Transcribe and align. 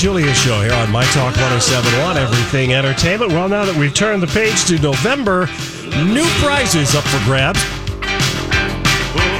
Julia 0.00 0.32
show 0.32 0.62
here 0.62 0.72
on 0.72 0.90
My 0.90 1.04
Talk 1.12 1.36
1071, 1.36 2.16
Everything 2.16 2.72
Entertainment. 2.72 3.32
Well, 3.32 3.50
now 3.50 3.66
that 3.66 3.76
we've 3.76 3.92
turned 3.92 4.22
the 4.22 4.28
page 4.28 4.64
to 4.64 4.80
November, 4.80 5.40
new 6.06 6.24
prizes 6.40 6.94
up 6.94 7.04
for 7.04 7.22
grabs. 7.26 7.60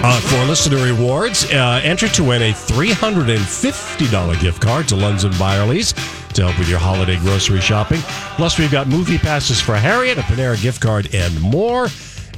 Uh, 0.05 0.21
for 0.21 0.45
listener 0.45 0.77
rewards, 0.85 1.51
uh, 1.51 1.81
enter 1.83 2.09
to 2.09 2.23
win 2.23 2.43
a 2.43 2.53
$350 2.53 4.41
gift 4.43 4.61
card 4.61 4.87
to 4.89 4.97
Lunds 4.97 5.25
and 5.25 5.33
Byerly's 5.39 5.95
to 6.35 6.43
help 6.43 6.59
with 6.59 6.69
your 6.69 6.79
holiday 6.79 7.17
grocery 7.21 7.63
shopping. 7.63 8.01
Plus, 8.37 8.59
we've 8.59 8.71
got 8.71 8.87
movie 8.87 9.17
passes 9.17 9.63
for 9.63 9.77
Harriet, 9.77 10.19
a 10.19 10.23
Panera 10.23 10.61
gift 10.61 10.83
card, 10.83 11.15
and 11.15 11.41
more. 11.41 11.89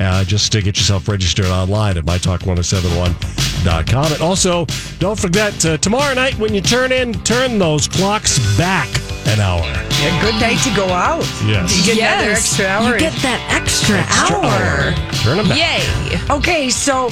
Uh, 0.03 0.25
just 0.25 0.51
to 0.53 0.61
get 0.61 0.77
yourself 0.77 1.07
registered 1.09 1.47
online 1.47 1.97
at 1.97 2.05
mytalk1071.com. 2.05 4.13
And 4.13 4.21
also, 4.23 4.67
don't 4.99 5.19
forget, 5.19 5.65
uh, 5.65 5.77
tomorrow 5.79 6.13
night 6.15 6.37
when 6.39 6.53
you 6.53 6.61
turn 6.61 6.91
in, 6.91 7.13
turn 7.23 7.57
those 7.59 7.87
clocks 7.87 8.41
back 8.59 8.89
an 9.27 9.39
hour. 9.39 9.63
A 9.63 10.21
good 10.21 10.35
night 10.41 10.59
to 10.65 10.75
go 10.75 10.89
out. 10.89 11.21
Yes. 11.47 11.79
You 11.79 11.85
get 11.95 12.15
another 12.17 12.33
extra 12.33 12.67
hour. 12.67 12.95
You 12.95 12.99
get 12.99 13.13
that 13.23 13.41
extra, 13.55 13.99
Extra 13.99 14.37
hour. 14.37 14.93
Turn 15.23 15.37
them 15.37 15.49
back. 15.49 15.59
Yay. 15.59 16.19
Okay, 16.31 16.69
so 16.69 17.11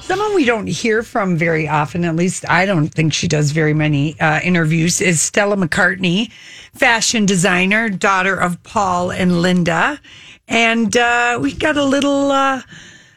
someone 0.00 0.34
we 0.34 0.46
don't 0.46 0.66
hear 0.66 1.02
from 1.02 1.36
very 1.36 1.68
often, 1.68 2.06
at 2.06 2.16
least 2.16 2.48
I 2.48 2.64
don't 2.64 2.88
think 2.88 3.12
she 3.12 3.28
does 3.28 3.50
very 3.50 3.74
many 3.74 4.18
uh, 4.18 4.40
interviews, 4.40 5.02
is 5.02 5.20
Stella 5.20 5.56
McCartney, 5.56 6.30
fashion 6.74 7.26
designer, 7.26 7.90
daughter 7.90 8.34
of 8.34 8.62
Paul 8.62 9.10
and 9.12 9.42
Linda. 9.42 10.00
And 10.50 10.96
uh, 10.96 11.38
we 11.40 11.54
got 11.54 11.76
a 11.76 11.84
little, 11.84 12.32
uh, 12.32 12.62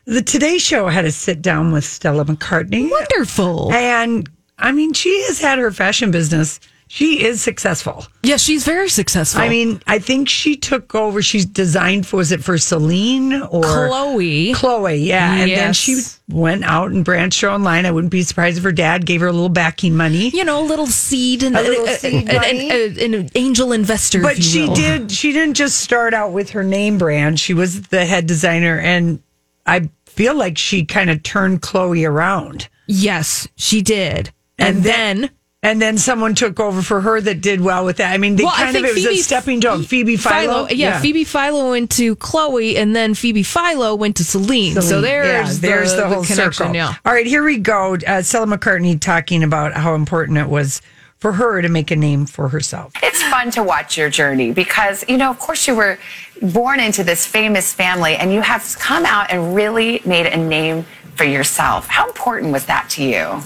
the 0.05 0.21
Today 0.21 0.59
Show 0.59 0.87
had 0.87 1.03
a 1.03 1.11
sit 1.11 1.41
down 1.41 1.71
with 1.71 1.83
Stella 1.83 2.25
McCartney. 2.25 2.89
Wonderful. 2.89 3.73
And 3.73 4.29
I 4.59 4.71
mean, 4.71 4.93
she 4.93 5.23
has 5.23 5.41
had 5.41 5.57
her 5.57 5.71
fashion 5.71 6.11
business. 6.11 6.59
She 6.95 7.23
is 7.25 7.41
successful. 7.41 8.05
Yeah, 8.21 8.37
she's 8.37 8.63
very 8.65 8.87
successful. 8.87 9.41
I 9.41 9.49
mean, 9.49 9.81
I 9.87 9.97
think 9.97 10.29
she 10.29 10.55
took 10.55 10.93
over. 10.93 11.23
She's 11.23 11.43
designed 11.43 12.05
for 12.05 12.17
was 12.17 12.31
it 12.31 12.43
for 12.43 12.55
Celine 12.59 13.33
or 13.33 13.63
Chloe. 13.63 14.53
Chloe, 14.53 14.97
yeah. 14.97 15.33
And 15.37 15.49
then 15.49 15.73
she 15.73 15.99
went 16.29 16.63
out 16.63 16.91
and 16.91 17.03
branched 17.03 17.41
her 17.41 17.49
own 17.49 17.63
line. 17.63 17.87
I 17.87 17.91
wouldn't 17.91 18.11
be 18.11 18.21
surprised 18.21 18.59
if 18.59 18.63
her 18.63 18.71
dad 18.71 19.07
gave 19.07 19.21
her 19.21 19.27
a 19.27 19.31
little 19.31 19.49
backing 19.49 19.97
money. 19.97 20.29
you 20.29 20.45
know, 20.45 20.61
a 20.63 20.67
little 20.67 20.85
seed 20.85 21.41
and 21.41 21.57
A 21.57 21.63
little 21.63 21.87
seed 21.87 22.27
money. 22.27 22.69
and- 22.69 22.97
and- 22.99 23.15
an 23.15 23.29
angel 23.33 23.71
investor. 23.71 24.21
But 24.21 24.43
she 24.43 24.67
will. 24.67 24.75
did. 24.75 25.11
She 25.11 25.31
didn't 25.31 25.55
just 25.55 25.77
start 25.81 26.13
out 26.13 26.31
with 26.31 26.51
her 26.51 26.63
name 26.63 26.99
brand. 26.99 27.39
She 27.39 27.55
was 27.55 27.81
the 27.87 28.05
head 28.05 28.27
designer, 28.27 28.77
and 28.77 29.19
I 29.65 29.89
feel 30.05 30.35
like 30.35 30.59
she 30.59 30.85
kind 30.85 31.09
of 31.09 31.23
turned 31.23 31.63
Chloe 31.63 32.05
around. 32.05 32.67
Yes, 32.85 33.47
she 33.55 33.81
did. 33.81 34.31
And, 34.59 34.75
And 34.77 34.83
then, 34.85 35.29
And 35.63 35.81
then 35.81 35.97
someone 35.97 36.35
took 36.35 36.59
over 36.59 36.81
for 36.81 36.99
her 36.99 37.21
that 37.21 37.39
did 37.39 37.61
well 37.61 37.85
with 37.85 37.97
that. 37.97 38.13
I 38.13 38.17
mean, 38.17 38.35
they 38.35 38.43
well, 38.43 38.53
kind 38.53 38.67
of 38.67 38.73
think 38.73 38.85
it 38.85 38.93
was 38.93 39.03
Phoebe 39.05 39.19
a 39.21 39.23
stepping 39.23 39.61
stone. 39.61 39.83
Phoebe 39.83 40.17
Philo, 40.17 40.67
yeah, 40.67 40.99
Phoebe 40.99 41.23
Philo 41.23 41.69
went 41.69 41.89
to 41.91 42.17
Chloe, 42.17 42.75
and 42.75 42.93
then 42.93 43.13
Phoebe 43.13 43.43
Philo 43.43 43.95
went 43.95 44.17
to 44.17 44.25
Celine. 44.25 44.81
So 44.81 44.99
there's 44.99 45.63
Yeah, 45.63 45.69
there's 45.69 45.91
the, 45.91 46.01
the 46.01 46.07
whole 46.09 46.23
connection. 46.25 46.53
circle. 46.53 46.75
Yeah. 46.75 46.93
All 47.05 47.13
right, 47.13 47.25
here 47.25 47.45
we 47.45 47.57
go. 47.57 47.95
Uh, 48.05 48.21
Stella 48.21 48.45
McCartney 48.45 48.99
talking 48.99 49.41
about 49.41 49.73
how 49.73 49.95
important 49.95 50.37
it 50.37 50.49
was 50.49 50.81
for 51.19 51.31
her 51.31 51.61
to 51.61 51.69
make 51.69 51.89
a 51.89 51.95
name 51.95 52.25
for 52.25 52.49
herself. 52.49 52.91
It's 53.01 53.23
fun 53.23 53.49
to 53.51 53.63
watch 53.63 53.97
your 53.97 54.09
journey 54.09 54.51
because, 54.51 55.05
you 55.07 55.15
know, 55.15 55.29
of 55.29 55.39
course, 55.39 55.65
you 55.65 55.73
were 55.73 55.97
born 56.41 56.81
into 56.81 57.05
this 57.05 57.25
famous 57.25 57.71
family 57.73 58.17
and 58.17 58.33
you 58.33 58.41
have 58.41 58.75
come 58.79 59.05
out 59.05 59.31
and 59.31 59.55
really 59.55 60.01
made 60.05 60.25
a 60.25 60.35
name 60.35 60.85
for 61.15 61.23
yourself. 61.23 61.87
How 61.87 62.07
important 62.07 62.51
was 62.51 62.65
that 62.65 62.89
to 62.91 63.03
you? 63.05 63.41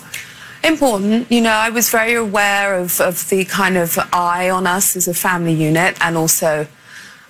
Important. 0.63 1.31
You 1.31 1.41
know, 1.41 1.51
I 1.51 1.69
was 1.69 1.89
very 1.89 2.13
aware 2.13 2.75
of, 2.75 2.99
of 3.01 3.27
the 3.29 3.45
kind 3.45 3.77
of 3.77 3.97
eye 4.13 4.49
on 4.49 4.67
us 4.67 4.95
as 4.95 5.07
a 5.07 5.13
family 5.13 5.53
unit 5.53 5.97
and 6.01 6.17
also, 6.17 6.67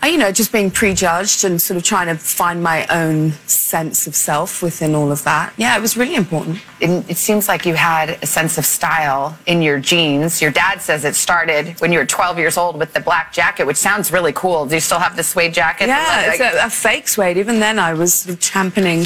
you 0.05 0.17
know, 0.17 0.31
just 0.31 0.51
being 0.51 0.71
prejudged 0.71 1.43
and 1.43 1.61
sort 1.61 1.75
of 1.77 1.83
trying 1.83 2.07
to 2.07 2.15
find 2.15 2.63
my 2.63 2.85
own 2.87 3.31
sense 3.45 4.07
of 4.07 4.15
self 4.15 4.61
within 4.61 4.95
all 4.95 5.11
of 5.11 5.23
that. 5.23 5.53
Yeah, 5.57 5.75
it 5.77 5.81
was 5.81 5.97
really 5.97 6.15
important. 6.15 6.59
It, 6.79 7.09
it 7.09 7.17
seems 7.17 7.47
like 7.49 7.65
you 7.65 7.73
had 7.73 8.11
a 8.21 8.25
sense 8.25 8.57
of 8.57 8.65
style 8.65 9.37
in 9.47 9.61
your 9.61 9.79
genes. 9.79 10.41
Your 10.41 10.51
dad 10.51 10.81
says 10.81 11.03
it 11.03 11.15
started 11.15 11.79
when 11.81 11.91
you 11.91 11.99
were 11.99 12.05
12 12.05 12.37
years 12.39 12.57
old 12.57 12.77
with 12.79 12.93
the 12.93 12.99
black 13.01 13.33
jacket, 13.33 13.65
which 13.67 13.75
sounds 13.77 14.11
really 14.11 14.31
cool. 14.33 14.65
Do 14.65 14.75
you 14.75 14.81
still 14.81 14.99
have 14.99 15.15
the 15.17 15.23
suede 15.23 15.53
jacket? 15.53 15.87
Yeah, 15.87 16.31
it's 16.31 16.39
a, 16.39 16.65
a 16.65 16.69
fake 16.69 17.07
suede. 17.07 17.37
Even 17.37 17.59
then, 17.59 17.77
I 17.79 17.93
was 17.93 18.13
sort 18.13 18.35
of 18.35 18.39
championing, 18.39 19.05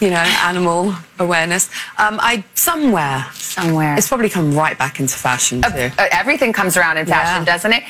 you 0.00 0.10
know, 0.10 0.16
animal 0.44 0.94
awareness. 1.18 1.70
Um, 1.98 2.18
I 2.22 2.44
somewhere, 2.54 3.26
Somewhere. 3.32 3.96
it's 3.96 4.08
probably 4.08 4.28
come 4.28 4.54
right 4.54 4.78
back 4.78 5.00
into 5.00 5.16
fashion 5.16 5.62
too. 5.62 5.90
Uh, 5.98 6.06
everything 6.12 6.52
comes 6.52 6.76
around 6.76 6.98
in 6.98 7.06
fashion, 7.06 7.42
Yeah. 7.46 7.52
doesn't 7.52 7.72
it? 7.72 7.82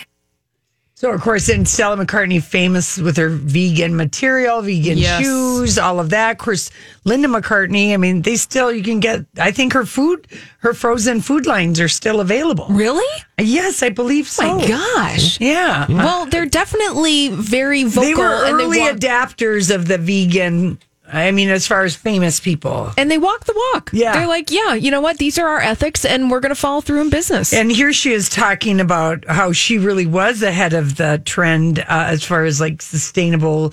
So, 0.98 1.12
of 1.12 1.20
course, 1.20 1.50
and 1.50 1.68
Stella 1.68 1.98
McCartney 2.02 2.42
famous 2.42 2.96
with 2.96 3.18
her 3.18 3.28
vegan 3.28 3.96
material, 3.96 4.62
vegan 4.62 4.96
Yes. 4.96 5.20
shoes, 5.22 5.76
all 5.78 6.00
of 6.00 6.08
that. 6.08 6.30
Of 6.32 6.38
course, 6.38 6.70
Linda 7.04 7.28
McCartney. 7.28 7.92
I 7.92 7.98
mean, 7.98 8.22
they 8.22 8.36
still 8.36 8.72
you 8.72 8.82
can 8.82 9.00
get. 9.00 9.26
I 9.38 9.50
think 9.50 9.74
her 9.74 9.84
food, 9.84 10.26
her 10.60 10.72
frozen 10.72 11.20
food 11.20 11.44
lines 11.44 11.80
are 11.80 11.88
still 11.88 12.18
available. 12.20 12.66
Really? 12.70 13.04
Yes, 13.38 13.82
I 13.82 13.90
believe 13.90 14.26
so. 14.26 14.44
Oh 14.52 14.56
my 14.56 14.66
gosh. 14.66 15.38
Yeah. 15.38 15.84
Well, 15.86 16.24
they're 16.24 16.46
definitely 16.46 17.28
very 17.28 17.84
vocal. 17.84 18.02
They 18.02 18.14
were 18.14 18.46
and 18.46 18.54
early 18.54 18.78
they 18.78 18.90
walk, 18.90 18.96
adapters 18.96 19.74
of 19.74 19.88
the 19.88 19.98
vegan. 19.98 20.78
I 21.12 21.30
mean, 21.30 21.48
as 21.50 21.66
far 21.66 21.84
as 21.84 21.94
famous 21.94 22.40
people. 22.40 22.92
and 22.98 23.10
they 23.10 23.18
walk 23.18 23.44
the 23.44 23.54
walk. 23.72 23.90
Yeah. 23.92 24.12
They're 24.12 24.26
like, 24.26 24.50
yeah, 24.50 24.74
you 24.74 24.90
know 24.90 25.00
what? 25.00 25.18
These 25.18 25.38
are 25.38 25.46
our 25.46 25.60
ethics, 25.60 26.04
and 26.04 26.30
we're 26.30 26.40
going 26.40 26.54
to 26.54 26.60
follow 26.60 26.80
through 26.80 27.00
in 27.00 27.10
business. 27.10 27.52
And 27.52 27.70
here 27.70 27.92
she 27.92 28.12
is 28.12 28.28
talking 28.28 28.80
about 28.80 29.24
how 29.28 29.52
she 29.52 29.78
really 29.78 30.06
was 30.06 30.42
ahead 30.42 30.72
of 30.72 30.96
the 30.96 31.22
trend 31.24 31.78
uh, 31.80 31.84
as 31.88 32.24
far 32.24 32.44
as 32.44 32.60
like 32.60 32.82
sustainable, 32.82 33.72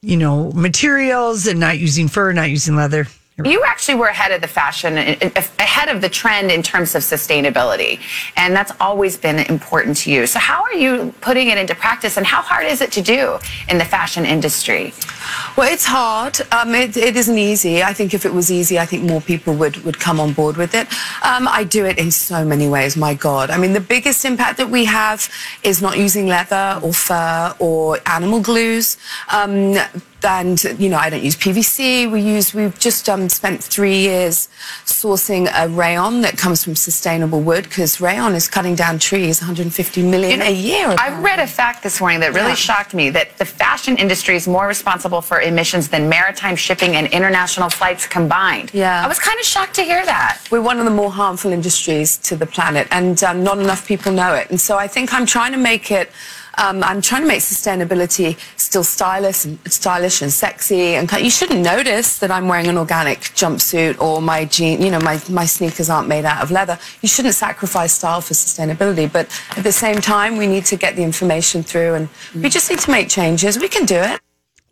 you 0.00 0.16
know, 0.16 0.50
materials 0.52 1.46
and 1.46 1.60
not 1.60 1.78
using 1.78 2.08
fur, 2.08 2.32
not 2.32 2.48
using 2.50 2.76
leather. 2.76 3.06
You 3.44 3.62
actually 3.62 3.94
were 3.94 4.08
ahead 4.08 4.32
of 4.32 4.40
the 4.40 4.48
fashion, 4.48 4.98
ahead 4.98 5.88
of 5.88 6.00
the 6.00 6.08
trend 6.08 6.50
in 6.50 6.60
terms 6.60 6.96
of 6.96 7.02
sustainability. 7.02 8.00
And 8.36 8.52
that's 8.54 8.72
always 8.80 9.16
been 9.16 9.38
important 9.38 9.96
to 9.98 10.10
you. 10.10 10.26
So, 10.26 10.40
how 10.40 10.64
are 10.64 10.74
you 10.74 11.14
putting 11.20 11.48
it 11.48 11.56
into 11.56 11.76
practice 11.76 12.16
and 12.16 12.26
how 12.26 12.42
hard 12.42 12.66
is 12.66 12.80
it 12.80 12.90
to 12.92 13.00
do 13.00 13.38
in 13.68 13.78
the 13.78 13.84
fashion 13.84 14.26
industry? 14.26 14.92
Well, 15.56 15.72
it's 15.72 15.84
hard. 15.84 16.40
Um, 16.50 16.74
it, 16.74 16.96
it 16.96 17.16
isn't 17.16 17.38
easy. 17.38 17.80
I 17.80 17.92
think 17.92 18.12
if 18.12 18.26
it 18.26 18.34
was 18.34 18.50
easy, 18.50 18.76
I 18.76 18.86
think 18.86 19.04
more 19.04 19.20
people 19.20 19.54
would, 19.54 19.76
would 19.84 20.00
come 20.00 20.18
on 20.18 20.32
board 20.32 20.56
with 20.56 20.74
it. 20.74 20.88
Um, 21.22 21.46
I 21.46 21.62
do 21.62 21.86
it 21.86 21.96
in 21.96 22.10
so 22.10 22.44
many 22.44 22.68
ways, 22.68 22.96
my 22.96 23.14
God. 23.14 23.50
I 23.50 23.56
mean, 23.56 23.72
the 23.72 23.80
biggest 23.80 24.24
impact 24.24 24.58
that 24.58 24.68
we 24.68 24.84
have 24.86 25.30
is 25.62 25.80
not 25.80 25.96
using 25.96 26.26
leather 26.26 26.80
or 26.82 26.92
fur 26.92 27.54
or 27.60 27.98
animal 28.06 28.40
glues. 28.40 28.96
Um, 29.32 29.76
and 30.24 30.62
you 30.78 30.88
know, 30.88 30.96
I 30.98 31.10
don't 31.10 31.22
use 31.22 31.36
PVC. 31.36 32.10
We 32.10 32.20
use. 32.20 32.54
We've 32.54 32.78
just 32.78 33.08
um, 33.08 33.28
spent 33.28 33.62
three 33.62 33.98
years 33.98 34.48
sourcing 34.84 35.48
a 35.54 35.68
rayon 35.68 36.20
that 36.22 36.36
comes 36.36 36.64
from 36.64 36.74
sustainable 36.76 37.40
wood 37.40 37.64
because 37.64 38.00
rayon 38.00 38.34
is 38.34 38.48
cutting 38.48 38.74
down 38.74 38.98
trees, 38.98 39.40
150 39.40 40.02
million 40.02 40.42
a 40.42 40.50
year. 40.50 40.94
I 40.98 41.20
read 41.20 41.38
a 41.38 41.46
fact 41.46 41.82
this 41.82 42.00
morning 42.00 42.20
that 42.20 42.34
really 42.34 42.48
Yeah. 42.48 42.54
shocked 42.54 42.94
me 42.94 43.10
that 43.10 43.36
the 43.38 43.44
fashion 43.44 43.96
industry 43.96 44.36
is 44.36 44.48
more 44.48 44.66
responsible 44.66 45.20
for 45.20 45.40
emissions 45.40 45.88
than 45.88 46.08
maritime 46.08 46.56
shipping 46.56 46.96
and 46.96 47.06
international 47.08 47.68
flights 47.70 48.06
combined. 48.06 48.70
Yeah. 48.74 49.04
I 49.04 49.08
was 49.08 49.18
kind 49.18 49.38
of 49.38 49.46
shocked 49.46 49.74
to 49.74 49.82
hear 49.82 50.04
that. 50.04 50.40
We're 50.50 50.62
one 50.62 50.78
of 50.78 50.84
the 50.84 50.90
more 50.90 51.10
harmful 51.12 51.52
industries 51.52 52.16
to 52.18 52.36
the 52.36 52.46
planet, 52.46 52.88
and 52.90 53.22
um, 53.24 53.44
not 53.44 53.58
enough 53.58 53.86
people 53.86 54.12
know 54.12 54.34
it. 54.34 54.50
And 54.50 54.60
so 54.60 54.76
I 54.78 54.88
think 54.88 55.12
I'm 55.14 55.26
trying 55.26 55.52
to 55.52 55.58
make 55.58 55.90
it. 55.90 56.10
Um, 56.58 56.82
I'm 56.82 57.00
trying 57.00 57.22
to 57.22 57.28
make 57.28 57.40
sustainability 57.40 58.36
still 58.58 58.82
stylish 58.82 59.44
and 59.44 59.58
stylish 59.72 60.22
and 60.22 60.32
sexy. 60.32 60.96
And 60.96 61.10
you 61.12 61.30
shouldn't 61.30 61.60
notice 61.60 62.18
that 62.18 62.30
I'm 62.32 62.48
wearing 62.48 62.66
an 62.66 62.76
organic 62.76 63.20
jumpsuit 63.20 64.00
or 64.00 64.20
my 64.20 64.44
jean. 64.44 64.82
You 64.82 64.90
know, 64.90 64.98
my 64.98 65.20
my 65.28 65.46
sneakers 65.46 65.88
aren't 65.88 66.08
made 66.08 66.24
out 66.24 66.42
of 66.42 66.50
leather. 66.50 66.78
You 67.00 67.08
shouldn't 67.08 67.34
sacrifice 67.34 67.92
style 67.92 68.20
for 68.20 68.34
sustainability. 68.34 69.10
But 69.10 69.28
at 69.56 69.62
the 69.62 69.72
same 69.72 70.00
time, 70.00 70.36
we 70.36 70.46
need 70.48 70.64
to 70.66 70.76
get 70.76 70.96
the 70.96 71.02
information 71.02 71.62
through, 71.62 71.94
and 71.94 72.08
we 72.34 72.48
just 72.48 72.68
need 72.70 72.80
to 72.80 72.90
make 72.90 73.08
changes. 73.08 73.58
We 73.58 73.68
can 73.68 73.86
do 73.86 73.96
it. 73.96 74.20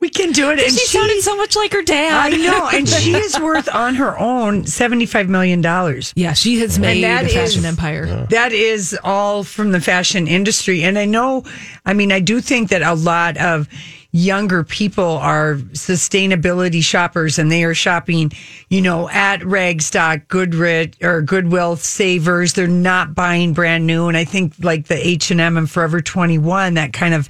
We 0.07 0.11
can 0.11 0.31
do 0.31 0.51
it. 0.53 0.61
And 0.61 0.71
She 0.73 0.87
sounded 0.87 1.21
so 1.21 1.37
much 1.37 1.57
like 1.57 1.73
her 1.73 1.83
dad. 1.83 2.33
I 2.33 2.37
know, 2.37 2.69
and 2.73 2.89
she 3.01 3.13
is 3.13 3.41
worth 3.41 3.69
on 3.75 3.97
her 3.97 4.17
own 4.17 4.65
seventy-five 4.65 5.29
million 5.29 5.61
dollars. 5.61 6.13
Yeah, 6.15 6.33
she 6.33 6.61
has 6.61 6.79
made 6.79 7.03
that 7.03 7.25
a 7.25 7.29
fashion 7.29 7.61
is- 7.61 7.65
empire. 7.65 8.25
That 8.31 8.53
is 8.53 8.97
all 9.03 9.43
from 9.43 9.73
the 9.73 9.81
fashion 9.81 10.29
industry. 10.29 10.85
And 10.85 10.97
I 10.97 11.07
know, 11.07 11.43
I 11.85 11.93
mean, 11.93 12.13
I 12.13 12.21
do 12.21 12.41
think 12.41 12.69
that 12.69 12.83
a 12.83 12.95
lot 12.95 13.37
of 13.37 13.69
younger 14.13 14.63
people 14.63 15.19
are 15.19 15.57
sustainability 15.73 16.83
shoppers 16.85 17.37
and 17.41 17.51
they 17.51 17.65
are 17.65 17.75
shopping, 17.75 18.31
you 18.71 18.81
know, 18.81 19.09
at 19.11 19.41
Ragstock, 19.41 20.29
Goodrich 20.29 20.95
or 21.03 21.21
Goodwill 21.21 21.75
Savers. 21.77 22.53
They're 22.53 22.69
not 22.69 23.13
buying 23.13 23.55
brand 23.55 23.89
new. 23.89 24.07
And 24.07 24.17
I 24.17 24.25
think 24.25 24.55
like 24.61 24.87
the 24.87 25.05
H&M 25.05 25.57
and 25.57 25.69
Forever 25.69 26.01
21, 26.01 26.75
that 26.75 26.93
kind 26.93 27.13
of 27.13 27.29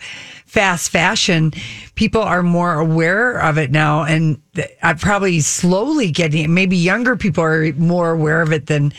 fast 0.57 0.89
fashion, 0.89 1.53
people 1.97 2.23
are 2.23 2.43
more 2.43 2.81
aware 2.81 3.39
of 3.43 3.59
it 3.59 3.71
now. 3.71 4.05
And 4.05 4.41
I'm 4.83 4.97
probably 4.97 5.41
slowly 5.41 6.11
getting, 6.11 6.45
it. 6.45 6.49
maybe 6.49 6.79
younger 6.79 7.15
people 7.15 7.45
are 7.45 7.71
more 7.75 8.11
aware 8.11 8.41
of 8.41 8.55
it 8.55 8.65
than 8.67 8.95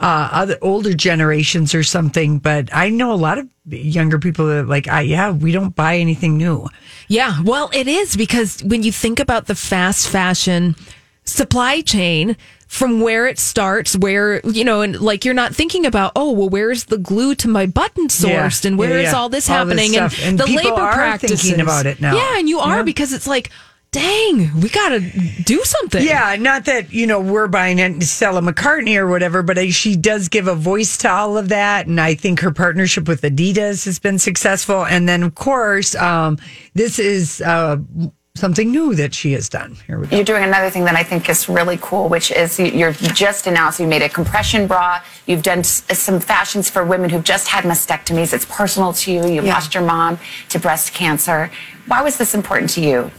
uh, 0.00 0.28
other 0.32 0.58
older 0.60 0.94
generations 0.94 1.72
or 1.72 1.84
something. 1.84 2.40
But 2.40 2.74
I 2.74 2.88
know 2.88 3.12
a 3.12 3.14
lot 3.14 3.38
of 3.38 3.48
younger 3.64 4.18
people 4.18 4.48
that 4.48 4.66
like, 4.66 4.88
I, 4.88 5.02
yeah, 5.02 5.30
we 5.30 5.52
don't 5.52 5.76
buy 5.76 5.98
anything 5.98 6.36
new. 6.36 6.66
Yeah, 7.06 7.42
well, 7.44 7.70
it 7.72 7.86
is 7.86 8.16
because 8.16 8.60
when 8.64 8.82
you 8.82 8.90
think 8.90 9.20
about 9.20 9.46
the 9.46 9.54
fast 9.54 10.08
fashion 10.08 10.74
supply 11.28 11.80
chain 11.82 12.36
from 12.66 13.00
where 13.00 13.26
it 13.26 13.38
starts, 13.38 13.96
where, 13.96 14.40
you 14.46 14.64
know, 14.64 14.82
and 14.82 15.00
like 15.00 15.24
you're 15.24 15.34
not 15.34 15.54
thinking 15.54 15.86
about, 15.86 16.12
oh, 16.16 16.32
well, 16.32 16.48
where's 16.48 16.84
the 16.84 16.98
glue 16.98 17.34
to 17.36 17.48
my 17.48 17.64
button 17.66 18.08
sourced 18.08 18.64
and 18.64 18.76
where 18.78 18.90
Yeah, 18.98 19.06
is 19.06 19.12
yeah. 19.12 19.18
all 19.18 19.28
this 19.28 19.48
All 19.48 19.56
happening 19.56 19.92
stuff. 19.92 20.18
And 20.22 20.38
the 20.38 20.44
people 20.44 20.70
labor 20.72 20.82
are 20.82 20.92
practices. 20.92 21.42
thinking 21.42 21.60
about 21.60 21.86
it 21.86 22.00
now. 22.00 22.14
Yeah, 22.14 22.38
and 22.38 22.48
you 22.48 22.58
are 22.58 22.78
Yeah. 22.78 22.82
because 22.82 23.12
it's 23.14 23.26
like, 23.26 23.50
dang, 23.90 24.60
we 24.60 24.68
got 24.68 24.90
to 24.90 25.00
do 25.44 25.64
something. 25.64 26.04
Yeah, 26.04 26.36
not 26.38 26.66
that 26.66 26.92
you 26.92 27.06
know 27.06 27.20
we're 27.20 27.48
buying 27.48 27.78
it 27.78 28.02
Stella 28.02 28.42
McCartney 28.42 28.96
or 28.98 29.06
whatever, 29.06 29.42
but 29.42 29.56
she 29.72 29.96
does 29.96 30.28
give 30.28 30.46
a 30.46 30.54
voice 30.54 30.98
to 30.98 31.10
all 31.10 31.38
of 31.38 31.48
that, 31.48 31.86
and 31.86 31.98
I 31.98 32.14
think 32.14 32.40
her 32.40 32.52
partnership 32.52 33.08
with 33.08 33.22
Adidas 33.22 33.86
has 33.86 33.98
been 33.98 34.18
successful. 34.18 34.84
And 34.84 35.08
then, 35.08 35.22
of 35.22 35.34
course, 35.36 35.94
um, 35.94 36.36
this 36.74 36.98
is 36.98 37.40
uh, 37.40 37.78
something 38.38 38.70
new 38.70 38.94
that 38.94 39.12
she 39.14 39.32
has 39.32 39.48
done. 39.48 39.76
Here 39.86 39.98
we 39.98 40.06
go. 40.06 40.16
You're 40.16 40.24
doing 40.24 40.44
another 40.44 40.70
thing 40.70 40.84
that 40.84 40.94
I 40.96 41.02
think 41.02 41.28
is 41.28 41.48
really 41.48 41.78
cool, 41.80 42.08
which 42.08 42.30
is 42.30 42.58
you- 42.58 42.66
you're 42.66 42.92
just 42.92 43.46
announced 43.46 43.78
you 43.80 43.86
made 43.86 44.02
a 44.02 44.08
compression 44.08 44.66
bra. 44.66 45.00
You've 45.26 45.42
done 45.42 45.60
uh, 45.60 45.62
some 45.62 46.20
fashions 46.20 46.70
for 46.70 46.84
women 46.84 47.10
who've 47.10 47.24
just 47.24 47.48
had 47.48 47.64
mastectomies. 47.64 48.32
It's 48.32 48.44
personal 48.46 48.92
to 48.94 49.12
you. 49.12 49.26
You 49.26 49.42
Yeah. 49.42 49.54
lost 49.54 49.74
your 49.74 49.82
mom 49.84 50.18
to 50.50 50.58
breast 50.58 50.94
cancer. 50.94 51.50
Why 51.86 52.02
was 52.02 52.16
this 52.16 52.34
important 52.34 52.70
to 52.70 52.80
you? 52.80 53.10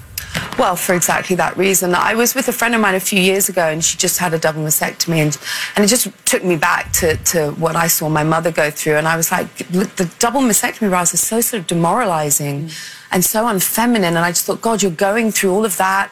Well, 0.57 0.75
for 0.75 0.93
exactly 0.93 1.35
that 1.37 1.55
reason. 1.57 1.95
I 1.95 2.15
was 2.15 2.35
with 2.35 2.47
a 2.49 2.51
friend 2.51 2.75
of 2.75 2.81
mine 2.81 2.95
a 2.95 2.99
few 2.99 3.19
years 3.19 3.49
ago 3.49 3.67
and 3.67 3.83
she 3.83 3.97
just 3.97 4.19
had 4.19 4.33
a 4.33 4.39
double 4.39 4.61
mastectomy 4.61 5.17
and, 5.17 5.37
and 5.75 5.85
it 5.85 5.87
just 5.87 6.09
took 6.25 6.43
me 6.43 6.57
back 6.57 6.91
to, 6.93 7.15
to 7.17 7.51
what 7.51 7.75
I 7.75 7.87
saw 7.87 8.09
my 8.09 8.23
mother 8.23 8.51
go 8.51 8.69
through. 8.69 8.95
And 8.95 9.07
I 9.07 9.15
was 9.15 9.31
like, 9.31 9.47
look, 9.71 9.95
the 9.95 10.13
double 10.19 10.41
mastectomy 10.41 10.89
bras 10.89 11.13
are 11.13 11.17
so 11.17 11.39
sort 11.41 11.61
of 11.61 11.67
demoralizing 11.67 12.69
and 13.11 13.23
so 13.23 13.45
unfeminine. 13.45 14.03
And 14.03 14.19
I 14.19 14.31
just 14.31 14.45
thought, 14.45 14.61
God, 14.61 14.83
you're 14.83 14.91
going 14.91 15.31
through 15.31 15.51
all 15.51 15.65
of 15.65 15.77
that 15.77 16.11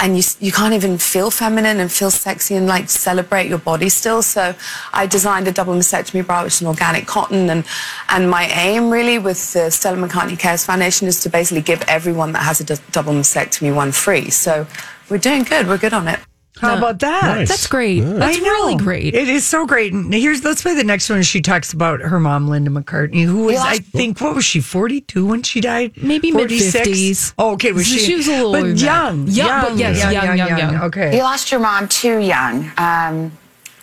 and 0.00 0.16
you, 0.16 0.22
you 0.40 0.52
can't 0.52 0.74
even 0.74 0.96
feel 0.96 1.30
feminine 1.30 1.80
and 1.80 1.90
feel 1.90 2.10
sexy 2.10 2.54
and 2.54 2.66
like 2.66 2.88
celebrate 2.88 3.48
your 3.48 3.58
body 3.58 3.88
still. 3.88 4.22
So 4.22 4.54
I 4.92 5.06
designed 5.06 5.48
a 5.48 5.52
double 5.52 5.74
mastectomy 5.74 6.24
bra, 6.26 6.44
which 6.44 6.54
is 6.54 6.60
an 6.60 6.68
organic 6.68 7.06
cotton. 7.06 7.50
And, 7.50 7.64
and 8.08 8.30
my 8.30 8.46
aim 8.46 8.90
really 8.90 9.18
with 9.18 9.52
the 9.52 9.70
Stella 9.70 9.96
McCartney 9.96 10.38
Cares 10.38 10.64
Foundation 10.64 11.08
is 11.08 11.20
to 11.22 11.28
basically 11.28 11.62
give 11.62 11.82
everyone 11.88 12.32
that 12.32 12.42
has 12.42 12.60
a 12.60 12.64
d- 12.64 12.82
double 12.92 13.12
mastectomy 13.12 13.74
one 13.74 13.90
free. 13.90 14.30
So 14.30 14.66
we're 15.10 15.18
doing 15.18 15.42
good. 15.42 15.66
We're 15.66 15.78
good 15.78 15.94
on 15.94 16.06
it. 16.06 16.20
How 16.60 16.76
about 16.76 16.98
that? 17.00 17.22
Nice. 17.22 17.48
That's 17.48 17.66
great. 17.66 18.00
That's 18.00 18.36
I 18.36 18.40
know. 18.40 18.46
really 18.50 18.76
great. 18.76 19.14
It 19.14 19.28
is 19.28 19.46
so 19.46 19.66
great. 19.66 19.92
And 19.92 20.12
here's 20.12 20.44
let's 20.44 20.62
play 20.62 20.74
the 20.74 20.84
next 20.84 21.08
one. 21.10 21.22
She 21.22 21.40
talks 21.40 21.72
about 21.72 22.00
her 22.00 22.18
mom, 22.20 22.48
Linda 22.48 22.70
McCartney, 22.70 23.24
who 23.24 23.44
was 23.44 23.58
I 23.58 23.78
think 23.78 24.20
what 24.20 24.34
was 24.34 24.44
she 24.44 24.60
42 24.60 25.24
when 25.26 25.42
she 25.42 25.60
died? 25.60 25.92
Maybe 26.02 26.30
46? 26.32 26.74
mid-fifties. 26.74 27.34
Oh, 27.38 27.52
okay, 27.52 27.72
was 27.72 27.86
she? 27.86 27.98
She 27.98 28.14
was 28.16 28.28
a 28.28 28.32
little 28.32 28.52
but 28.52 28.58
older 28.58 28.68
than 28.68 28.76
that. 28.76 28.84
young, 28.84 29.26
Young, 29.28 29.60
but 29.62 29.76
yes, 29.76 30.02
young, 30.12 30.36
young, 30.38 30.58
young. 30.58 30.76
Okay. 30.84 31.16
You 31.16 31.22
lost 31.22 31.50
your 31.50 31.60
mom 31.60 31.88
too 31.88 32.18
young. 32.18 32.70
Um, 32.76 33.32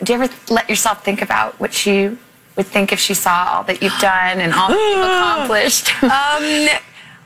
do 0.03 0.13
you 0.13 0.21
ever 0.21 0.33
let 0.49 0.69
yourself 0.69 1.03
think 1.05 1.21
about 1.21 1.59
what 1.59 1.73
she 1.73 2.09
would 2.57 2.65
think 2.67 2.91
if 2.91 2.99
she 2.99 3.13
saw 3.13 3.53
all 3.55 3.63
that 3.63 3.81
you've 3.81 3.97
done 3.99 4.39
and 4.39 4.53
all 4.53 4.69
that 4.69 4.75
you've 4.77 5.05
accomplished? 5.49 6.03
Um, 6.03 6.79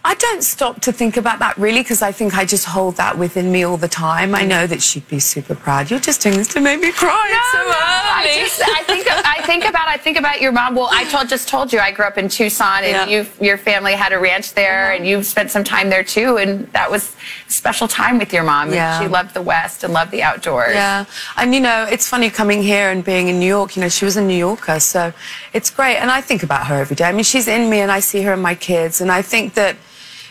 I 0.06 0.16
don't 0.16 0.42
stop 0.44 0.80
to 0.82 0.94
think 0.94 1.18
about 1.18 1.40
that 1.40 1.58
really 1.58 1.82
because 1.82 2.02
I 2.02 2.14
think 2.14 2.34
I 2.38 2.46
just 2.46 2.66
hold 2.66 2.96
that 2.96 3.18
within 3.18 3.52
me 3.52 3.64
all 3.64 3.76
the 3.76 3.90
time. 3.90 4.34
I 4.34 4.46
know 4.46 4.66
that 4.66 4.82
she'd 4.82 5.08
be 5.10 5.20
super 5.20 5.56
proud. 5.56 5.92
You're 5.92 6.00
just 6.00 6.22
doing 6.22 6.38
this 6.38 6.48
to 6.50 6.62
make 6.62 6.80
me 6.80 6.92
cry. 6.94 7.28
It's 7.30 7.52
so 7.52 7.58
I 7.60 8.24
early. 8.26 8.40
just 8.40 8.62
I 8.62 8.84
think 8.84 9.08
I 9.10 9.42
think 9.46 9.66
about 9.66 9.88
I 9.90 9.98
think 9.98 10.18
about 10.18 10.40
your 10.40 10.54
mom. 10.54 10.76
Well, 10.76 10.88
I 10.92 11.04
told 11.10 11.28
just 11.28 11.50
told 11.50 11.74
you 11.74 11.80
I 11.80 11.92
grew 11.92 12.06
up 12.06 12.18
in 12.18 12.30
Tucson, 12.30 12.84
and 12.86 13.10
Yeah. 13.10 13.24
you 13.24 13.26
your 13.42 13.58
family 13.58 13.94
had 13.94 14.14
a 14.14 14.20
ranch 14.20 14.54
there, 14.54 14.86
uh-huh. 14.88 14.96
and 14.98 15.08
you 15.08 15.22
spent 15.22 15.52
some 15.52 15.66
time 15.66 15.90
there 15.90 16.04
too, 16.04 16.38
and 16.38 16.72
that 16.72 16.90
was 16.90 17.16
special 17.50 17.88
time 17.88 18.20
with 18.20 18.32
your 18.32 18.44
mom. 18.44 18.72
Yeah. 18.72 19.00
she 19.00 19.08
loved 19.08 19.34
the 19.34 19.42
West 19.42 19.84
and 19.84 19.94
loved 19.94 20.12
the 20.12 20.24
outdoors. 20.24 20.74
Yeah, 20.74 21.06
and 21.38 21.54
you 21.54 21.60
know, 21.60 21.86
it's 21.90 22.08
funny 22.08 22.30
coming 22.30 22.62
here 22.64 22.92
and 22.92 23.04
being 23.04 23.28
in 23.28 23.40
New 23.40 23.48
York. 23.48 23.76
You 23.76 23.82
know, 23.82 23.90
she 23.90 24.06
was 24.06 24.18
a 24.18 24.22
New 24.22 24.38
Yorker, 24.38 24.80
so 24.80 25.14
it's 25.54 25.70
great. 25.70 25.98
And 25.98 26.10
I 26.12 26.22
think 26.22 26.44
about 26.44 26.68
her 26.68 26.80
every 26.80 26.96
day. 26.96 27.06
I 27.06 27.12
mean, 27.12 27.24
she's 27.24 27.48
in 27.48 27.70
me, 27.70 27.80
and 27.80 27.92
I 27.92 28.00
see 28.00 28.22
her 28.22 28.34
in 28.34 28.42
my 28.42 28.56
kids. 28.56 29.02
And 29.02 29.12
I 29.12 29.22
think 29.22 29.56
that, 29.56 29.76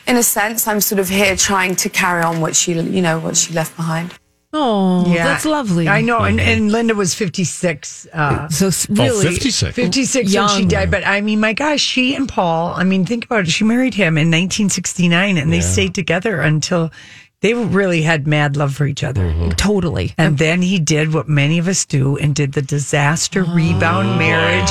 in 0.06 0.16
a 0.16 0.22
sense, 0.22 0.66
I'm 0.66 0.80
sort 0.80 0.98
of 1.00 1.08
here 1.08 1.36
trying 1.36 1.76
to 1.76 1.88
carry 1.88 2.22
on 2.22 2.40
what 2.40 2.56
she, 2.56 2.72
you 2.72 3.02
know, 3.02 3.18
what 3.18 3.36
she 3.36 3.52
left 3.52 3.76
behind. 3.76 4.14
Oh, 4.52 5.04
yeah. 5.12 5.24
that's 5.24 5.44
lovely. 5.44 5.88
I 5.88 6.00
know. 6.00 6.18
And, 6.20 6.40
and 6.40 6.72
Linda 6.72 6.94
was 6.94 7.14
56. 7.14 8.06
Uh, 8.12 8.48
So 8.48 8.68
s- 8.68 8.86
Oh, 8.90 8.94
really, 8.94 9.26
56. 9.26 9.74
56 9.74 10.34
when 10.34 10.48
she 10.48 10.64
died. 10.64 10.90
But 10.90 11.06
I 11.06 11.20
mean, 11.20 11.40
my 11.40 11.52
gosh, 11.52 11.80
she 11.80 12.14
and 12.14 12.28
Paul, 12.28 12.72
I 12.74 12.84
mean, 12.84 13.04
think 13.04 13.24
about 13.26 13.40
it. 13.44 13.50
She 13.50 13.64
married 13.64 13.94
him 13.94 14.16
in 14.16 14.28
1969 14.30 15.36
and 15.36 15.52
they 15.52 15.60
stayed 15.60 15.94
together 15.94 16.40
until 16.40 16.90
they 17.40 17.54
really 17.54 18.02
had 18.02 18.26
mad 18.26 18.56
love 18.56 18.74
for 18.74 18.84
each 18.86 19.04
other. 19.04 19.22
Mm-hmm. 19.22 19.50
totally. 19.50 20.12
And 20.18 20.38
then 20.38 20.60
he 20.60 20.80
did 20.80 21.14
what 21.14 21.28
many 21.28 21.58
of 21.58 21.68
us 21.68 21.84
do 21.84 22.16
and 22.16 22.34
did 22.34 22.52
the 22.52 22.62
disaster 22.62 23.44
rebound 23.44 24.08
oh. 24.08 24.18
marriage 24.18 24.68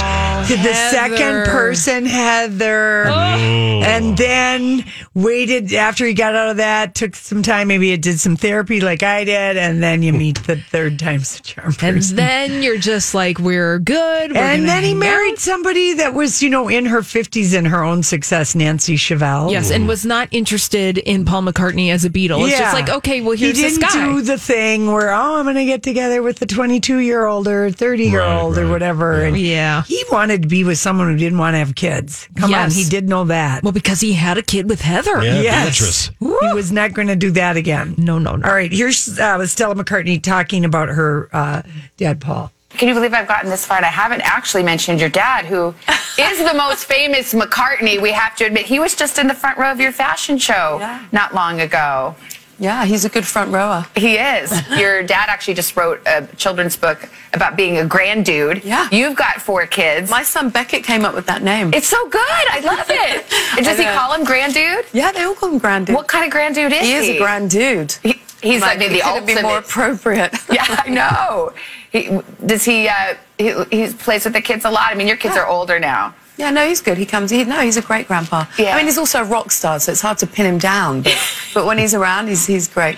to 0.50 0.57
the 0.57 0.74
second 0.91 1.45
person, 1.45 2.05
Heather. 2.05 3.05
Oh. 3.07 3.13
And 3.13 4.17
then 4.17 4.83
waited 5.13 5.74
after 5.74 6.05
he 6.05 6.13
got 6.13 6.36
out 6.36 6.50
of 6.50 6.57
that, 6.57 6.93
took 6.93 7.15
some 7.15 7.41
time, 7.41 7.69
maybe 7.69 7.91
it 7.93 8.01
did 8.01 8.19
some 8.19 8.36
therapy 8.36 8.81
like 8.81 9.01
I 9.01 9.24
did, 9.24 9.55
and 9.55 9.81
then 9.81 10.03
you 10.03 10.12
meet 10.12 10.43
the 10.43 10.57
third 10.57 11.00
time's 11.00 11.38
the 11.38 11.43
charm 11.43 11.67
And 11.81 11.95
person. 11.97 12.17
then 12.17 12.63
you're 12.63 12.77
just 12.77 13.13
like, 13.13 13.39
we're 13.39 13.79
good. 13.79 14.31
We're 14.31 14.38
And 14.38 14.67
then 14.67 14.83
he 14.83 14.89
hang 14.89 15.00
married 15.00 15.33
out. 15.33 15.39
somebody 15.39 15.93
that 15.95 16.13
was, 16.13 16.43
you 16.43 16.50
know, 16.50 16.67
in 16.67 16.86
her 16.86 17.00
50s 17.00 17.57
in 17.57 17.63
her 17.65 17.83
own 17.83 18.03
success, 18.03 18.55
Nancy 18.55 18.95
Shevell. 18.97 19.51
Yes, 19.51 19.71
and 19.71 19.88
was 19.88 20.05
not 20.05 20.27
interested 20.31 20.97
in 20.97 21.24
Paul 21.24 21.43
McCartney 21.43 21.91
as 21.91 22.03
a 22.03 22.09
Beatle. 22.09 22.56
It's 22.57 22.71
just 22.71 22.73
like, 22.73 22.89
okay, 22.89 23.21
well, 23.21 23.35
here's 23.37 23.57
he 23.57 23.63
this 23.63 23.77
didn't 23.77 23.93
guy. 23.93 24.05
do 24.05 24.21
the 24.21 24.37
thing 24.37 24.91
where 24.91 25.11
oh, 25.13 25.35
I'm 25.35 25.45
going 25.45 25.55
to 25.55 25.65
get 25.65 25.83
together 25.83 26.21
with 26.21 26.39
the 26.39 26.45
22 26.45 26.97
year 26.99 27.25
old 27.25 27.47
or 27.47 27.71
30 27.71 28.05
year 28.05 28.21
old 28.21 28.55
Right, 28.57 28.61
or 28.61 28.65
right. 28.65 28.71
whatever. 28.71 29.23
And 29.23 29.37
Yeah. 29.37 29.83
he 29.83 30.03
wanted 30.11 30.41
to 30.43 30.47
be 30.47 30.63
with 30.63 30.77
someone 30.77 31.11
who 31.11 31.17
didn't 31.17 31.37
want 31.37 31.53
to 31.53 31.59
have 31.59 31.75
kids. 31.75 32.27
Come 32.37 32.53
on, 32.53 32.71
he 32.71 32.83
did 32.83 33.07
know 33.07 33.25
that. 33.25 33.63
well, 33.63 33.71
because 33.73 34.01
he 34.01 34.13
had 34.13 34.37
a 34.37 34.43
kid 34.43 34.69
with 34.69 34.81
Heather. 34.81 35.23
Yeah. 35.23 35.41
yes, 35.41 36.11
he 36.19 36.53
was 36.53 36.71
not 36.71 36.93
going 36.93 37.07
to 37.07 37.15
do 37.15 37.31
that 37.31 37.57
again. 37.57 37.95
No, 37.97 38.19
no, 38.19 38.35
no. 38.35 38.47
All 38.47 38.53
right, 38.53 38.71
here's 38.71 39.19
uh, 39.19 39.45
Stella 39.47 39.75
McCartney 39.75 40.21
talking 40.21 40.65
about 40.65 40.89
her 40.89 41.29
uh, 41.33 41.61
dad, 41.97 42.21
Paul. 42.21 42.51
Can 42.71 42.89
you 42.89 42.93
believe 42.93 43.13
I've 43.13 43.27
gotten 43.27 43.49
this 43.49 43.65
far 43.65 43.77
and 43.77 43.85
I 43.85 43.89
haven't 43.89 44.21
actually 44.21 44.61
mentioned 44.61 44.99
your 44.99 45.09
dad, 45.09 45.45
who 45.45 45.73
is 46.19 46.37
the 46.37 46.53
most 46.55 46.85
famous 46.85 47.33
McCartney, 47.33 47.99
we 47.99 48.11
have 48.11 48.35
to 48.35 48.45
admit. 48.45 48.65
He 48.65 48.79
was 48.79 48.93
just 48.95 49.17
in 49.17 49.27
the 49.27 49.33
front 49.33 49.57
row 49.57 49.71
of 49.71 49.79
your 49.79 49.91
fashion 49.91 50.37
show 50.37 50.77
Yeah. 50.79 51.03
not 51.11 51.33
long 51.33 51.59
ago. 51.61 52.15
Yeah, 52.59 52.85
he's 52.85 53.05
a 53.05 53.09
good 53.09 53.25
front 53.25 53.51
rower. 53.51 53.85
He 53.95 54.15
is. 54.17 54.51
Your 54.77 55.03
dad 55.03 55.29
actually 55.29 55.53
just 55.53 55.75
wrote 55.77 56.01
a 56.07 56.25
children's 56.37 56.75
book 56.75 57.07
about 57.33 57.55
being 57.55 57.77
a 57.77 57.85
grand 57.85 58.25
dude. 58.25 58.63
Yeah. 58.63 58.87
You've 58.91 59.15
got 59.15 59.41
four 59.41 59.65
kids. 59.67 60.09
My 60.09 60.23
son 60.23 60.49
Beckett 60.49 60.83
came 60.83 61.05
up 61.05 61.13
with 61.13 61.27
that 61.27 61.43
name. 61.43 61.71
it's 61.73 61.87
so 61.87 62.07
good. 62.09 62.21
I 62.51 62.59
love 62.61 62.85
it. 62.89 63.25
And 63.57 63.65
does 63.65 63.77
he 63.77 63.85
call 63.85 64.13
him 64.13 64.23
grand 64.23 64.53
dude? 64.53 64.85
yeah, 64.93 65.11
they 65.11 65.23
all 65.23 65.35
call 65.35 65.49
him 65.49 65.57
grand 65.59 65.87
dude. 65.87 65.95
What 65.95 66.07
kind 66.07 66.25
of 66.25 66.31
grand 66.31 66.55
dude 66.55 66.71
is 66.71 66.81
he 66.81 66.87
he? 66.87 66.93
is 66.95 67.09
a 67.09 67.17
grand 67.17 67.49
dude. 67.49 67.91
He- 68.03 68.21
he's 68.41 68.61
like, 68.61 68.79
it 68.79 68.91
the 68.91 69.01
couldn't 69.01 69.25
be 69.25 69.41
more 69.41 69.57
appropriate. 69.59 70.33
yeah, 70.51 70.65
I 70.85 70.89
know. 70.89 71.53
He, 71.91 72.19
does 72.45 72.63
he, 72.63 72.87
uh, 72.87 73.15
he? 73.37 73.53
He 73.71 73.93
plays 73.93 74.25
with 74.25 74.33
the 74.33 74.41
kids 74.41 74.65
a 74.65 74.69
lot. 74.69 74.91
I 74.91 74.95
mean, 74.95 75.07
your 75.07 75.17
kids 75.17 75.35
Yeah. 75.35 75.41
are 75.43 75.47
older 75.47 75.79
now. 75.79 76.13
Yeah, 76.38 76.51
no, 76.51 76.67
he's 76.67 76.82
good. 76.82 76.98
He 76.98 77.06
comes. 77.06 77.32
He, 77.32 77.44
no, 77.44 77.60
he's 77.62 77.77
a 77.77 77.82
great 77.82 78.08
grandpa. 78.08 78.46
Yeah. 78.58 78.74
I 78.74 78.77
mean, 78.77 78.86
he's 78.86 78.98
also 78.98 79.22
a 79.22 79.25
rock 79.25 79.51
star, 79.51 79.79
so 79.79 79.91
it's 79.91 80.01
hard 80.01 80.20
to 80.20 80.27
pin 80.27 80.46
him 80.46 80.58
down. 80.60 81.01
But, 81.01 81.17
but 81.53 81.65
when 81.65 81.77
he's 81.77 81.94
around, 81.94 82.27
he's 82.27 82.46
he's 82.46 82.67
great. 82.67 82.98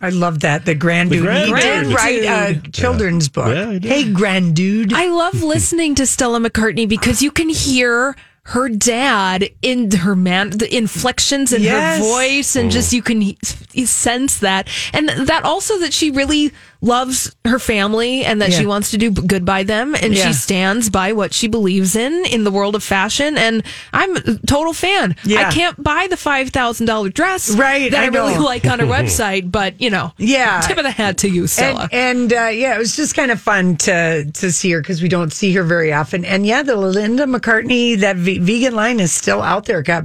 I 0.00 0.08
love 0.10 0.40
that. 0.40 0.64
The 0.66 0.74
grand 0.74 1.10
The 1.10 1.16
dude. 1.16 1.24
grand 1.24 1.46
he 1.46 1.62
did 1.62 1.84
dude. 1.84 1.94
write 1.94 2.24
a 2.24 2.70
children's 2.72 3.28
book. 3.28 3.54
Yeah, 3.54 3.70
he 3.72 3.78
did. 3.78 3.90
Hey, 3.90 4.12
grand 4.12 4.56
dude. 4.56 4.92
I 4.92 5.06
love 5.06 5.42
listening 5.42 5.94
to 5.94 6.04
Stella 6.06 6.40
McCartney 6.40 6.88
because 6.88 7.22
you 7.22 7.30
can 7.30 7.48
hear 7.48 8.16
her 8.48 8.68
dad 8.68 9.48
in 9.62 9.90
her 9.90 10.14
man 10.14 10.50
the 10.50 10.76
inflections 10.76 11.50
in 11.52 11.62
Yes. 11.62 11.96
her 11.98 12.04
voice 12.04 12.56
and 12.56 12.70
just 12.70 12.92
oh. 12.92 12.96
you 12.96 13.02
can 13.02 13.22
he- 13.22 13.38
sense 13.86 14.40
that 14.40 14.68
and 14.92 15.08
that 15.08 15.44
also 15.44 15.78
that 15.78 15.94
she 15.94 16.10
really 16.10 16.52
loves 16.84 17.34
her 17.46 17.58
family 17.58 18.24
and 18.24 18.42
that 18.42 18.52
she 18.52 18.66
wants 18.66 18.90
to 18.90 18.98
do 18.98 19.10
good 19.10 19.44
by 19.44 19.62
them 19.62 19.94
and 19.94 20.14
Yeah. 20.14 20.26
she 20.26 20.32
stands 20.34 20.90
by 20.90 21.12
what 21.12 21.32
she 21.32 21.48
believes 21.48 21.96
in 21.96 22.24
in 22.26 22.44
the 22.44 22.50
world 22.50 22.74
of 22.74 22.82
fashion 22.82 23.38
and 23.38 23.62
I'm 23.92 24.14
a 24.16 24.36
total 24.46 24.72
fan. 24.74 25.16
Yeah. 25.24 25.48
I 25.48 25.52
can't 25.52 25.82
buy 25.82 26.06
the 26.08 26.16
$5,000 26.16 27.14
dress 27.14 27.56
Right, 27.56 27.90
that 27.90 28.00
I, 28.02 28.04
I 28.04 28.08
really 28.08 28.36
like 28.38 28.66
on 28.66 28.78
her 28.80 28.86
website 28.86 29.50
but 29.50 29.80
you 29.80 29.88
know 29.90 30.12
Yeah. 30.18 30.60
tip 30.60 30.76
of 30.76 30.84
the 30.84 30.90
hat 30.90 31.18
to 31.18 31.28
you 31.28 31.46
Stella. 31.46 31.88
And, 31.90 32.30
and 32.30 32.32
uh, 32.32 32.48
yeah, 32.48 32.74
it 32.74 32.78
was 32.78 32.94
just 32.96 33.14
kind 33.16 33.30
of 33.30 33.40
fun 33.40 33.76
to 33.78 34.30
to 34.30 34.52
see 34.52 34.70
her 34.72 34.80
because 34.80 35.00
we 35.02 35.08
don't 35.08 35.32
see 35.32 35.52
her 35.54 35.62
very 35.62 35.92
often. 35.92 36.24
And 36.24 36.44
yeah, 36.46 36.62
the 36.62 36.76
Linda 36.76 37.24
McCartney 37.24 37.98
that 38.00 38.16
ve- 38.16 38.38
vegan 38.38 38.74
line 38.74 39.00
is 39.00 39.12
still 39.12 39.40
out 39.42 39.64
there. 39.64 39.80
It 39.80 39.86
got 39.86 40.04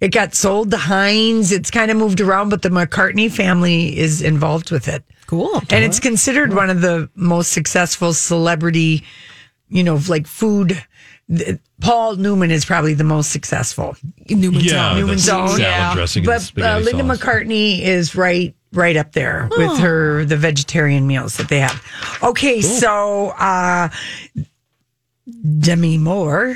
it 0.00 0.12
got 0.12 0.34
sold 0.34 0.70
to 0.70 0.76
Heinz. 0.76 1.52
It's 1.52 1.70
kind 1.70 1.90
of 1.90 1.96
moved 1.96 2.20
around, 2.20 2.50
but 2.50 2.62
the 2.62 2.68
McCartney 2.68 3.30
family 3.32 3.96
is 3.98 4.20
involved 4.22 4.70
with 4.70 4.88
it. 4.88 5.02
Cool. 5.26 5.54
And 5.70 5.84
it's 5.84 6.00
considered 6.00 6.54
one 6.54 6.70
of 6.70 6.80
the 6.80 7.08
most 7.14 7.52
successful 7.52 8.12
celebrity, 8.12 9.04
you 9.68 9.82
know, 9.84 9.98
like 10.08 10.26
food. 10.26 10.82
Paul 11.80 12.16
Newman 12.16 12.50
is 12.52 12.64
probably 12.64 12.94
the 12.94 13.04
most 13.04 13.30
successful. 13.32 13.96
Newman's 14.30 14.64
Yeah, 14.64 14.90
Own. 14.92 14.98
Newman's 15.00 15.26
the 15.26 15.34
Own. 15.34 15.48
salad 15.48 15.60
Yeah. 15.62 15.94
dressing 15.94 16.20
and 16.20 16.26
But 16.26 16.36
uh, 16.36 16.38
spaghetti 16.40 16.84
Linda 16.84 17.16
sauce. 17.16 17.18
McCartney 17.24 17.80
is 17.82 18.14
right 18.14 18.54
right 18.72 18.96
up 18.96 19.12
there 19.12 19.48
Oh. 19.52 19.58
with 19.70 19.78
her 19.80 20.24
the 20.24 20.36
vegetarian 20.36 21.06
meals 21.06 21.36
that 21.38 21.48
they 21.48 21.60
have. 21.60 21.82
Okay, 22.22 22.60
so 22.62 23.28
uh 23.30 23.88
Demi 25.58 25.98
Moore 25.98 26.54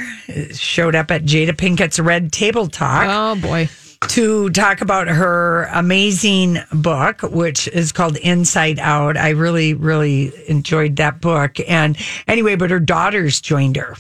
showed 0.53 0.95
up 0.95 1.11
at 1.11 1.25
Jada 1.25 1.53
Pinkett's 1.57 1.99
Red 1.99 2.31
Table 2.33 2.69
Talk 2.69 3.07
Oh 3.09 3.35
boy. 3.41 3.69
To 4.09 4.51
talk 4.51 4.81
about 4.81 5.09
her 5.09 5.65
amazing 5.73 6.59
book, 6.73 7.23
which 7.23 7.69
is 7.69 7.93
called 7.93 8.17
Inside 8.17 8.79
Out. 8.79 9.17
I 9.17 9.31
really, 9.31 9.75
really 9.75 10.33
enjoyed 10.49 10.97
that 10.97 11.21
book. 11.21 11.59
And 11.69 11.99
anyway, 12.27 12.57
but 12.57 12.71
her 12.71 12.81
daughters 12.81 13.41
joined 13.41 13.77
her. 13.77 13.97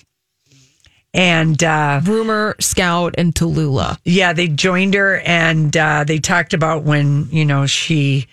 And 1.12 1.62
uh, 1.62 2.00
Rumor, 2.04 2.54
Scout, 2.60 3.14
and 3.18 3.34
Tallulah. 3.34 3.98
yeah, 4.04 4.32
they 4.32 4.48
joined 4.48 4.94
her 4.94 5.18
and 5.20 5.76
uh, 5.76 6.04
they 6.04 6.18
talked 6.18 6.54
about 6.54 6.84
when, 6.84 7.28
you 7.30 7.44
know, 7.44 7.66
she 7.66 8.26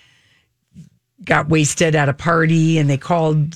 got 1.24 1.50
wasted 1.50 1.96
at 1.96 2.08
a 2.08 2.14
party 2.14 2.78
and 2.78 2.90
they 2.90 2.98
called 2.98 3.56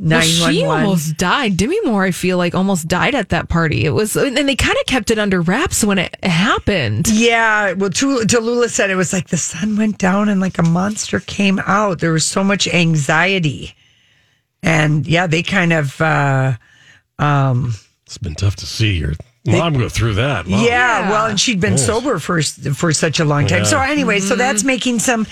Well, 0.00 0.20
she 0.20 0.64
almost 0.64 1.16
died. 1.16 1.56
Demi 1.56 1.80
Moore, 1.84 2.04
I 2.04 2.12
feel 2.12 2.38
like, 2.38 2.54
almost 2.54 2.86
died 2.86 3.16
at 3.16 3.30
that 3.30 3.48
party. 3.48 3.84
It 3.84 3.90
was, 3.90 4.14
and 4.16 4.36
they 4.36 4.54
kind 4.54 4.76
of 4.78 4.86
kept 4.86 5.10
it 5.10 5.18
under 5.18 5.40
wraps 5.40 5.82
when 5.82 5.98
it 5.98 6.16
happened. 6.24 7.08
Yeah, 7.08 7.72
well, 7.72 7.90
Tul- 7.90 8.20
Tallulah 8.20 8.68
said 8.70 8.90
it 8.90 8.94
was 8.94 9.12
like 9.12 9.28
the 9.28 9.36
sun 9.36 9.76
went 9.76 9.98
down 9.98 10.28
and 10.28 10.40
like 10.40 10.58
a 10.58 10.62
monster 10.62 11.18
came 11.18 11.58
out. 11.66 11.98
There 11.98 12.12
was 12.12 12.24
so 12.24 12.44
much 12.44 12.68
anxiety, 12.68 13.74
and 14.62 15.04
yeah, 15.04 15.26
they 15.26 15.42
kind 15.42 15.72
of, 15.72 16.00
uh, 16.00 16.52
um, 17.18 17.74
It's 18.06 18.18
been 18.18 18.36
tough 18.36 18.54
to 18.56 18.66
see 18.66 18.98
your 18.98 19.14
mom 19.48 19.74
go 19.74 19.88
through 19.88 20.14
that. 20.14 20.46
Wow. 20.46 20.62
yeah, 20.64 21.10
Well, 21.10 21.26
and 21.26 21.40
she'd 21.40 21.60
been 21.60 21.72
Yes. 21.72 21.86
sober 21.86 22.18
for 22.18 22.40
for 22.42 22.92
such 22.92 23.20
a 23.20 23.24
long 23.24 23.46
time. 23.46 23.60
Yeah. 23.62 23.68
So 23.68 23.80
anyway, 23.80 24.20
so 24.20 24.36
that's 24.36 24.62
making 24.64 24.98
some 25.00 25.26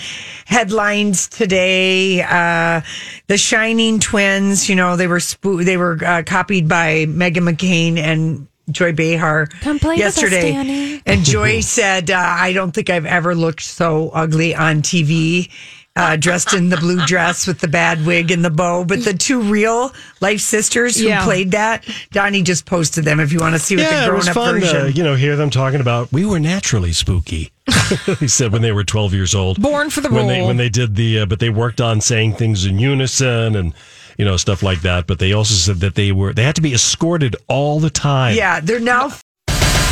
headlines 0.45 1.27
today. 1.27 2.21
Uh, 2.21 2.81
the 3.27 3.37
Shining 3.37 3.99
Twins, 3.99 4.69
you 4.69 4.75
know, 4.75 4.95
they 4.95 5.07
were 5.07 5.19
spoo- 5.19 5.63
they 5.63 5.77
were 5.77 5.97
uh, 6.05 6.23
copied 6.25 6.67
by 6.67 7.05
Meghan 7.07 7.47
McCain 7.49 7.97
and. 7.97 8.47
Joy 8.69 8.91
Behar 8.91 9.45
Come 9.61 9.79
play 9.79 9.95
with 9.95 10.07
us, 10.07 10.21
yesterday, 10.21 11.01
and 11.05 11.23
Joy 11.23 11.61
said, 11.77 12.11
uh, 12.11 12.17
"I 12.21 12.51
don't 12.51 12.73
think 12.73 12.89
I've 12.89 13.05
ever 13.05 13.33
looked 13.33 13.61
so 13.63 14.09
ugly 14.13 14.53
on 14.53 14.81
TV, 14.81 15.49
uh, 15.97 16.15
dressed 16.15 16.53
in 16.53 16.69
the 16.69 16.77
blue 16.77 17.05
dress 17.05 17.47
with 17.47 17.59
the 17.59 17.67
bad 17.67 18.05
wig 18.05 18.31
and 18.31 18.45
the 18.45 18.49
bow." 18.49 18.83
But 18.85 19.03
the 19.03 19.13
two 19.13 19.41
real 19.41 19.91
life 20.21 20.39
sisters 20.41 20.97
who 20.99 21.07
Yeah. 21.07 21.23
played 21.23 21.51
that, 21.51 21.83
Donnie 22.11 22.43
just 22.43 22.65
posted 22.65 23.03
them. 23.05 23.19
If 23.19 23.31
you 23.33 23.39
want 23.39 23.55
to 23.55 23.59
see 23.59 23.75
what 23.75 23.83
Yeah, 23.83 24.05
the 24.05 24.13
it 24.13 24.15
was 24.15 24.29
grown-up 24.29 24.53
version. 24.61 24.85
to 24.85 24.91
you 24.91 25.03
know 25.03 25.15
hear 25.15 25.35
them 25.35 25.49
talking 25.49 25.81
about 25.81 26.11
we 26.11 26.25
were 26.25 26.39
naturally 26.39 26.93
spooky. 26.93 27.51
he 28.19 28.27
said 28.29 28.53
when 28.53 28.61
they 28.61 28.71
were 28.71 28.83
12 28.85 29.13
years 29.13 29.35
old, 29.35 29.61
Born 29.61 29.89
for 29.89 29.99
the 30.01 30.09
when 30.09 30.27
they 30.27 30.39
role. 30.39 30.47
when 30.47 30.57
they 30.57 30.69
did 30.69 30.95
the 30.95 31.19
uh, 31.21 31.25
but 31.25 31.39
they 31.39 31.49
worked 31.49 31.81
on 31.81 31.99
saying 31.99 32.33
things 32.35 32.65
in 32.65 32.79
unison 32.79 33.55
and 33.55 33.73
you 34.17 34.23
know 34.25 34.37
stuff 34.37 34.63
like 34.63 34.81
that. 34.81 35.05
But 35.07 35.19
they 35.19 35.33
also 35.33 35.53
said 35.55 35.81
that 35.81 35.95
they 35.95 36.11
were 36.13 36.33
they 36.33 36.43
had 36.43 36.55
to 36.55 36.61
be 36.61 36.73
escorted 36.73 37.35
all 37.47 37.79
the 37.79 37.89
time. 37.89 38.35
Yeah, 38.35 38.59
they're 38.61 38.79
now 38.79 39.11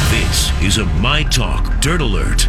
This 0.09 0.51
is 0.61 0.77
a 0.77 0.85
My 1.01 1.23
Talk 1.23 1.81
Dirt 1.81 1.99
Alert. 2.01 2.47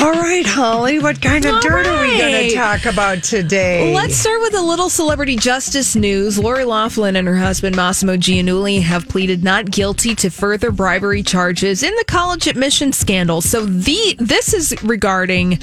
All 0.00 0.12
right, 0.12 0.46
Holly, 0.46 1.00
what 1.00 1.20
kind 1.20 1.44
of 1.44 1.54
All 1.54 1.60
dirt 1.60 1.86
are 1.86 2.02
we 2.02 2.16
going 2.16 2.32
right. 2.32 2.50
to 2.50 2.54
talk 2.54 2.84
about 2.86 3.24
today? 3.24 3.92
Let's 3.92 4.14
start 4.14 4.40
with 4.40 4.54
a 4.54 4.62
little 4.62 4.88
celebrity 4.88 5.34
justice 5.34 5.96
news. 5.96 6.38
Lori 6.38 6.64
Loughlin 6.64 7.16
and 7.16 7.26
her 7.26 7.36
husband 7.36 7.74
Mossimo 7.74 8.16
Giannulli 8.16 8.80
have 8.80 9.08
pleaded 9.08 9.42
not 9.42 9.70
guilty 9.72 10.14
to 10.14 10.30
further 10.30 10.70
bribery 10.70 11.24
charges 11.24 11.82
in 11.82 11.92
the 11.96 12.04
college 12.06 12.46
admission 12.46 12.92
scandal. 12.92 13.40
So 13.40 13.66
the 13.66 14.14
this 14.20 14.54
is 14.54 14.80
regarding 14.84 15.58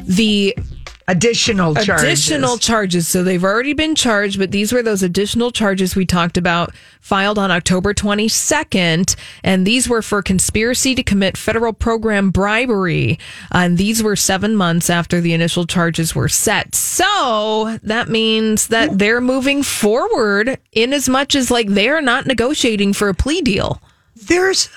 the 0.00 0.54
additional 1.08 1.74
charges. 1.74 2.04
additional 2.04 2.58
charges. 2.58 3.08
So 3.08 3.22
they've 3.22 3.42
already 3.42 3.72
been 3.72 3.94
charged, 3.94 4.38
but 4.38 4.50
these 4.50 4.72
were 4.72 4.82
those 4.82 5.02
additional 5.02 5.50
charges 5.50 5.96
we 5.96 6.06
talked 6.06 6.36
about 6.36 6.74
filed 7.00 7.38
on 7.38 7.50
October 7.50 7.94
22nd. 7.94 9.16
And 9.42 9.66
these 9.66 9.88
were 9.88 10.02
for 10.02 10.22
conspiracy 10.22 10.94
to 10.94 11.02
commit 11.02 11.36
federal 11.36 11.72
program 11.72 12.30
bribery. 12.30 13.18
And 13.50 13.78
these 13.78 14.02
were 14.02 14.16
seven 14.16 14.54
months 14.56 14.90
after 14.90 15.20
the 15.20 15.32
initial 15.32 15.66
charges 15.66 16.14
were 16.14 16.28
set. 16.28 16.74
So 16.74 17.78
that 17.82 18.08
means 18.08 18.68
that 18.68 18.98
they're 18.98 19.20
moving 19.20 19.62
forward 19.62 20.58
in 20.72 20.92
as 20.92 21.08
much 21.08 21.34
as 21.34 21.50
like 21.50 21.68
they're 21.68 22.02
not 22.02 22.26
negotiating 22.26 22.92
for 22.92 23.08
a 23.08 23.14
plea 23.14 23.40
deal. 23.40 23.80
There's 24.14 24.68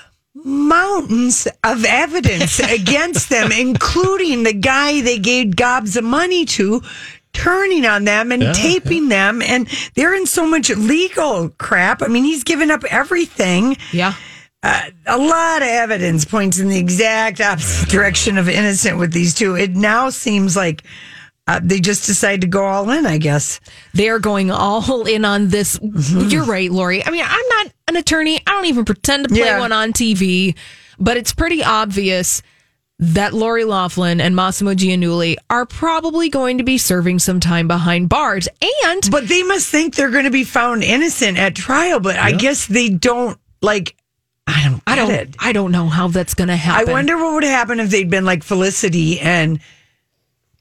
mountains 0.46 1.46
of 1.64 1.84
evidence 1.84 2.58
against 2.72 3.28
them, 3.28 3.50
including 3.52 4.44
the 4.44 4.52
guy 4.52 5.00
they 5.00 5.18
gave 5.18 5.56
gobs 5.56 5.96
of 5.96 6.04
money 6.04 6.44
to. 6.46 6.80
Turning 7.32 7.84
on 7.84 8.04
them 8.04 8.32
and 8.32 8.42
Yeah, 8.42 8.52
taping 8.54 9.10
them, 9.10 9.42
and 9.42 9.68
they're 9.94 10.14
in 10.14 10.24
so 10.24 10.46
much 10.46 10.70
legal 10.70 11.50
crap. 11.50 12.00
I 12.00 12.06
mean, 12.08 12.24
he's 12.24 12.44
given 12.44 12.70
up 12.70 12.82
everything. 12.84 13.76
Yeah. 13.92 14.14
Uh, 14.62 14.82
a 15.06 15.18
lot 15.18 15.60
of 15.60 15.68
evidence 15.68 16.24
points 16.24 16.58
in 16.58 16.68
the 16.68 16.78
exact 16.78 17.42
opposite 17.42 17.90
direction 17.90 18.38
of 18.38 18.48
innocent 18.48 18.98
with 18.98 19.12
these 19.12 19.34
two. 19.34 19.54
It 19.54 19.76
now 19.76 20.08
seems 20.08 20.56
like 20.56 20.82
uh, 21.48 21.60
they 21.62 21.78
just 21.80 22.06
decide 22.06 22.40
to 22.40 22.46
go 22.46 22.64
all 22.64 22.90
in, 22.90 23.06
I 23.06 23.18
guess. 23.18 23.60
they 23.94 24.08
are 24.08 24.18
going 24.18 24.50
all 24.50 25.06
in 25.06 25.24
on 25.24 25.48
this. 25.48 25.78
Mm-hmm. 25.78 26.28
You're 26.28 26.44
right, 26.44 26.70
Lori. 26.70 27.04
I 27.04 27.10
mean, 27.10 27.24
I'm 27.26 27.48
not 27.50 27.72
an 27.88 27.96
attorney. 27.96 28.40
I 28.46 28.50
don't 28.52 28.66
even 28.66 28.84
pretend 28.84 29.24
to 29.24 29.28
play 29.28 29.40
Yeah. 29.40 29.60
one 29.60 29.72
on 29.72 29.92
TV, 29.92 30.56
but 30.98 31.16
it's 31.16 31.32
pretty 31.32 31.62
obvious 31.62 32.42
that 32.98 33.34
Lori 33.34 33.64
Loughlin 33.64 34.20
and 34.22 34.34
Mossimo 34.34 34.74
Giannulli 34.74 35.36
are 35.50 35.66
probably 35.66 36.30
going 36.30 36.58
to 36.58 36.64
be 36.64 36.78
serving 36.78 37.18
some 37.18 37.40
time 37.40 37.68
behind 37.68 38.08
bars. 38.08 38.48
And 38.86 39.08
But 39.10 39.28
they 39.28 39.42
must 39.42 39.68
think 39.68 39.94
they're 39.94 40.10
going 40.10 40.24
to 40.24 40.30
be 40.30 40.44
found 40.44 40.82
innocent 40.82 41.36
at 41.38 41.54
trial. 41.54 42.00
But 42.00 42.16
I 42.16 42.32
guess 42.32 42.66
they 42.66 42.88
don't 42.88 43.38
like. 43.60 43.94
I 44.46 44.64
don't. 44.64 44.82
I 44.86 44.96
don't, 44.96 45.10
it. 45.10 45.36
I 45.38 45.52
don't 45.52 45.72
know 45.72 45.88
how 45.88 46.08
that's 46.08 46.32
going 46.34 46.48
to 46.48 46.56
happen. 46.56 46.88
I 46.88 46.92
wonder 46.92 47.16
what 47.18 47.34
would 47.34 47.44
happen 47.44 47.80
if 47.80 47.90
they'd 47.90 48.08
been 48.08 48.24
like 48.24 48.42
Felicity 48.42 49.20
and 49.20 49.60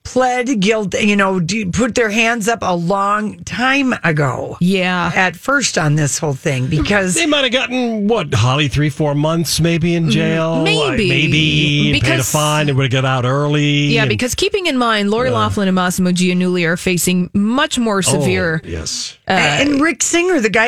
pled 0.05 0.61
guilty, 0.61 0.99
you 0.99 1.15
know, 1.15 1.41
put 1.73 1.95
their 1.95 2.09
hands 2.09 2.47
up 2.47 2.59
a 2.61 2.75
long 2.75 3.43
time 3.43 3.93
ago. 4.03 4.57
Yeah. 4.61 5.11
At 5.13 5.35
first 5.35 5.77
on 5.77 5.95
this 5.95 6.17
whole 6.17 6.33
thing 6.33 6.65
hmm. 6.65 6.69
because 6.69 7.15
They 7.15 7.25
might 7.25 7.43
have 7.43 7.51
gotten 7.51 8.07
what 8.07 8.33
Holly 8.33 8.69
three, 8.69 8.89
four 8.89 9.15
months 9.15 9.59
maybe 9.59 9.95
in 9.95 10.03
mm-hmm. 10.03 10.11
jail. 10.11 10.63
maybe. 10.63 10.79
Like, 10.79 10.97
maybe 10.97 11.91
and 11.93 12.01
paid 12.01 12.19
a 12.19 12.23
fine. 12.23 12.67
They 12.67 12.73
would 12.73 12.93
have 12.93 13.03
got 13.03 13.05
out 13.05 13.25
early. 13.25 13.87
Yeah, 13.87 14.03
and- 14.03 14.09
because 14.09 14.35
keeping 14.35 14.67
in 14.67 14.77
mind, 14.77 15.11
Lori 15.11 15.31
Loughlin 15.31 15.67
and 15.67 15.77
Mossimo 15.77 16.13
Giannulli 16.13 16.65
are 16.65 16.77
facing 16.77 17.29
much 17.33 17.77
more 17.77 17.97
Oh, 17.97 18.01
severe. 18.01 18.61
yes. 18.63 19.17
Uh, 19.27 19.31
and 19.31 19.81
Rick 19.81 20.03
Singer, 20.03 20.39
the 20.39 20.49
guy 20.49 20.67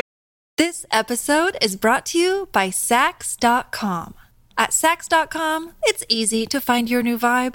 This 0.56 0.84
episode 0.90 1.56
is 1.62 1.76
brought 1.76 2.04
to 2.06 2.18
you 2.18 2.48
by 2.50 2.68
Saks.com. 2.68 4.14
At 4.56 4.70
Saks.com, 4.70 5.74
it's 5.84 6.04
easy 6.08 6.44
to 6.46 6.60
find 6.60 6.90
your 6.90 7.02
new 7.02 7.16
vibe. 7.16 7.54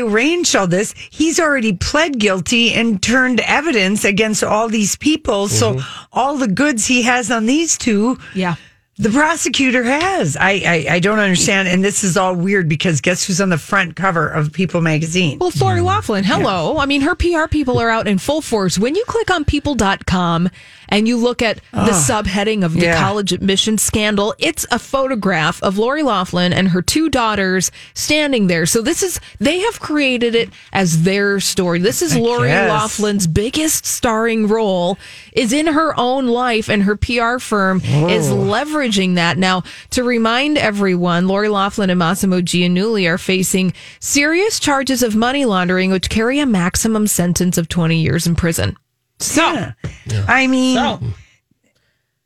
Arranged 0.00 0.54
all 0.56 0.66
this, 0.66 0.94
he's 1.10 1.38
already 1.40 1.72
pled 1.72 2.18
guilty 2.18 2.72
and 2.72 3.02
turned 3.02 3.40
evidence 3.40 4.04
against 4.04 4.42
all 4.44 4.68
these 4.68 4.96
people. 4.96 5.48
So 5.48 5.74
mm-hmm. 5.74 6.04
all 6.12 6.36
the 6.36 6.48
goods 6.48 6.86
he 6.86 7.02
has 7.02 7.30
on 7.30 7.46
these 7.46 7.76
two, 7.76 8.18
Yeah. 8.34 8.56
the 8.96 9.10
prosecutor 9.10 9.82
has. 9.84 10.36
I, 10.36 10.50
I 10.50 10.86
I 10.94 10.98
don't 11.00 11.18
understand, 11.18 11.68
and 11.68 11.84
this 11.84 12.02
is 12.02 12.16
all 12.16 12.34
weird 12.34 12.68
because 12.68 13.00
guess 13.00 13.24
who's 13.24 13.40
on 13.40 13.48
the 13.48 13.58
front 13.58 13.96
cover 13.96 14.28
of 14.28 14.52
People 14.52 14.80
magazine? 14.80 15.38
Well, 15.38 15.50
it's 15.50 15.60
Lori 15.60 15.80
hmm. 15.80 15.86
Loughlin. 15.86 16.24
Hello. 16.24 16.78
I 16.78 16.86
mean, 16.86 17.02
her 17.02 17.14
PR 17.14 17.46
people 17.48 17.78
are 17.78 17.90
out 17.90 18.08
in 18.08 18.18
full 18.18 18.40
force. 18.40 18.78
When 18.78 18.94
you 18.94 19.04
click 19.06 19.30
on 19.30 19.44
people.com 19.44 20.50
and 20.88 21.06
you 21.06 21.16
look 21.16 21.42
at 21.42 21.56
the 21.72 21.92
ah. 21.92 22.06
subheading 22.08 22.64
of 22.64 22.74
the 22.74 22.86
Yeah. 22.86 22.98
college 22.98 23.32
admission 23.32 23.78
scandal, 23.78 24.34
it's 24.38 24.66
a 24.70 24.78
photograph 24.78 25.62
of 25.62 25.78
Lori 25.78 26.02
Loughlin 26.02 26.52
and 26.52 26.68
her 26.68 26.82
two 26.82 27.08
daughters 27.08 27.70
standing 27.94 28.46
there. 28.46 28.66
So 28.66 28.82
this 28.82 29.02
is, 29.02 29.20
they 29.38 29.60
have 29.60 29.80
created 29.80 30.34
it 30.34 30.50
as 30.72 31.02
their 31.02 31.40
story. 31.40 31.78
This 31.80 32.02
is 32.02 32.16
I 32.16 32.20
Lori 32.20 32.48
guess. 32.48 32.68
Loughlin's 32.70 33.26
biggest 33.26 33.86
starring 33.86 34.48
role 34.48 34.98
is 35.32 35.52
in 35.52 35.66
her 35.66 35.98
own 35.98 36.26
life 36.26 36.68
and 36.68 36.82
her 36.84 36.96
PR 36.96 37.38
firm 37.38 37.80
is 37.84 38.30
oh. 38.30 38.36
leveraging 38.36 39.16
that. 39.16 39.38
Now, 39.38 39.62
to 39.90 40.02
remind 40.02 40.58
everyone, 40.58 41.28
Lori 41.28 41.48
Loughlin 41.48 41.90
and 41.90 42.00
Mossimo 42.00 42.40
Giannulli 42.40 43.08
are 43.08 43.18
facing 43.18 43.72
serious 44.00 44.58
charges 44.58 45.02
of 45.02 45.14
money 45.14 45.44
laundering, 45.44 45.90
which 45.90 46.08
carry 46.10 46.38
a 46.38 46.46
maximum 46.46 47.06
sentence 47.06 47.58
of 47.58 47.68
20 47.68 48.00
years 48.00 48.26
in 48.26 48.34
prison. 48.34 48.76
So, 49.20 49.42
Yeah. 49.42 50.24
I 50.28 50.46
mean, 50.46 51.14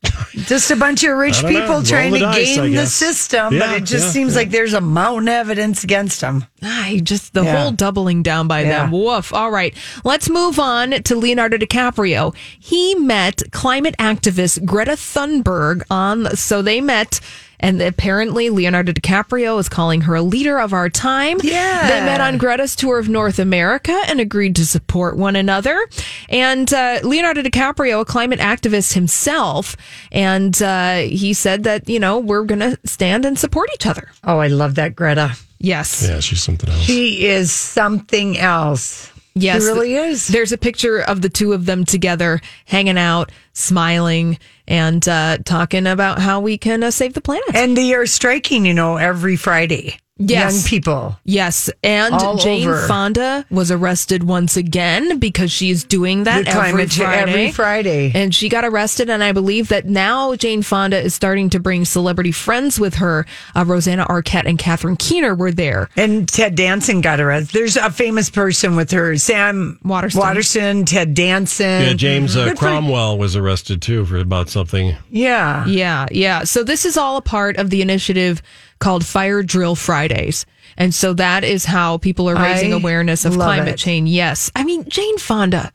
just 0.33 0.71
a 0.71 0.77
bunch 0.77 1.05
of 1.05 1.17
rich 1.17 1.39
I 1.39 1.43
don't 1.43 1.53
know. 1.53 1.61
people 1.61 1.75
Roll 1.77 1.83
trying 1.85 2.13
the 2.13 2.19
to 2.19 2.25
dice, 2.25 2.57
game 2.57 2.73
the 2.73 2.87
system, 2.87 3.55
Yeah, 3.55 3.61
but 3.61 3.71
it 3.77 3.85
just 3.85 4.07
yeah, 4.07 4.11
seems 4.13 4.33
yeah. 4.33 4.39
like 4.41 4.51
there's 4.51 4.75
a 4.75 4.81
mountain 4.81 5.29
of 5.29 5.35
evidence 5.35 5.85
against 5.85 6.21
them. 6.21 6.45
I 6.63 6.97
ah, 6.99 7.01
just 7.03 7.35
the 7.35 7.45
Yeah. 7.45 7.63
whole 7.63 7.71
doubling 7.73 8.23
down 8.23 8.49
by 8.49 8.63
Yeah. 8.63 8.83
them. 8.83 8.91
Woof. 8.93 9.33
All 9.33 9.51
right. 9.51 9.75
Let's 10.05 10.29
move 10.29 10.59
on 10.59 10.91
to 10.91 11.15
Leonardo 11.17 11.57
DiCaprio. 11.57 12.35
He 12.59 12.95
met 12.97 13.43
climate 13.53 13.95
activist 13.99 14.65
Greta 14.65 14.93
Thunberg 14.93 15.83
on, 15.91 16.35
so 16.37 16.63
they 16.63 16.81
met. 16.81 17.21
And 17.63 17.81
apparently, 17.81 18.51
Leonardo 18.51 18.93
DiCaprio 18.93 19.59
is 19.59 19.69
calling 19.69 20.03
her 20.03 20.17
a 20.17 20.23
leader 20.23 20.59
of 20.59 20.73
our 20.73 20.91
time. 20.91 21.39
Yeah. 21.43 21.89
They 21.89 22.01
met 22.05 22.21
on 22.21 22.37
Greta's 22.37 22.75
tour 22.75 22.99
of 22.99 23.09
North 23.09 23.39
America 23.39 23.99
and 24.09 24.21
agreed 24.21 24.57
to 24.57 24.67
support 24.67 25.17
one 25.17 25.37
another. 25.37 25.89
And 26.29 26.73
uh, 26.75 27.01
Leonardo 27.05 27.43
DiCaprio, 27.43 28.01
a 28.01 28.05
climate 28.05 28.41
activist 28.41 28.95
himself, 28.95 29.77
and 30.11 30.61
uh, 30.61 30.97
he 30.97 31.33
said 31.35 31.63
that, 31.65 31.89
you 31.89 32.01
know, 32.01 32.19
we're 32.19 32.45
going 32.45 32.61
to 32.61 32.79
stand 32.85 33.25
and 33.25 33.39
support 33.39 33.71
each 33.75 33.87
other. 33.87 34.11
Oh, 34.25 34.39
I 34.39 34.49
love 34.49 34.75
that 34.75 34.97
Greta. 34.97 35.37
Yes. 35.59 36.09
Yeah, 36.09 36.19
she's 36.19 36.43
something 36.43 36.69
else. 36.69 36.83
She 36.83 37.27
is 37.27 37.53
something 37.53 38.37
else. 38.37 39.12
Yes, 39.34 39.62
really 39.62 39.95
is. 39.95 40.28
There's 40.28 40.52
a 40.52 40.58
picture 40.58 41.00
of 41.00 41.23
the 41.23 41.28
two 41.28 41.52
of 41.52 41.64
them 41.64 41.84
together, 41.84 42.40
hanging 42.66 42.99
out, 42.99 43.32
smiling, 43.54 44.38
and 44.68 45.06
uh, 45.08 45.38
talking 45.45 45.86
about 45.86 46.18
how 46.18 46.40
we 46.40 46.58
can 46.58 46.82
uh, 46.82 46.90
save 46.90 47.14
the 47.14 47.21
planet. 47.21 47.54
And 47.54 47.76
they 47.76 47.95
are 47.95 48.06
striking, 48.06 48.66
you 48.66 48.75
know, 48.75 48.97
every 48.97 49.36
Friday. 49.36 49.99
Yes. 50.19 50.55
Young 50.55 50.63
people. 50.69 51.19
yes, 51.25 51.71
and 51.83 52.15
All 52.15 52.37
Jane 52.37 52.69
over. 52.69 52.87
Fonda 52.87 53.45
was 53.51 53.71
arrested 53.71 54.23
once 54.23 54.57
again 54.59 55.19
because 55.19 55.51
she's 55.51 55.83
doing 55.85 56.25
that 56.25 56.47
every 56.47 56.87
Friday. 56.87 57.31
every 57.33 57.51
Friday. 57.51 58.13
And 58.15 58.33
she 58.35 58.49
got 58.51 58.65
arrested, 58.65 59.09
and 59.11 59.25
I 59.25 59.33
believe 59.33 59.69
that 59.69 59.87
now 59.87 60.35
Jane 60.37 60.63
Fonda 60.63 61.01
is 61.01 61.15
starting 61.15 61.49
to 61.51 61.59
bring 61.59 61.85
celebrity 61.87 62.31
friends 62.31 62.79
with 62.79 62.97
her. 62.97 63.27
Uh, 63.57 63.65
Rosanna 63.67 64.05
Arquette 64.07 64.45
and 64.45 64.59
Catherine 64.59 64.97
Keener 64.97 65.35
were 65.35 65.51
there. 65.51 65.89
And 65.97 66.29
Ted 66.29 66.55
Danson 66.57 67.01
got 67.01 67.19
arrested. 67.19 67.53
There's 67.59 67.77
a 67.79 67.91
famous 67.91 68.29
person 68.31 68.77
with 68.77 68.91
her, 68.91 69.17
Sam 69.17 69.79
Waterston. 69.83 70.21
Waterston, 70.21 70.85
Ted 70.85 71.15
Danson. 71.15 71.83
Yeah, 71.83 71.93
James 71.95 72.37
uh, 72.37 72.45
Good 72.45 72.59
for- 72.59 72.67
Cromwell 72.67 73.17
was 73.19 73.35
arrested 73.35 73.81
too 73.83 74.05
for 74.05 74.19
about 74.19 74.51
something. 74.51 74.95
Yeah. 75.11 75.65
Yeah, 75.67 76.07
yeah. 76.13 76.45
So 76.45 76.63
this 76.63 76.85
is 76.85 76.97
all 76.99 77.17
a 77.17 77.23
part 77.23 77.57
of 77.57 77.71
the 77.71 77.81
initiative 77.83 78.43
called 78.82 79.04
Fire 79.06 79.42
Drill 79.42 79.75
Fridays. 79.76 80.45
And 80.76 80.95
so 80.95 81.12
that 81.14 81.45
is 81.45 81.64
how 81.64 81.99
people 81.99 82.28
are 82.28 82.34
raising 82.36 82.73
I 82.73 82.76
awareness 82.76 83.25
of 83.25 83.34
climate 83.34 83.75
it. 83.75 83.76
change. 83.78 84.08
Yes. 84.10 84.50
I 84.56 84.64
mean, 84.64 84.88
Jane 84.88 85.18
Fonda, 85.18 85.73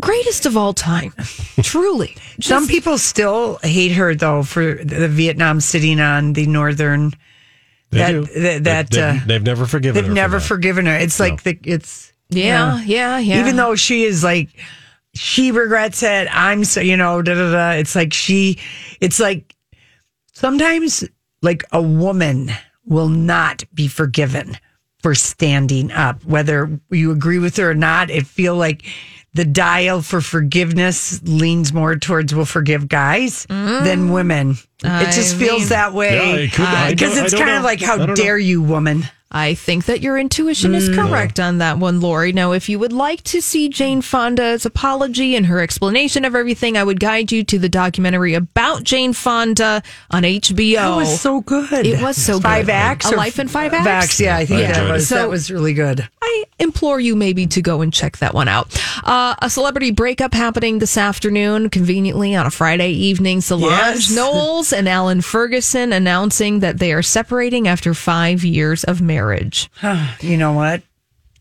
greatest 0.00 0.46
of 0.46 0.56
all 0.56 0.72
time. 0.72 1.12
Truly. 1.62 2.16
Some 2.40 2.68
people 2.68 2.98
still 2.98 3.58
hate 3.62 3.92
her 3.92 4.14
though 4.14 4.42
for 4.42 4.74
the 4.84 5.08
Vietnam 5.08 5.60
sitting 5.60 5.98
on 6.00 6.32
the 6.34 6.46
northern. 6.46 7.12
They 7.90 7.98
That- 7.98 8.10
do. 8.12 8.24
that- 8.40 8.64
that, 8.64 8.90
they've, 8.90 9.02
uh, 9.02 9.26
they've 9.26 9.42
never 9.42 9.66
forgiven 9.66 9.94
They've 9.94 10.04
her. 10.04 10.10
for 10.10 10.14
never 10.14 10.38
that. 10.38 10.46
forgiven 10.46 10.86
her. 10.86 10.94
It's 10.96 11.18
like 11.18 11.42
the 11.42 11.58
it's 11.64 12.12
Yeah, 12.28 12.82
yeah, 12.84 13.18
yeah. 13.18 13.40
Even 13.40 13.56
though 13.56 13.74
she 13.76 14.04
is 14.04 14.22
like 14.22 14.50
she 15.14 15.50
regrets 15.52 16.02
it. 16.02 16.28
I'm 16.30 16.64
so 16.64 16.80
you 16.82 16.96
know 16.98 17.22
da 17.22 17.34
da 17.34 17.50
da. 17.50 17.70
It's 17.80 17.94
like 17.96 18.12
she. 18.12 18.58
It's 19.00 19.18
like 19.18 19.54
sometimes 20.34 21.04
like 21.42 21.64
a 21.72 21.82
woman 21.82 22.50
will 22.84 23.08
not 23.08 23.64
be 23.74 23.88
forgiven 23.88 24.56
for 25.02 25.14
standing 25.14 25.92
up, 25.92 26.24
whether 26.24 26.80
you 26.90 27.10
agree 27.12 27.38
with 27.38 27.56
her 27.56 27.70
or 27.70 27.74
not. 27.74 28.10
It 28.10 28.26
feel 28.26 28.56
like 28.56 28.84
the 29.34 29.44
dial 29.44 30.02
for 30.02 30.20
forgiveness 30.20 31.22
leans 31.22 31.72
more 31.72 31.94
towards 31.96 32.34
will 32.34 32.44
forgive 32.44 32.88
guys 32.88 33.46
mm. 33.46 33.84
than 33.84 34.10
women. 34.10 34.56
it 34.82 35.12
just 35.12 35.36
I 35.36 35.38
feels 35.38 35.60
mean- 35.60 35.68
that 35.68 35.92
way 35.94 36.14
Yeah, 36.16 36.36
it 36.44 36.52
could- 36.52 36.90
because 36.96 37.18
uh, 37.18 37.22
it's 37.22 37.32
don't 37.32 37.42
kind 37.42 37.56
of 37.56 37.62
like 37.62 37.80
how 37.80 37.96
don't 37.98 38.08
know. 38.08 38.14
dare 38.16 38.38
you, 38.38 38.62
woman. 38.62 39.04
I 39.30 39.52
think 39.54 39.84
that 39.84 40.00
your 40.00 40.16
intuition 40.16 40.74
is 40.74 40.88
correct 40.88 41.38
on 41.38 41.58
that 41.58 41.76
one, 41.78 42.00
Lori. 42.00 42.32
Now, 42.32 42.52
if 42.52 42.70
you 42.70 42.78
would 42.78 42.94
like 42.94 43.22
to 43.24 43.42
see 43.42 43.68
Jane 43.68 44.00
Fonda's 44.00 44.64
apology 44.64 45.36
and 45.36 45.44
her 45.46 45.60
explanation 45.60 46.24
of 46.24 46.34
everything, 46.34 46.78
I 46.78 46.82
would 46.84 46.98
guide 46.98 47.30
you 47.30 47.44
to 47.44 47.58
the 47.58 47.68
documentary 47.68 48.32
about 48.32 48.84
Jane 48.84 49.12
Fonda 49.12 49.82
on 50.10 50.22
HBO. 50.22 50.76
That 50.76 50.96
was 50.96 51.20
so 51.20 51.42
good. 51.42 51.86
It 51.86 52.00
was 52.00 52.16
so 52.16 52.40
five 52.40 52.66
good. 52.66 52.72
acts. 52.72 53.10
A 53.10 53.12
or 53.12 53.16
Life 53.18 53.38
in 53.38 53.48
Five 53.48 53.74
f- 53.74 53.86
Acts? 53.86 54.18
Yeah, 54.18 54.34
I 54.34 54.46
think 54.46 54.66
I 54.66 54.72
that 54.72 54.86
it. 54.88 54.92
was 54.92 55.08
So- 55.08 55.16
that 55.16 55.28
was 55.28 55.50
really 55.50 55.74
good. 55.74 56.08
I 56.22 56.44
implore 56.58 56.98
you 57.00 57.14
maybe 57.16 57.46
to 57.48 57.62
go 57.62 57.80
and 57.82 57.92
check 57.92 58.18
that 58.18 58.32
one 58.34 58.48
out. 58.48 58.74
Uh, 59.04 59.34
a 59.40 59.48
celebrity 59.50 59.90
breakup 59.90 60.32
happening 60.34 60.78
this 60.78 60.96
afternoon, 60.98 61.68
conveniently 61.70 62.34
on 62.34 62.46
a 62.46 62.50
Friday 62.50 62.90
evening. 62.92 63.40
Solange 63.42 63.70
Yes. 63.70 64.10
Knowles 64.14 64.72
and 64.72 64.88
Alan 64.88 65.20
Ferguson 65.20 65.92
announcing 65.92 66.60
that 66.60 66.78
they 66.78 66.92
are 66.92 67.02
separating 67.02 67.66
after 67.68 67.92
five 67.94 68.42
years 68.44 68.84
of 68.84 69.00
marriage. 69.02 69.17
You 70.20 70.36
know 70.36 70.52
what? 70.52 70.82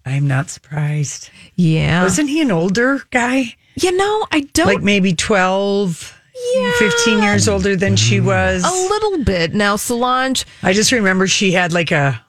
I'm 0.06 0.28
not 0.28 0.50
surprised. 0.50 1.30
Yeah. 1.56 2.04
Wasn't 2.04 2.30
he 2.30 2.42
an 2.42 2.52
older 2.52 3.04
guy? 3.12 3.56
you 3.82 3.92
know, 3.96 4.28
I 4.32 4.42
don't. 4.54 4.68
Like 4.68 4.82
maybe 4.82 5.14
12 5.14 6.20
Yeah. 6.56 6.72
15 6.80 7.24
years 7.24 7.48
older 7.48 7.76
than 7.76 7.96
she 7.96 8.18
mm. 8.20 8.26
was. 8.26 8.64
A 8.64 8.90
little 8.90 9.24
bit. 9.24 9.54
Now, 9.54 9.76
Solange, 9.76 10.46
I 10.64 10.74
just 10.74 10.92
remember 10.92 11.28
she 11.28 11.52
had 11.52 11.74
like 11.74 11.92
a. 11.92 12.24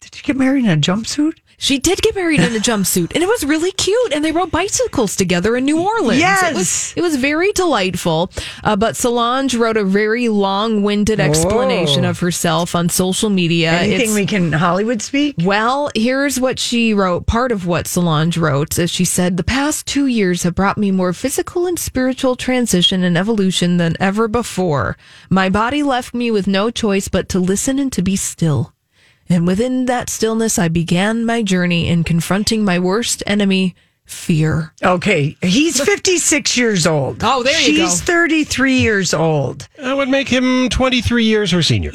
Did 0.00 0.14
she 0.14 0.22
get 0.22 0.36
married 0.36 0.64
in 0.64 0.70
a 0.70 0.76
jumpsuit? 0.76 1.38
She 1.64 1.78
did 1.78 2.02
get 2.02 2.14
married 2.14 2.40
in 2.40 2.54
a 2.54 2.58
jumpsuit, 2.68 3.10
and 3.14 3.22
it 3.22 3.28
was 3.28 3.44
really 3.44 3.72
cute. 3.72 4.12
And 4.12 4.22
they 4.24 4.32
rode 4.32 4.50
bicycles 4.50 5.16
together 5.16 5.56
in 5.56 5.64
New 5.64 5.80
Orleans. 5.80 6.20
Yes. 6.20 6.42
it 6.50 6.54
was 6.54 6.92
it 6.96 7.00
was 7.00 7.16
very 7.16 7.52
delightful. 7.52 8.30
Uh, 8.62 8.76
but 8.76 8.96
Solange 8.96 9.54
wrote 9.54 9.76
a 9.78 9.84
very 9.84 10.28
long-winded 10.28 11.20
explanation 11.20 12.04
Oh. 12.04 12.10
of 12.10 12.18
herself 12.20 12.74
on 12.74 12.88
social 12.90 13.30
media. 13.30 13.72
Anything 13.72 14.00
It's- 14.10 14.14
we 14.14 14.26
can 14.26 14.52
Hollywood 14.52 15.00
speak? 15.00 15.36
Well, 15.42 15.90
here's 15.94 16.38
what 16.38 16.58
she 16.58 16.92
wrote. 16.92 17.26
Part 17.26 17.50
of 17.50 17.66
what 17.66 17.86
Solange 17.86 18.36
wrote 18.36 18.78
is 18.78 18.90
she 18.90 19.06
said, 19.06 19.36
The 19.38 19.44
past 19.44 19.86
two 19.86 20.06
years 20.06 20.42
have 20.42 20.54
brought 20.54 20.76
me 20.76 20.90
more 20.90 21.12
physical 21.14 21.66
and 21.66 21.78
spiritual 21.78 22.36
transition 22.36 23.02
and 23.02 23.16
evolution 23.16 23.78
than 23.78 23.96
ever 23.98 24.28
before. 24.28 24.96
My 25.30 25.48
body 25.48 25.82
left 25.82 26.12
me 26.12 26.30
with 26.30 26.46
no 26.46 26.70
choice 26.70 27.08
but 27.08 27.28
to 27.30 27.38
listen 27.38 27.78
and 27.78 27.90
to 27.92 28.02
be 28.02 28.16
still. 28.16 28.73
And 29.28 29.46
within 29.46 29.86
that 29.86 30.10
stillness, 30.10 30.58
I 30.58 30.68
began 30.68 31.24
my 31.24 31.42
journey 31.42 31.88
in 31.88 32.04
confronting 32.04 32.64
my 32.64 32.78
worst 32.78 33.22
enemy, 33.26 33.74
fear. 34.04 34.72
Okay, 34.82 35.36
he's 35.40 35.80
56 35.80 36.56
years 36.56 36.86
old. 36.86 37.22
Oh, 37.22 37.42
there 37.42 37.58
you 37.60 37.78
go. 37.78 37.84
She's 37.84 38.02
33 38.02 38.78
years 38.78 39.14
old. 39.14 39.66
That 39.78 39.96
would 39.96 40.08
make 40.10 40.28
him 40.28 40.68
23 40.68 41.24
years 41.24 41.50
her 41.52 41.62
senior. 41.62 41.90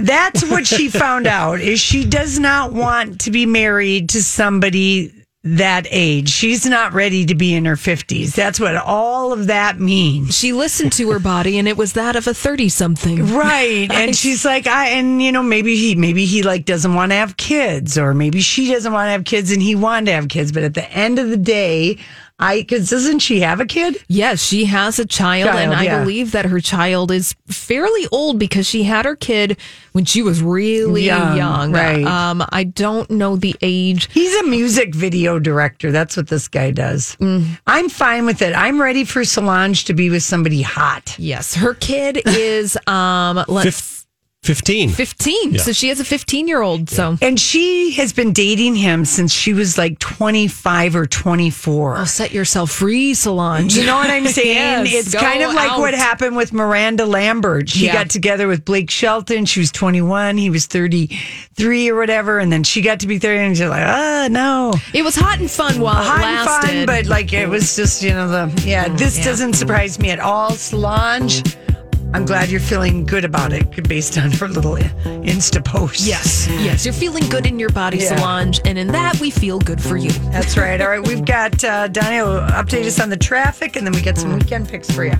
That's 0.00 0.48
what 0.48 0.66
she 0.66 0.88
found 0.88 1.26
out 1.26 1.60
is 1.60 1.80
she 1.80 2.04
does 2.04 2.38
not 2.38 2.72
want 2.72 3.20
to 3.22 3.30
be 3.30 3.46
married 3.46 4.10
to 4.10 4.22
somebody 4.22 5.12
that 5.42 5.86
age. 5.90 6.28
She's 6.28 6.66
not 6.66 6.92
ready 6.92 7.24
to 7.24 7.34
be 7.34 7.54
in 7.54 7.64
her 7.64 7.76
50s. 7.76 8.34
That's 8.34 8.60
what 8.60 8.76
all 8.76 9.32
of 9.32 9.46
that 9.46 9.80
means. 9.80 10.36
She 10.36 10.52
listened 10.52 10.92
to 10.92 11.10
her 11.10 11.18
body, 11.18 11.58
and 11.58 11.66
it 11.66 11.78
was 11.78 11.94
that 11.94 12.14
of 12.14 12.26
a 12.26 12.34
30 12.34 12.68
something. 12.68 13.34
Right. 13.34 13.90
And 14.00 14.16
she's 14.16 14.44
like, 14.44 14.66
I 14.66 14.88
and 14.90 15.22
you 15.22 15.30
know, 15.30 15.42
maybe 15.42 15.76
he 15.76 15.94
maybe 15.94 16.24
he 16.24 16.42
like 16.42 16.64
doesn't 16.64 16.94
want 16.94 17.12
to 17.12 17.16
have 17.16 17.36
kids, 17.36 17.98
or 17.98 18.14
maybe 18.14 18.40
she 18.40 18.72
doesn't 18.72 18.92
want 18.92 19.08
to 19.08 19.12
have 19.12 19.24
kids 19.24 19.52
and 19.52 19.60
he 19.60 19.74
wanted 19.74 20.06
to 20.06 20.12
have 20.12 20.28
kids. 20.28 20.52
But 20.52 20.62
at 20.62 20.74
the 20.74 20.90
end 20.90 21.18
of 21.18 21.28
the 21.28 21.36
day, 21.36 21.98
I 22.40 22.60
because 22.62 22.90
doesn't 22.90 23.20
she 23.20 23.40
have 23.40 23.60
a 23.60 23.66
kid? 23.66 24.02
Yes, 24.08 24.42
she 24.42 24.64
has 24.64 24.98
a 24.98 25.06
child, 25.06 25.54
and 25.54 25.72
I 25.74 25.84
yeah. 25.84 26.00
believe 26.00 26.32
that 26.32 26.46
her 26.46 26.58
child 26.60 27.10
is 27.12 27.34
fairly 27.46 28.06
old 28.10 28.38
because 28.38 28.66
she 28.66 28.82
had 28.82 29.04
her 29.04 29.14
kid 29.14 29.58
when 29.92 30.04
she 30.04 30.22
was 30.22 30.42
really 30.42 31.04
Young, 31.04 31.36
young. 31.36 31.72
right. 31.72 32.04
Um, 32.04 32.42
I 32.50 32.64
don't 32.64 33.10
know 33.10 33.36
the 33.36 33.54
age. 33.60 34.08
He's 34.12 34.34
a 34.36 34.44
music 34.44 34.94
video 34.94 35.38
director. 35.38 35.92
That's 35.92 36.16
what 36.16 36.28
this 36.28 36.48
guy 36.48 36.70
does. 36.70 37.16
Mm. 37.20 37.58
I'm 37.66 37.88
fine 37.88 38.24
with 38.26 38.40
it. 38.42 38.54
I'm 38.54 38.80
ready 38.80 39.04
for 39.04 39.24
Solange 39.24 39.84
to 39.84 39.94
be 39.94 40.10
with 40.10 40.22
somebody 40.22 40.62
hot. 40.62 41.14
Yes, 41.18 41.54
her 41.54 41.74
kid 41.74 42.22
is 42.26 42.76
um 42.86 43.44
let's 43.48 43.64
Fif- 43.80 43.99
15. 44.42 44.88
15. 44.88 45.52
Yeah. 45.52 45.60
So 45.60 45.72
she 45.72 45.88
has 45.88 46.00
a 46.00 46.04
15 46.04 46.48
year 46.48 46.62
old. 46.62 46.88
So 46.88 47.18
And 47.20 47.38
she 47.38 47.92
has 47.92 48.14
been 48.14 48.32
dating 48.32 48.74
him 48.74 49.04
since 49.04 49.32
she 49.34 49.52
was 49.52 49.76
like 49.76 49.98
25 49.98 50.96
or 50.96 51.04
24. 51.04 51.98
oh, 51.98 52.04
set 52.04 52.32
yourself 52.32 52.70
free, 52.70 53.12
Solange. 53.12 53.76
You 53.76 53.84
know 53.84 53.96
what 53.96 54.08
I'm 54.08 54.26
saying? 54.40 54.86
Yes, 54.86 55.08
it's 55.08 55.14
kind 55.14 55.42
of 55.42 55.52
like 55.52 55.78
what 55.78 55.92
happened 55.92 56.36
with 56.36 56.54
Miranda 56.54 57.04
Lambert. 57.04 57.68
She 57.68 57.84
Yeah. 57.86 57.92
got 57.92 58.08
together 58.08 58.48
with 58.48 58.64
Blake 58.64 58.88
Shelton. 58.90 59.44
She 59.44 59.60
was 59.60 59.70
21. 59.72 60.38
He 60.38 60.48
was 60.48 60.64
33 60.64 61.90
or 61.90 61.96
whatever. 61.96 62.38
And 62.38 62.50
then 62.50 62.62
she 62.64 62.80
got 62.80 63.00
to 63.00 63.06
be 63.06 63.18
30 63.18 63.38
and 63.40 63.56
she's 63.58 63.68
like, 63.68 63.84
oh, 63.86 64.28
no. 64.30 64.72
It 64.94 65.02
was 65.02 65.16
hot 65.16 65.38
and 65.38 65.50
fun 65.50 65.80
while 65.80 66.02
Hot 66.02 66.20
it 66.20 66.24
and 66.24 66.48
fun, 66.48 66.86
but 66.86 67.04
like 67.06 67.34
it 67.34 67.46
was 67.46 67.76
just, 67.76 68.02
you 68.02 68.10
know, 68.10 68.26
the, 68.26 68.62
yeah, 68.66 68.86
mm, 68.88 68.96
this 68.98 69.18
yeah. 69.18 69.24
doesn't 69.26 69.52
surprise 69.52 69.98
me 69.98 70.10
at 70.10 70.18
all. 70.18 70.52
Solange, 70.52 71.42
I'm 72.12 72.24
glad 72.26 72.50
you're 72.50 72.60
feeling 72.60 73.04
good 73.06 73.24
about 73.24 73.52
it 73.52 73.88
based 73.88 74.18
on 74.18 74.30
her 74.32 74.48
little 74.48 74.74
Insta 74.74 75.64
post. 75.64 76.00
yes, 76.06 76.48
yes, 76.48 76.84
you're 76.84 76.92
feeling 76.94 77.28
good 77.28 77.46
in 77.46 77.58
your 77.58 77.70
body, 77.70 77.98
Yeah. 77.98 78.16
Solange, 78.16 78.60
and 78.64 78.76
in 78.78 78.88
that 78.88 79.20
we 79.20 79.30
feel 79.30 79.58
good 79.60 79.80
for 79.80 79.96
you. 79.96 80.10
That's 80.32 80.56
right. 80.56 80.80
All 80.80 80.88
right. 80.88 81.06
We've 81.06 81.24
got 81.24 81.62
uh, 81.62 81.88
Donnie 81.88 82.20
will 82.22 82.40
update 82.40 82.84
us 82.84 82.98
on 83.00 83.10
the 83.10 83.16
traffic 83.16 83.76
and 83.76 83.86
then 83.86 83.92
we 83.94 84.02
got 84.02 84.18
some 84.18 84.32
weekend 84.34 84.68
picks 84.68 84.90
for 84.90 85.04
you. 85.04 85.14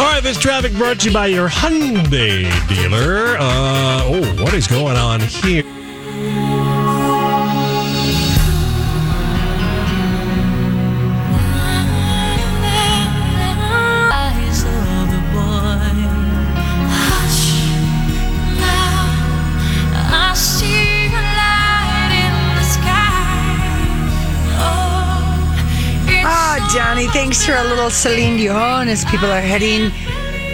All 0.00 0.08
right, 0.08 0.22
this 0.22 0.38
traffic 0.38 0.72
brought 0.72 1.00
to 1.00 1.08
you 1.08 1.14
by 1.14 1.26
your 1.26 1.48
Hyundai 1.48 2.42
dealer. 2.68 3.36
Uh, 3.38 4.02
oh, 4.04 4.42
what 4.42 4.54
is 4.54 4.66
going 4.66 4.96
on 4.96 5.20
here? 5.20 5.62
Thanks 27.08 27.44
for 27.44 27.52
a 27.54 27.64
little 27.64 27.90
Celine 27.90 28.36
Dion 28.36 28.88
as 28.88 29.04
people 29.06 29.30
are 29.30 29.40
heading 29.40 29.90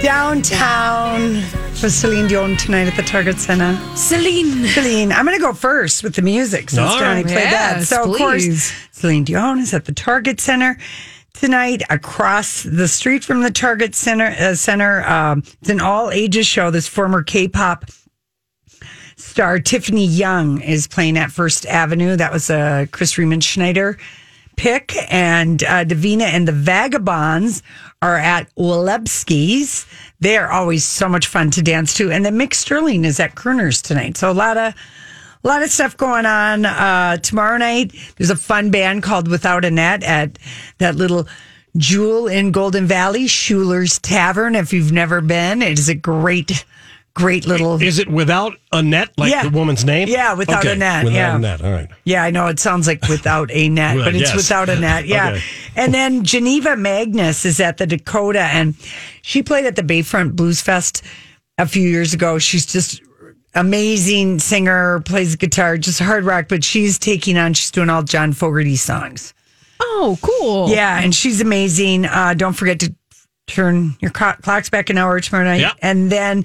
downtown 0.02 1.42
for 1.74 1.90
Celine 1.90 2.26
Dion 2.26 2.56
tonight 2.56 2.86
at 2.88 2.96
the 2.96 3.02
Target 3.02 3.38
Center. 3.38 3.76
Celine. 3.96 4.66
Celine, 4.68 5.12
I'm 5.12 5.24
going 5.24 5.36
to 5.36 5.42
go 5.42 5.52
first 5.52 6.02
with 6.02 6.14
the 6.14 6.22
music 6.22 6.70
since 6.70 6.90
All 6.90 6.98
Johnny 6.98 7.22
right. 7.22 7.26
played 7.26 7.36
that. 7.46 7.76
Yes, 7.78 7.88
So, 7.88 8.10
of 8.10 8.16
course, 8.16 8.72
Celine 8.92 9.24
Dion 9.24 9.58
is 9.58 9.74
at 9.74 9.84
the 9.84 9.92
Target 9.92 10.40
Center 10.40 10.78
tonight 11.34 11.82
across 11.90 12.62
the 12.62 12.88
street 12.88 13.24
from 13.24 13.42
the 13.42 13.50
Target 13.50 13.94
Center. 13.94 14.34
Uh, 14.38 14.54
center. 14.54 15.04
Um, 15.08 15.42
it's 15.60 15.70
an 15.70 15.80
all 15.80 16.10
ages 16.10 16.46
show. 16.46 16.70
This 16.70 16.88
former 16.88 17.22
K 17.22 17.48
pop 17.48 17.84
star 19.16 19.58
Tiffany 19.58 20.06
Young 20.06 20.60
is 20.60 20.86
playing 20.86 21.18
at 21.18 21.30
First 21.30 21.66
Avenue. 21.66 22.16
That 22.16 22.32
was 22.32 22.48
a 22.50 22.88
Chris 22.92 23.14
Riemenschneider 23.14 23.98
pick. 24.58 24.94
And 25.10 25.62
uh, 25.62 25.84
Davina 25.84 26.24
and 26.24 26.46
the 26.46 26.52
Vagabonds 26.52 27.62
are 28.02 28.18
at 28.18 28.54
Wilebski's. 28.56 29.86
They're 30.20 30.52
always 30.52 30.84
so 30.84 31.08
much 31.08 31.26
fun 31.26 31.50
to 31.52 31.62
dance 31.62 31.94
to. 31.94 32.10
And 32.10 32.26
then 32.26 32.38
Mick 32.38 32.52
Sterling 32.52 33.04
is 33.04 33.18
at 33.20 33.34
Crooners 33.34 33.82
tonight. 33.82 34.16
So 34.18 34.30
a 34.30 34.32
lot 34.32 34.56
of 34.56 34.74
a 35.44 35.48
lot 35.48 35.62
of 35.62 35.70
stuff 35.70 35.96
going 35.96 36.26
on 36.26 36.66
uh, 36.66 37.16
tomorrow 37.18 37.56
night. 37.56 37.94
There's 38.16 38.30
a 38.30 38.36
fun 38.36 38.70
band 38.70 39.04
called 39.04 39.28
Without 39.28 39.64
a 39.64 39.70
Net 39.70 40.02
at 40.02 40.38
that 40.78 40.96
little 40.96 41.28
jewel 41.76 42.26
in 42.26 42.50
Golden 42.50 42.86
Valley, 42.86 43.26
Schuller's 43.26 44.00
Tavern. 44.00 44.56
If 44.56 44.72
you've 44.72 44.92
never 44.92 45.20
been, 45.20 45.62
it 45.62 45.78
is 45.78 45.88
a 45.88 45.94
great, 45.94 46.64
great 47.18 47.46
little. 47.46 47.82
Is 47.82 47.98
it 47.98 48.08
without 48.08 48.54
a 48.72 48.82
net, 48.82 49.10
like 49.16 49.30
Yeah. 49.32 49.42
the 49.42 49.50
woman's 49.50 49.84
name? 49.84 50.08
Yeah, 50.08 50.34
without 50.34 50.64
a 50.64 50.76
net, 50.76 51.04
Without 51.04 51.16
yeah. 51.16 51.36
a 51.36 51.38
net. 51.38 51.62
All 51.62 51.72
right. 51.72 51.88
Yeah, 52.04 52.22
I 52.22 52.30
know 52.30 52.46
it 52.46 52.58
sounds 52.60 52.86
like 52.86 53.02
without 53.08 53.50
a 53.52 53.68
net, 53.68 53.96
Well, 53.96 54.04
but 54.04 54.14
it's 54.14 54.30
yes. 54.30 54.36
without 54.36 54.68
a 54.68 54.78
net. 54.78 55.06
Yeah. 55.06 55.30
Okay. 55.30 55.42
And 55.76 55.92
then 55.92 56.24
Geneva 56.24 56.76
Magnus 56.76 57.44
is 57.44 57.60
at 57.60 57.78
the 57.78 57.86
Dakota 57.86 58.40
and 58.42 58.74
she 59.22 59.42
played 59.42 59.66
at 59.66 59.76
the 59.76 59.82
Bayfront 59.82 60.36
Blues 60.36 60.60
Fest 60.60 61.02
a 61.58 61.66
few 61.66 61.88
years 61.88 62.14
ago. 62.14 62.38
She's 62.38 62.64
just 62.66 63.02
amazing 63.54 64.38
singer, 64.38 65.00
plays 65.00 65.34
guitar, 65.36 65.76
just 65.78 65.98
hard 65.98 66.24
rock, 66.24 66.46
but 66.48 66.62
she's 66.64 66.98
taking 66.98 67.36
on, 67.36 67.54
she's 67.54 67.70
doing 67.70 67.90
all 67.90 68.02
John 68.02 68.32
Fogerty 68.32 68.76
songs. 68.76 69.34
Oh, 69.80 70.18
cool. 70.22 70.68
Yeah, 70.70 71.00
and 71.00 71.14
she's 71.14 71.40
amazing. 71.40 72.04
Uh, 72.06 72.34
don't 72.34 72.52
forget 72.52 72.80
to 72.80 72.94
turn 73.46 73.96
your 74.00 74.10
clocks 74.10 74.68
back 74.68 74.90
an 74.90 74.98
hour 74.98 75.18
tomorrow 75.20 75.44
night. 75.46 75.60
Yeah. 75.60 75.72
And 75.80 76.10
then 76.12 76.44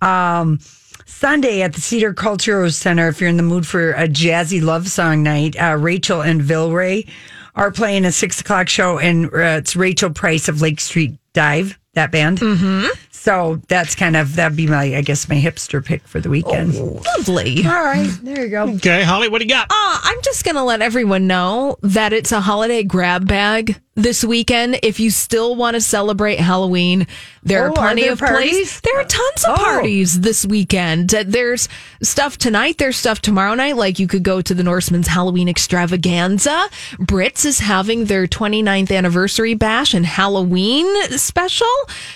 um, 0.00 0.58
Sunday 1.06 1.62
at 1.62 1.74
the 1.74 1.80
Cedar 1.80 2.14
Cultural 2.14 2.70
Center, 2.70 3.08
if 3.08 3.20
you're 3.20 3.30
in 3.30 3.36
the 3.36 3.42
mood 3.42 3.66
for 3.66 3.92
a 3.92 4.08
jazzy 4.08 4.62
love 4.62 4.88
song 4.88 5.22
night, 5.22 5.56
uh, 5.60 5.76
Rachel 5.78 6.22
and 6.22 6.40
Vilray 6.40 7.08
are 7.54 7.70
playing 7.70 8.04
a 8.04 8.12
six 8.12 8.40
o'clock 8.40 8.68
show, 8.68 8.98
and 8.98 9.26
uh, 9.26 9.58
it's 9.58 9.76
Rachel 9.76 10.10
Price 10.10 10.48
of 10.48 10.62
Lake 10.62 10.80
Street 10.80 11.18
Dive, 11.32 11.78
that 11.94 12.10
band. 12.10 12.38
Mm-hmm. 12.38 12.86
So 13.10 13.60
that's 13.68 13.94
kind 13.94 14.16
of, 14.16 14.36
that'd 14.36 14.56
be 14.56 14.66
my, 14.66 14.96
I 14.96 15.02
guess, 15.02 15.28
my 15.28 15.34
hipster 15.34 15.84
pick 15.84 16.08
for 16.08 16.20
the 16.20 16.30
weekend. 16.30 16.74
Lovely. 16.74 17.66
All 17.66 17.72
right, 17.72 18.08
there 18.22 18.44
you 18.44 18.48
go. 18.48 18.68
Okay, 18.76 19.02
Holly, 19.02 19.28
what 19.28 19.40
do 19.40 19.44
you 19.44 19.50
got? 19.50 19.66
Uh, 19.68 20.00
I'm 20.02 20.22
just 20.22 20.42
going 20.42 20.54
to 20.54 20.62
let 20.62 20.80
everyone 20.80 21.26
know 21.26 21.76
that 21.82 22.14
it's 22.14 22.32
a 22.32 22.40
holiday 22.40 22.82
grab 22.82 23.28
bag 23.28 23.78
this 24.02 24.24
weekend. 24.24 24.78
If 24.82 25.00
you 25.00 25.10
still 25.10 25.56
want 25.56 25.74
to 25.74 25.80
celebrate 25.80 26.38
Halloween, 26.40 27.06
there 27.42 27.60
Oh, 27.62 27.66
are 27.66 27.68
are 27.70 27.72
plenty 27.72 28.02
there 28.02 28.12
of 28.12 28.18
parties? 28.18 28.50
places. 28.52 28.80
There 28.82 28.98
are 29.00 29.04
tons 29.04 29.44
of 29.44 29.58
Oh. 29.58 29.62
parties 29.64 30.20
this 30.20 30.44
weekend. 30.44 31.14
Uh, 31.14 31.24
There's 31.26 31.68
stuff 32.02 32.36
tonight. 32.38 32.78
There's 32.78 32.96
stuff 32.96 33.20
tomorrow 33.20 33.54
night. 33.54 33.76
Like 33.76 33.98
you 33.98 34.06
could 34.06 34.22
go 34.22 34.40
to 34.42 34.54
the 34.54 34.62
Norseman's 34.62 35.08
Halloween 35.08 35.48
extravaganza. 35.48 36.68
Brits 36.98 37.44
is 37.44 37.60
having 37.60 38.06
their 38.06 38.26
29th 38.26 38.90
anniversary 38.94 39.54
bash 39.54 39.94
and 39.94 40.04
Halloween 40.06 40.86
special. 41.18 41.66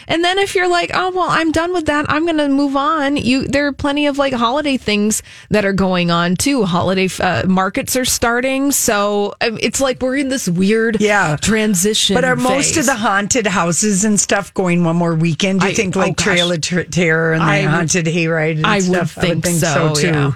And 0.09 0.23
then 0.25 0.39
if 0.39 0.55
you're 0.55 0.69
like, 0.69 0.91
oh 0.95 1.11
well, 1.15 1.29
I'm 1.29 1.53
done 1.53 1.73
with 1.73 1.87
that. 1.87 2.07
I'm 2.09 2.25
going 2.25 2.39
to 2.39 2.49
move 2.49 2.77
on. 2.77 3.17
You, 3.17 3.47
there 3.47 3.67
are 3.67 3.73
plenty 3.73 4.07
of 4.07 4.19
like 4.19 4.33
holiday 4.33 4.77
things 4.77 5.23
that 5.51 5.65
are 5.65 5.73
going 5.73 6.11
on 6.11 6.37
too. 6.37 6.65
Holiday 6.65 7.09
uh, 7.21 7.45
markets 7.47 7.97
are 7.97 8.05
starting, 8.05 8.71
so 8.73 9.35
um, 9.41 9.59
it's 9.61 9.81
like 9.81 10.01
we're 10.03 10.17
in 10.17 10.29
this 10.29 10.49
weird 10.49 11.01
Yeah. 11.01 11.37
transition. 11.37 11.74
But 12.15 12.25
are 12.25 12.37
most 12.37 12.77
of 12.77 12.87
the 12.87 12.95
haunted 12.95 13.47
houses 13.47 14.05
and 14.05 14.19
stuff 14.19 14.53
going 14.55 14.85
one 14.85 14.97
more 14.97 15.15
weekend? 15.15 15.61
Do 15.61 15.67
you 15.67 15.73
I- 15.73 15.75
think 15.75 15.97
oh, 15.97 16.01
like 16.01 16.17
gosh. 16.17 16.25
Trail 16.25 16.53
of 16.53 16.61
Ter- 16.61 16.85
Terror 16.85 17.33
and 17.33 17.43
the 17.43 17.47
I 17.47 17.61
would- 17.63 17.71
haunted 17.71 18.07
hayride 18.07 18.57
and 18.57 18.67
I 18.67 18.77
would 18.77 18.85
stuff? 18.85 19.13
think 19.13 19.47
so, 19.47 19.95
too. 19.95 20.07
yeah. 20.07 20.33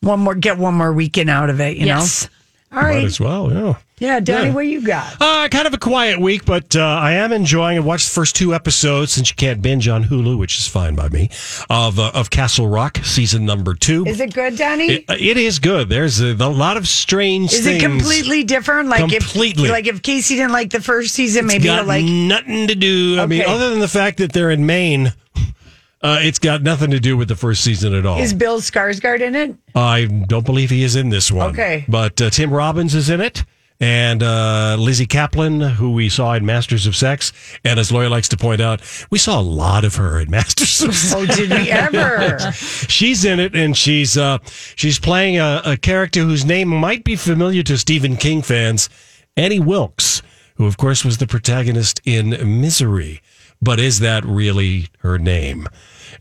One 0.00 0.20
more, 0.20 0.34
get 0.34 0.58
one 0.58 0.74
more 0.74 0.92
weekend 0.92 1.30
out 1.30 1.48
of 1.50 1.60
it. 1.60 1.76
You 1.76 1.86
yes. 1.86 2.28
know. 2.72 2.78
All 2.78 2.82
Might 2.82 3.04
as 3.04 3.20
well, 3.20 3.52
yeah. 3.52 3.74
Yeah, 4.00 4.18
Danny, 4.18 4.48
Yeah. 4.48 4.54
what 4.54 4.66
you 4.66 4.84
got? 4.84 5.14
Uh, 5.20 5.48
kind 5.48 5.68
of 5.68 5.72
a 5.74 5.78
quiet 5.78 6.18
week, 6.20 6.44
but 6.44 6.74
uh, 6.74 6.80
I 6.82 7.12
am 7.12 7.32
enjoying. 7.32 7.76
I 7.76 7.80
watched 7.80 8.08
the 8.08 8.14
first 8.14 8.34
two 8.34 8.52
episodes 8.52 9.12
since 9.12 9.28
you 9.30 9.36
can't 9.36 9.62
binge 9.62 9.86
on 9.86 10.02
Hulu, 10.04 10.36
which 10.36 10.58
is 10.58 10.66
fine 10.66 10.96
by 10.96 11.08
me. 11.10 11.30
Of 11.70 12.00
uh, 12.00 12.10
of 12.12 12.28
Castle 12.28 12.66
Rock 12.66 12.98
season 13.04 13.46
number 13.46 13.72
two. 13.72 14.04
Is 14.04 14.18
it 14.18 14.34
good, 14.34 14.56
Danny? 14.56 14.86
It, 14.86 15.04
it 15.08 15.36
is 15.36 15.60
good. 15.60 15.88
There's 15.88 16.20
a, 16.20 16.32
a 16.32 16.50
lot 16.50 16.76
of 16.76 16.88
strange. 16.88 17.52
Is 17.52 17.64
things. 17.64 17.82
it 17.82 17.86
completely 17.86 18.42
different? 18.42 18.88
Like 18.88 18.98
Completely. 19.08 19.66
if 19.66 19.70
like 19.70 19.86
if 19.86 20.02
Casey 20.02 20.34
didn't 20.36 20.52
like 20.52 20.70
the 20.70 20.80
first 20.80 21.14
season, 21.14 21.46
maybe 21.46 21.68
he'll 21.68 21.84
like 21.84 22.04
nothing 22.04 22.66
to 22.66 22.74
do. 22.74 23.20
I 23.20 23.26
mean, 23.26 23.42
other 23.46 23.70
than 23.70 23.78
the 23.78 23.86
fact 23.88 24.18
that 24.18 24.32
they're 24.32 24.50
in 24.50 24.66
Maine, 24.66 25.12
uh, 26.02 26.18
it's 26.20 26.40
got 26.40 26.62
nothing 26.62 26.90
to 26.90 26.98
do 26.98 27.16
with 27.16 27.28
the 27.28 27.36
first 27.36 27.62
season 27.62 27.94
at 27.94 28.04
all. 28.04 28.18
is 28.18 28.34
Bill 28.34 28.60
Skarsgård 28.60 29.20
in 29.20 29.36
it? 29.36 29.54
I 29.76 30.06
don't 30.06 30.44
believe 30.44 30.70
he 30.70 30.82
is 30.82 30.96
in 30.96 31.10
this 31.10 31.30
one. 31.30 31.50
Okay. 31.50 31.84
But 31.88 32.20
uh, 32.20 32.30
Tim 32.30 32.52
Robbins 32.52 32.96
is 32.96 33.08
in 33.08 33.20
it. 33.20 33.44
And 33.80 34.22
uh, 34.22 34.76
Lizzy 34.78 35.06
Caplan, 35.06 35.68
who 35.72 35.92
we 35.92 36.08
saw 36.08 36.34
in 36.34 36.46
Masters 36.46 36.86
of 36.86 36.94
Sex. 36.94 37.32
And 37.64 37.78
as 37.80 37.90
Lawyer 37.90 38.08
likes 38.08 38.28
to 38.28 38.36
point 38.36 38.60
out, 38.60 38.80
we 39.10 39.18
saw 39.18 39.40
a 39.40 39.42
lot 39.42 39.84
of 39.84 39.96
her 39.96 40.20
in 40.20 40.30
Masters 40.30 40.80
of 40.82 40.94
Sex. 40.94 41.14
Oh, 41.14 41.26
did 41.26 41.50
we 41.50 41.70
ever? 41.70 42.52
she's 42.52 43.24
in 43.24 43.40
it, 43.40 43.54
and 43.54 43.76
she's 43.76 44.16
uh, 44.16 44.38
she's 44.76 44.98
playing 44.98 45.38
a, 45.38 45.60
a 45.64 45.76
character 45.76 46.20
whose 46.20 46.44
name 46.44 46.68
might 46.68 47.04
be 47.04 47.16
familiar 47.16 47.62
to 47.64 47.76
Stephen 47.76 48.16
King 48.16 48.42
fans, 48.42 48.88
Annie 49.36 49.60
Wilkes, 49.60 50.22
who 50.54 50.66
of 50.66 50.76
course 50.76 51.04
was 51.04 51.18
the 51.18 51.26
protagonist 51.26 52.00
in 52.04 52.30
Misery. 52.60 53.20
But 53.60 53.80
is 53.80 54.00
that 54.00 54.24
really 54.24 54.88
her 54.98 55.18
name? 55.18 55.68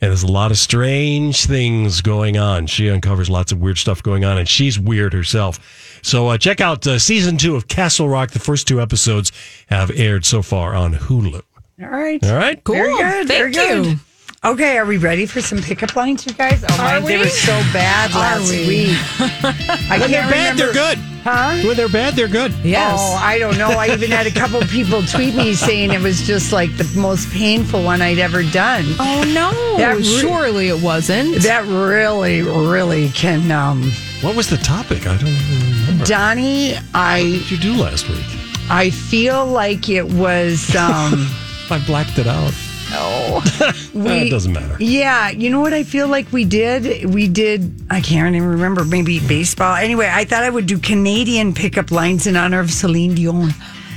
And 0.01 0.09
there's 0.09 0.23
a 0.23 0.31
lot 0.31 0.51
of 0.51 0.57
strange 0.57 1.45
things 1.45 2.01
going 2.01 2.37
on. 2.37 2.67
She 2.67 2.89
uncovers 2.89 3.29
lots 3.29 3.51
of 3.51 3.59
weird 3.59 3.77
stuff 3.77 4.01
going 4.01 4.25
on, 4.25 4.37
and 4.37 4.47
she's 4.47 4.79
weird 4.79 5.13
herself. 5.13 5.59
So 6.03 6.27
uh, 6.27 6.37
check 6.37 6.61
out 6.61 6.85
uh, 6.85 6.99
season 6.99 7.37
two 7.37 7.55
of 7.55 7.67
Castle 7.67 8.07
Rock. 8.09 8.31
The 8.31 8.39
first 8.39 8.67
two 8.67 8.79
episodes 8.81 9.31
have 9.67 9.89
aired 9.91 10.25
so 10.25 10.41
far 10.41 10.75
on 10.75 10.93
Hulu. 10.93 11.41
All 11.81 11.87
right. 11.87 12.23
All 12.23 12.35
right. 12.35 12.63
Cool. 12.63 12.75
Very 12.75 12.95
good. 12.97 13.27
very 13.27 13.47
you. 13.51 13.83
good. 13.83 13.99
Okay, 14.45 14.77
are 14.77 14.85
we 14.85 14.97
ready 14.97 15.25
for 15.25 15.39
some 15.39 15.61
pickup 15.61 15.95
lines, 15.95 16.25
you 16.27 16.33
guys? 16.33 16.65
Oh 16.67 16.77
my, 16.77 16.97
Are 16.97 16.99
they 17.01 17.17
were 17.17 17.23
so 17.27 17.53
bad 17.71 18.13
last 18.13 18.49
we? 18.51 18.67
week. 18.67 18.97
I 19.17 19.97
When 20.01 20.11
they're 20.11 20.21
can't 20.21 20.31
bad, 20.31 20.57
they're 20.57 20.73
good. 20.73 20.97
Huh? 21.23 21.65
When 21.65 21.77
they're 21.77 21.87
bad, 21.87 22.15
they're 22.15 22.27
good. 22.27 22.51
Yes. 22.61 22.99
Oh, 23.01 23.15
I 23.15 23.39
don't 23.39 23.57
know. 23.57 23.69
I 23.69 23.87
even 23.93 24.11
had 24.11 24.27
a 24.27 24.31
couple 24.31 24.59
people 24.67 25.01
tweet 25.03 25.33
me 25.35 25.53
saying 25.53 25.91
it 25.91 26.01
was 26.01 26.27
just 26.27 26.51
like 26.51 26.75
the 26.75 26.83
most 26.99 27.31
painful 27.31 27.83
one 27.85 28.01
I'd 28.01 28.19
ever 28.19 28.43
done. 28.43 28.83
Oh 28.99 29.23
no! 29.33 29.77
That 29.77 29.95
re- 29.95 30.03
Surely 30.03 30.67
it 30.67 30.81
wasn't. 30.81 31.41
That 31.43 31.63
really, 31.65 32.41
really 32.41 33.11
can. 33.11 33.49
Um, 33.49 33.83
What 34.21 34.35
was 34.35 34.49
the 34.49 34.57
topic? 34.57 35.07
I 35.07 35.15
don't 35.17 35.29
even 35.29 35.59
remember. 35.61 35.72
Donnie, 36.05 36.75
I 36.93 37.21
What 37.21 37.31
did 37.31 37.51
you 37.51 37.57
do 37.57 37.73
last 37.75 38.09
week? 38.09 38.25
I 38.69 38.89
feel 38.89 39.45
like 39.45 39.89
it 39.89 40.05
was. 40.05 40.73
Um, 40.83 41.29
I 41.69 41.81
blacked 41.85 42.19
it 42.19 42.27
out. 42.27 42.53
we, 43.93 44.11
it 44.11 44.29
doesn't 44.29 44.53
matter. 44.53 44.75
Yeah, 44.79 45.29
you 45.29 45.49
know 45.49 45.61
what 45.61 45.73
I 45.73 45.83
feel 45.83 46.07
like 46.07 46.31
we 46.31 46.45
did? 46.45 47.05
We 47.11 47.27
did, 47.27 47.73
I 47.89 48.01
can't 48.01 48.35
even 48.35 48.47
remember, 48.47 48.85
maybe 48.85 49.19
baseball. 49.19 49.75
Anyway, 49.75 50.09
I 50.11 50.25
thought 50.25 50.43
I 50.43 50.49
would 50.49 50.67
do 50.67 50.77
Canadian 50.77 51.53
pickup 51.53 51.89
lines 51.89 52.27
in 52.27 52.35
honor 52.35 52.59
of 52.59 52.69
Celine 52.69 53.15
Dion. 53.15 53.49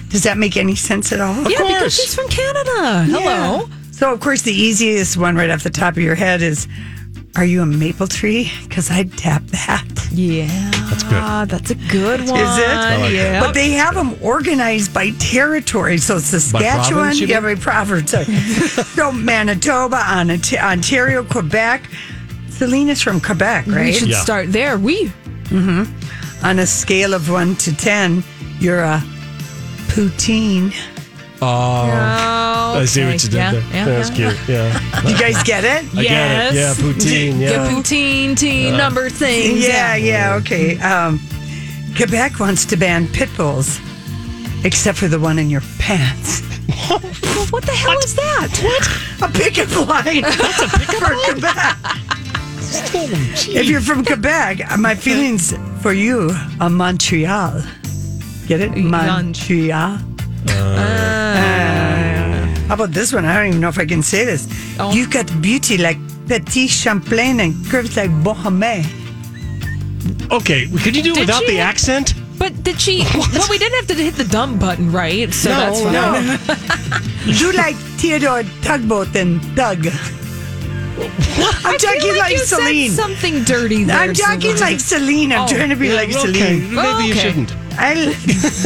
Does 0.08 0.22
that 0.22 0.38
make 0.38 0.56
any 0.56 0.74
sense 0.76 1.12
at 1.12 1.20
all? 1.20 1.34
yeah, 1.50 1.58
because 1.58 1.94
she's 1.94 2.14
from 2.14 2.28
Canada. 2.28 3.04
Hello. 3.04 3.20
Yeah. 3.20 3.66
So, 3.90 4.12
of 4.12 4.20
course, 4.20 4.42
the 4.42 4.54
easiest 4.54 5.16
one 5.16 5.36
right 5.36 5.50
off 5.50 5.62
the 5.62 5.70
top 5.70 5.94
of 5.96 6.02
your 6.02 6.14
head 6.14 6.40
is 6.40 6.66
Are 7.36 7.44
you 7.44 7.60
a 7.62 7.66
maple 7.66 8.06
tree? 8.06 8.50
Because 8.62 8.90
I'd 8.90 9.12
tap 9.18 9.42
that. 9.48 10.08
Yeah, 10.12 10.70
That's 10.96 11.11
good. 11.11 11.22
Ah, 11.22 11.44
that's 11.46 11.70
a 11.70 11.74
good 11.74 12.20
one. 12.20 12.40
Is 12.40 12.59
it? 12.59 12.68
Like 12.68 13.12
yeah. 13.12 13.40
But 13.40 13.52
they 13.52 13.70
have 13.70 13.94
them 13.94 14.16
organized 14.22 14.94
by 14.94 15.11
territory. 15.18 15.98
So 15.98 16.18
Saskatchewan, 16.18 16.92
province, 16.92 17.20
you 17.20 17.26
yeah, 17.26 17.40
mean? 17.40 17.56
by 17.56 17.61
province. 17.61 18.11
so 18.94 19.12
Manitoba, 19.12 19.96
Ont- 19.96 20.54
Ontario, 20.54 21.22
Quebec. 21.24 21.88
Celine 22.48 22.88
is 22.88 23.02
from 23.02 23.20
Quebec, 23.20 23.66
right? 23.66 23.87
we 23.87 23.92
should 23.92 24.09
Yeah. 24.09 24.20
start 24.22 24.50
there. 24.52 24.78
We 24.78 25.06
mm-hmm. 25.50 26.46
On 26.46 26.59
a 26.59 26.66
scale 26.66 27.12
of 27.12 27.28
one 27.30 27.54
to 27.56 27.76
ten, 27.76 28.24
you're 28.59 28.82
a 28.82 29.02
poutine. 29.88 30.72
Oh, 31.42 32.79
I 32.81 32.85
see 32.87 33.05
what 33.05 33.12
you 33.22 33.29
did 33.29 33.35
Yeah, 33.35 33.51
there. 33.53 33.62
yeah, 33.72 33.85
That's 33.85 34.11
yeah. 34.11 34.31
cute. 34.33 34.49
Yeah. 34.49 34.81
You 35.11 35.18
guys 35.18 35.42
get 35.42 35.64
it? 35.64 35.85
I 35.94 36.03
get 36.03 36.55
it. 36.55 36.55
Yeah, 36.55 36.75
poutine. 36.75 37.38
Yeah, 37.40 37.51
Yeah. 37.51 37.70
poutine, 37.70 38.37
teen, 38.37 38.77
number 38.77 39.09
things. 39.11 39.66
Yeah, 39.66 39.96
yeah, 39.96 40.35
okay. 40.40 40.79
Um, 40.81 41.20
Quebec 41.96 42.40
wants 42.40 42.64
to 42.66 42.77
ban 42.77 43.07
pit 43.09 43.29
bulls, 43.37 43.79
except 44.64 44.99
for 44.99 45.09
the 45.09 45.18
one 45.20 45.38
in 45.38 45.49
your 45.51 45.62
pants. 45.79 46.42
Well, 46.88 47.46
what 47.51 47.64
the 47.64 47.72
hell 47.72 47.99
is 47.99 48.14
that? 48.14 48.49
What? 48.62 49.31
A 49.31 49.33
picket 49.33 49.70
line. 49.77 50.22
That's 50.22 50.62
a 50.62 50.68
pickup 50.79 51.03
for 51.09 51.14
Quebec. 51.33 51.77
If 53.57 53.66
you're 53.66 53.81
from 53.81 54.05
Quebec, 54.05 54.61
my 54.79 54.94
feelings 54.94 55.53
for 55.83 55.92
you 55.92 56.31
are 56.61 56.70
Montreal. 56.70 57.62
Get 58.46 58.61
it? 58.61 58.77
Montreal. 58.77 59.99
How 62.68 62.74
about 62.74 62.90
this 62.92 63.12
one? 63.12 63.24
I 63.24 63.37
don't 63.37 63.46
even 63.48 63.61
know 63.61 63.68
if 63.68 63.79
I 63.79 63.87
can 63.87 64.02
say 64.02 64.24
this. 64.24 64.46
Oh. 64.81 64.92
You've 64.92 65.11
got 65.11 65.26
beauty 65.40 65.79
like 65.79 65.98
Petit 66.29 66.66
Champlain 66.66 67.40
and 67.40 67.55
curves 67.66 67.96
like 67.96 68.11
Bohemé. 68.22 68.85
Okay, 70.33 70.66
could 70.83 70.96
you 70.96 71.02
do 71.02 71.12
it 71.12 71.14
Did 71.14 71.20
without 71.20 71.42
she? 71.44 71.52
the 71.52 71.61
accent? 71.61 72.14
But 72.38 72.62
did 72.64 72.81
she? 72.81 73.02
well, 73.14 73.46
we 73.48 73.59
didn't 73.59 73.76
have 73.76 73.87
to 73.96 74.02
hit 74.02 74.14
the 74.16 74.24
dumb 74.24 74.59
button, 74.59 74.90
right? 74.92 75.33
So 75.33 75.50
No, 75.50 75.57
that's 75.57 75.81
fine. 75.81 75.92
no. 75.92 77.02
You 77.33 77.52
like 77.52 77.74
Theodore 77.98 78.42
Tugboat 78.62 79.14
and 79.16 79.40
Doug. 79.57 79.87
I'm 80.98 81.74
I 81.74 81.76
talking 81.76 82.16
like, 82.16 82.33
you 82.33 82.38
Celine. 82.38 82.90
said 82.90 83.02
something 83.02 83.42
dirty 83.44 83.85
there. 83.85 83.96
I'm 83.96 84.14
talking 84.14 84.57
Celine. 84.57 84.61
like 84.61 84.81
Celine. 84.81 85.33
I'm 85.33 85.42
Oh, 85.42 85.48
trying 85.48 85.70
to 85.70 85.76
be 85.76 85.92
like 85.92 86.11
okay, 86.11 86.18
Celine. 86.18 86.61
maybe 86.74 86.74
you 86.74 86.81
oh, 86.81 87.11
Okay. 87.11 87.18
shouldn't. 87.20 87.52
I 87.79 87.94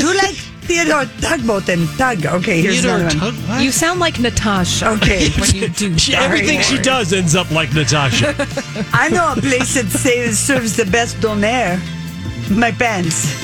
do 0.00 0.14
like 0.14 0.36
Theodore 0.70 1.04
Tugboat 1.20 1.68
and 1.68 1.88
Doug. 1.98 2.24
Okay, 2.24 2.60
here's 2.62 2.80
Theodore 2.82 3.00
another 3.00 3.18
one. 3.18 3.34
Tug- 3.34 3.48
what? 3.48 3.62
You 3.64 3.72
sound 3.72 3.98
like 3.98 4.20
Natasha. 4.20 4.88
Okay. 4.90 5.28
when 5.30 5.50
you 5.56 5.68
do. 5.82 5.98
She- 5.98 6.14
everything 6.14 6.60
she 6.60 6.78
does 6.78 7.12
ends 7.12 7.34
up 7.34 7.50
like 7.50 7.72
Natasha. 7.74 8.34
I 8.92 9.08
know 9.08 9.32
a 9.32 9.40
place 9.40 9.74
that 9.74 9.86
says, 9.90 10.38
serves 10.38 10.76
the 10.76 10.84
best 10.86 11.16
donair. 11.16 11.80
My 12.56 12.70
pants. 12.70 13.34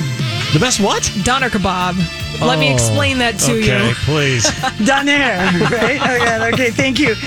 the 0.53 0.59
best 0.59 0.79
what? 0.79 1.03
Doner 1.23 1.49
kebab. 1.49 1.95
Let 2.39 2.59
me 2.59 2.69
Oh, 2.69 2.73
explain 2.75 3.17
that 3.17 3.37
to 3.39 3.51
okay, 3.59 3.87
you. 3.89 3.93
please. 4.05 4.45
Donair, 4.87 5.69
right? 5.71 5.99
Oh, 5.99 6.15
okay, 6.15 6.53
okay, 6.53 6.69
thank 6.71 6.97
you. 6.99 7.15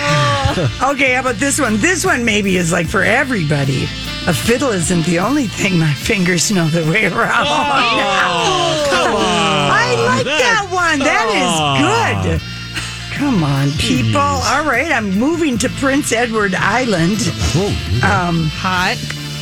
Okay, 0.83 1.13
how 1.15 1.21
about 1.21 1.37
this 1.37 1.61
one? 1.61 1.77
This 1.79 2.05
one 2.05 2.25
maybe 2.25 2.57
is 2.57 2.73
like 2.73 2.87
for 2.89 3.03
everybody. 3.05 3.85
A 4.27 4.33
fiddle 4.35 4.71
isn't 4.71 5.05
the 5.07 5.19
only 5.21 5.47
thing 5.47 5.79
my 5.79 5.93
fingers 5.95 6.51
know 6.51 6.67
the 6.69 6.85
way 6.91 7.07
around. 7.07 7.47
Oh! 7.49 8.60
Like 10.26 10.38
that, 10.38 10.66
one. 10.70 10.98
That 11.00 11.28
is 12.26 12.40
good. 12.40 12.42
Come 13.18 13.42
on, 13.44 13.70
people. 13.72 14.20
All 14.20 14.64
right, 14.64 14.90
I'm 14.90 15.11
moving 15.18 15.59
to 15.59 15.68
Prince 15.68 16.12
Edward 16.12 16.54
Island. 16.54 17.18
Um, 18.02 18.48
Hot. 18.54 18.96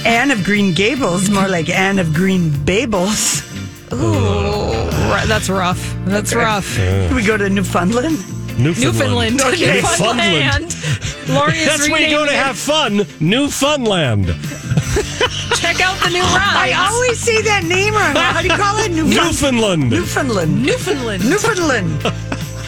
Anne 0.06 0.30
of 0.30 0.44
Green 0.44 0.72
Gables, 0.74 1.28
more 1.30 1.48
like 1.48 1.68
Anne 1.68 1.98
of 1.98 2.14
Green 2.14 2.50
Babels. 2.50 3.44
Right, 3.90 5.26
that's 5.26 5.48
rough. 5.48 5.94
That's 6.04 6.34
rough. 6.34 6.76
we 7.14 7.24
go 7.24 7.36
to 7.36 7.48
Newfoundland. 7.48 8.18
Newfoundland. 8.58 9.40
Okay. 9.40 9.74
Newfoundland. 9.74 10.74
Lori 11.28 11.58
is 11.58 11.66
That's 11.68 11.88
where 11.88 12.00
you 12.00 12.10
go 12.10 12.24
to 12.26 12.32
it. 12.32 12.36
have 12.36 12.58
fun. 12.58 13.06
Newfoundland. 13.20 14.26
Check 15.56 15.80
out 15.80 15.98
the 16.02 16.10
new 16.10 16.22
ride. 16.22 16.72
I 16.72 16.88
always 16.90 17.18
say 17.18 17.42
that 17.42 17.64
name 17.64 17.94
wrong. 17.94 18.14
How 18.14 18.42
do 18.42 18.48
you 18.48 18.56
call 18.56 18.78
it? 18.78 18.90
Newfoundland. 18.90 19.90
Newfoundland. 19.90 20.62
Newfoundland. 20.62 21.24
Newfoundland. 21.24 22.02
Newfoundland. 22.02 22.02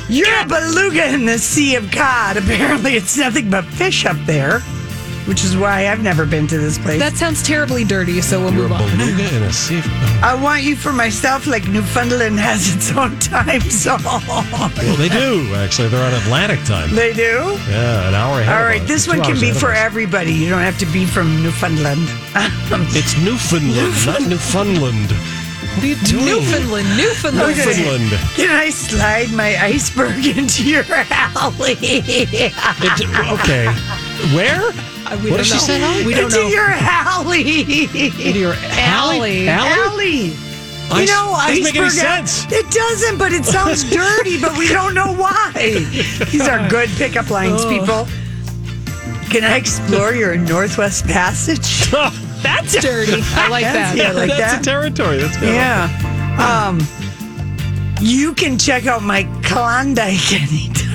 You're 0.08 0.40
a 0.40 0.46
beluga 0.46 1.06
in 1.14 1.24
the 1.26 1.38
Sea 1.38 1.76
of 1.76 1.90
Cod. 1.90 2.36
Apparently, 2.36 2.94
it's 2.96 3.16
nothing 3.16 3.48
but 3.50 3.64
fish 3.64 4.04
up 4.04 4.16
there. 4.26 4.60
Which 5.26 5.44
is 5.44 5.56
why 5.56 5.88
I've 5.88 6.02
never 6.02 6.26
been 6.26 6.46
to 6.48 6.59
this 6.59 6.78
place. 6.78 6.98
That 6.98 7.14
sounds 7.16 7.42
terribly 7.42 7.85
dirty, 7.85 8.20
so 8.20 8.40
we'll 8.40 8.52
You're 8.52 8.66
a 8.66 8.68
move 8.68 8.80
on. 8.80 8.90
beluga 8.98 9.37
in 9.37 9.42
a 9.42 9.52
sea. 9.52 9.80
I 10.22 10.35
want 10.40 10.62
you 10.62 10.76
for 10.76 10.92
myself, 10.92 11.46
like 11.46 11.66
Newfoundland 11.68 12.38
has 12.40 12.74
its 12.74 12.90
own 12.96 13.18
time 13.20 13.61
zone. 13.70 13.98
Well, 14.04 14.96
they 14.96 15.09
do 15.09 15.52
actually. 15.56 15.88
They're 15.88 16.04
on 16.04 16.14
Atlantic 16.22 16.62
time. 16.64 16.94
They 16.94 17.12
do? 17.12 17.56
Yeah, 17.68 18.09
an 18.09 18.14
hour 18.14 18.40
ahead. 18.40 18.56
All 18.56 18.64
right, 18.64 18.80
of 18.83 18.88
this 18.88 19.06
one 19.09 19.20
can 19.22 19.38
be 19.40 19.52
for 19.52 19.72
everybody. 19.72 20.33
You 20.33 20.48
don't 20.50 20.62
have 20.62 20.78
to 20.78 20.87
be 20.87 21.04
from 21.06 21.42
Newfoundland. 21.42 22.00
It's 22.92 23.16
Newfoundland, 23.18 24.06
not 24.06 24.22
Newfoundland. 24.28 25.11
What 25.11 25.85
are 25.85 25.87
you 25.87 25.96
doing? 26.06 26.24
Newfoundland, 26.24 26.96
Newfoundland. 26.96 27.56
Newfoundland. 27.56 28.11
Can 28.35 28.50
I 28.50 28.70
slide 28.70 29.30
my 29.33 29.56
iceberg 29.62 30.24
into 30.38 30.64
your 30.68 30.85
alley? 30.88 31.76
It, 31.80 32.52
okay. 33.40 33.66
Where? 34.35 34.61
We 35.22 35.30
What 35.30 35.37
don't 35.37 35.37
did 35.38 35.46
she 35.46 35.59
say, 35.59 35.80
Holly? 35.80 36.06
We 36.06 36.14
don't 36.14 36.24
into 36.24 36.37
know. 36.37 36.48
your 36.48 36.66
alley. 36.68 37.40
Into 37.72 38.38
your 38.38 38.54
alley? 38.54 39.48
Alley. 39.48 39.48
alley. 39.48 40.33
I- 40.92 41.00
You 41.00 41.06
know, 41.06 41.35
doesn't 41.37 41.62
make 41.64 41.76
any 41.76 41.87
iceberg- 41.87 42.26
sense. 42.26 42.46
It 42.52 42.70
doesn't, 42.70 43.18
but 43.18 43.33
it 43.33 43.44
sounds 43.44 43.85
dirty, 43.90 44.40
but 44.40 44.56
we 44.59 44.68
don't 44.68 44.94
know 44.94 45.12
why. 45.14 45.52
These 46.30 46.48
are 46.48 46.68
good 46.68 46.88
pickup 46.90 47.30
lines, 47.30 47.64
people. 47.64 48.06
Can 49.30 49.44
I 49.44 49.56
explore 49.56 50.12
your 50.14 50.37
Northwest 50.37 51.06
Passage? 51.06 51.90
That's 52.42 52.72
dirty. 52.80 53.20
I 53.35 53.48
like 53.48 53.64
that. 53.64 53.96
Yeah, 53.96 54.12
like 54.12 54.30
That's 54.30 54.52
that. 54.54 54.61
a 54.62 54.64
territory. 54.64 55.18
That's 55.18 55.37
good. 55.38 55.54
Yeah. 55.54 55.88
Um, 56.40 56.80
you 58.00 58.33
can 58.35 58.59
check 58.59 58.87
out 58.87 59.02
my 59.02 59.24
Klondike 59.44 60.33
anytime. 60.33 60.89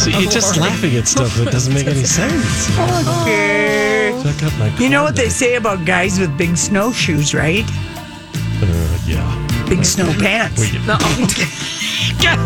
So 0.00 0.08
you're 0.10 0.30
just 0.30 0.56
laughing 0.56 0.96
at 0.96 1.06
stuff 1.06 1.34
that 1.36 1.50
doesn't 1.52 1.72
make 1.74 1.86
any 1.86 2.04
sense. 2.04 2.68
Okay. 3.22 4.12
Check 4.22 4.42
out 4.42 4.58
my. 4.58 4.68
You 4.78 4.88
know 4.90 5.02
what 5.02 5.16
they 5.16 5.28
say 5.28 5.54
about 5.56 5.84
guys 5.86 6.18
with 6.18 6.36
big 6.36 6.56
snowshoes, 6.56 7.32
right? 7.34 7.64
Uh, 8.62 8.98
yeah. 9.06 9.66
Big 9.68 9.84
snow 9.84 10.12
pants. 10.18 10.60
We- 10.60 10.78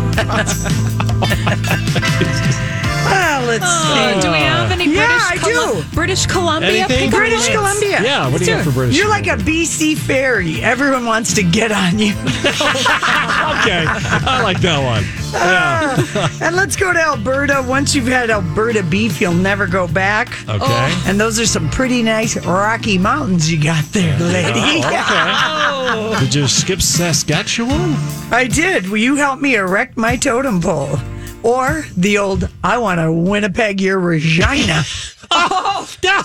Well, 3.05 3.45
let's 3.45 3.63
Uh, 3.63 4.15
see. 4.15 4.21
do 4.21 4.31
we 4.31 4.37
have 4.39 4.71
any 4.71 4.85
Yeah, 4.89 5.05
British 5.05 5.31
I 5.31 5.37
Colu- 5.37 5.83
do. 5.83 5.95
British 5.95 6.25
Columbia? 6.25 6.69
Anything? 6.69 6.97
pickup 6.97 7.19
British 7.19 7.47
lines? 7.49 7.55
Columbia. 7.55 8.01
Yeah. 8.03 8.27
What 8.29 8.39
do 8.39 8.45
you 8.45 8.55
got 8.55 8.63
for 8.65 8.71
British? 8.71 8.97
You're 8.97 9.09
like 9.09 9.27
a 9.27 9.37
BC 9.37 9.95
ferry. 9.97 10.61
Everyone 10.63 11.05
wants 11.05 11.33
to 11.35 11.43
get 11.43 11.71
on 11.71 11.99
you. 11.99 12.13
okay. 12.17 13.85
I 13.85 14.41
like 14.43 14.59
that 14.61 14.79
one. 14.83 15.03
Yeah. 15.35 16.29
and 16.41 16.55
let's 16.55 16.75
go 16.75 16.93
to 16.93 16.99
Alberta. 16.99 17.63
Once 17.67 17.93
you've 17.93 18.07
had 18.07 18.29
Alberta 18.29 18.83
beef, 18.83 19.19
you'll 19.21 19.33
never 19.33 19.67
go 19.67 19.87
back. 19.87 20.29
Okay. 20.47 20.57
Oh. 20.59 21.03
And 21.07 21.19
those 21.19 21.39
are 21.39 21.45
some 21.45 21.69
pretty 21.69 22.01
nice 22.01 22.37
Rocky 22.45 22.97
Mountains 22.97 23.51
you 23.51 23.61
got 23.61 23.83
there, 23.85 24.17
lady. 24.19 24.59
Oh, 24.59 24.87
okay. 24.87 25.61
Oh. 25.87 26.17
Did 26.19 26.33
you 26.33 26.47
skip 26.47 26.81
Saskatchewan? 26.81 27.93
I 28.31 28.47
did. 28.51 28.89
Will 28.89 28.97
you 28.97 29.15
help 29.15 29.39
me 29.39 29.55
erect 29.55 29.97
my 29.97 30.15
totem 30.15 30.59
pole? 30.59 30.97
Or 31.43 31.85
the 31.95 32.17
old, 32.17 32.49
I 32.63 32.79
want 32.79 32.99
to 32.99 33.11
Winnipeg 33.11 33.79
your 33.79 33.99
Regina. 33.99 34.83
Oh, 35.31 35.87
no. 36.03 36.21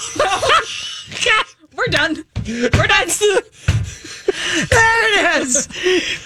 God, 1.24 1.46
We're 1.76 1.86
done. 1.86 2.24
We're 2.46 2.68
done. 2.68 3.08
There 4.70 5.36
it 5.38 5.42
is. 5.42 5.66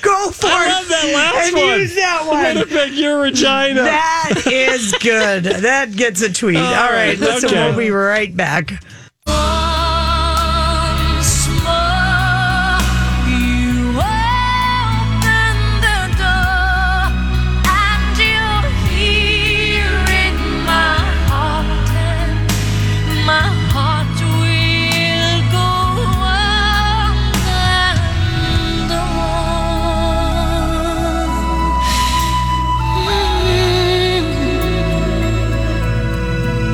Go 0.02 0.30
for 0.30 0.46
it. 0.46 0.52
I 0.52 0.66
it. 0.66 0.72
love 0.72 0.88
that 0.88 1.12
last 1.14 1.48
and 1.48 1.56
one. 1.56 1.80
use 1.80 1.94
that 1.94 2.26
one. 2.26 2.44
Winnipeg, 2.44 2.92
your 2.94 3.20
Regina. 3.20 3.82
That 3.82 4.42
is 4.46 4.92
good. 5.00 5.44
That 5.44 5.92
gets 5.96 6.20
a 6.22 6.32
tweet. 6.32 6.54
Oh, 6.64 6.64
All 6.64 6.90
right, 6.92 7.18
listen, 7.18 7.50
okay. 7.50 7.68
we'll 7.68 7.76
be 7.76 7.90
right 7.90 8.34
back. 8.34 8.72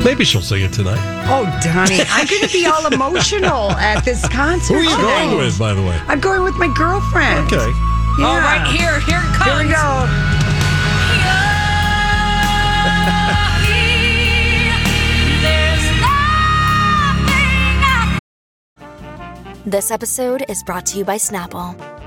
Maybe 0.03 0.23
she'll 0.25 0.41
sing 0.41 0.63
it 0.63 0.73
tonight. 0.73 0.99
Oh, 1.29 1.43
Donnie, 1.63 1.99
I'm 2.09 2.27
going 2.27 2.41
to 2.41 2.51
be 2.51 2.65
all 2.65 2.85
emotional 2.87 3.71
at 3.71 4.03
this 4.03 4.27
concert. 4.29 4.73
Who 4.73 4.79
are 4.79 4.83
you 4.83 4.89
tonight. 4.89 5.25
going 5.25 5.37
with, 5.37 5.59
by 5.59 5.73
the 5.73 5.81
way? 5.81 5.99
I'm 6.07 6.19
going 6.19 6.43
with 6.43 6.55
my 6.55 6.73
girlfriend. 6.75 7.45
Okay. 7.53 7.69
Yeah. 8.19 8.25
All 8.25 8.39
right, 8.39 8.65
here, 8.75 8.99
here 9.01 9.19
it 9.19 9.33
comes. 9.35 9.51
Here 9.51 9.67
we 9.67 9.71
go. 9.71 10.07
This 19.65 19.91
episode 19.91 20.43
is 20.49 20.63
brought 20.63 20.87
to 20.87 20.97
you 20.97 21.05
by 21.05 21.17
Snapple. 21.17 21.90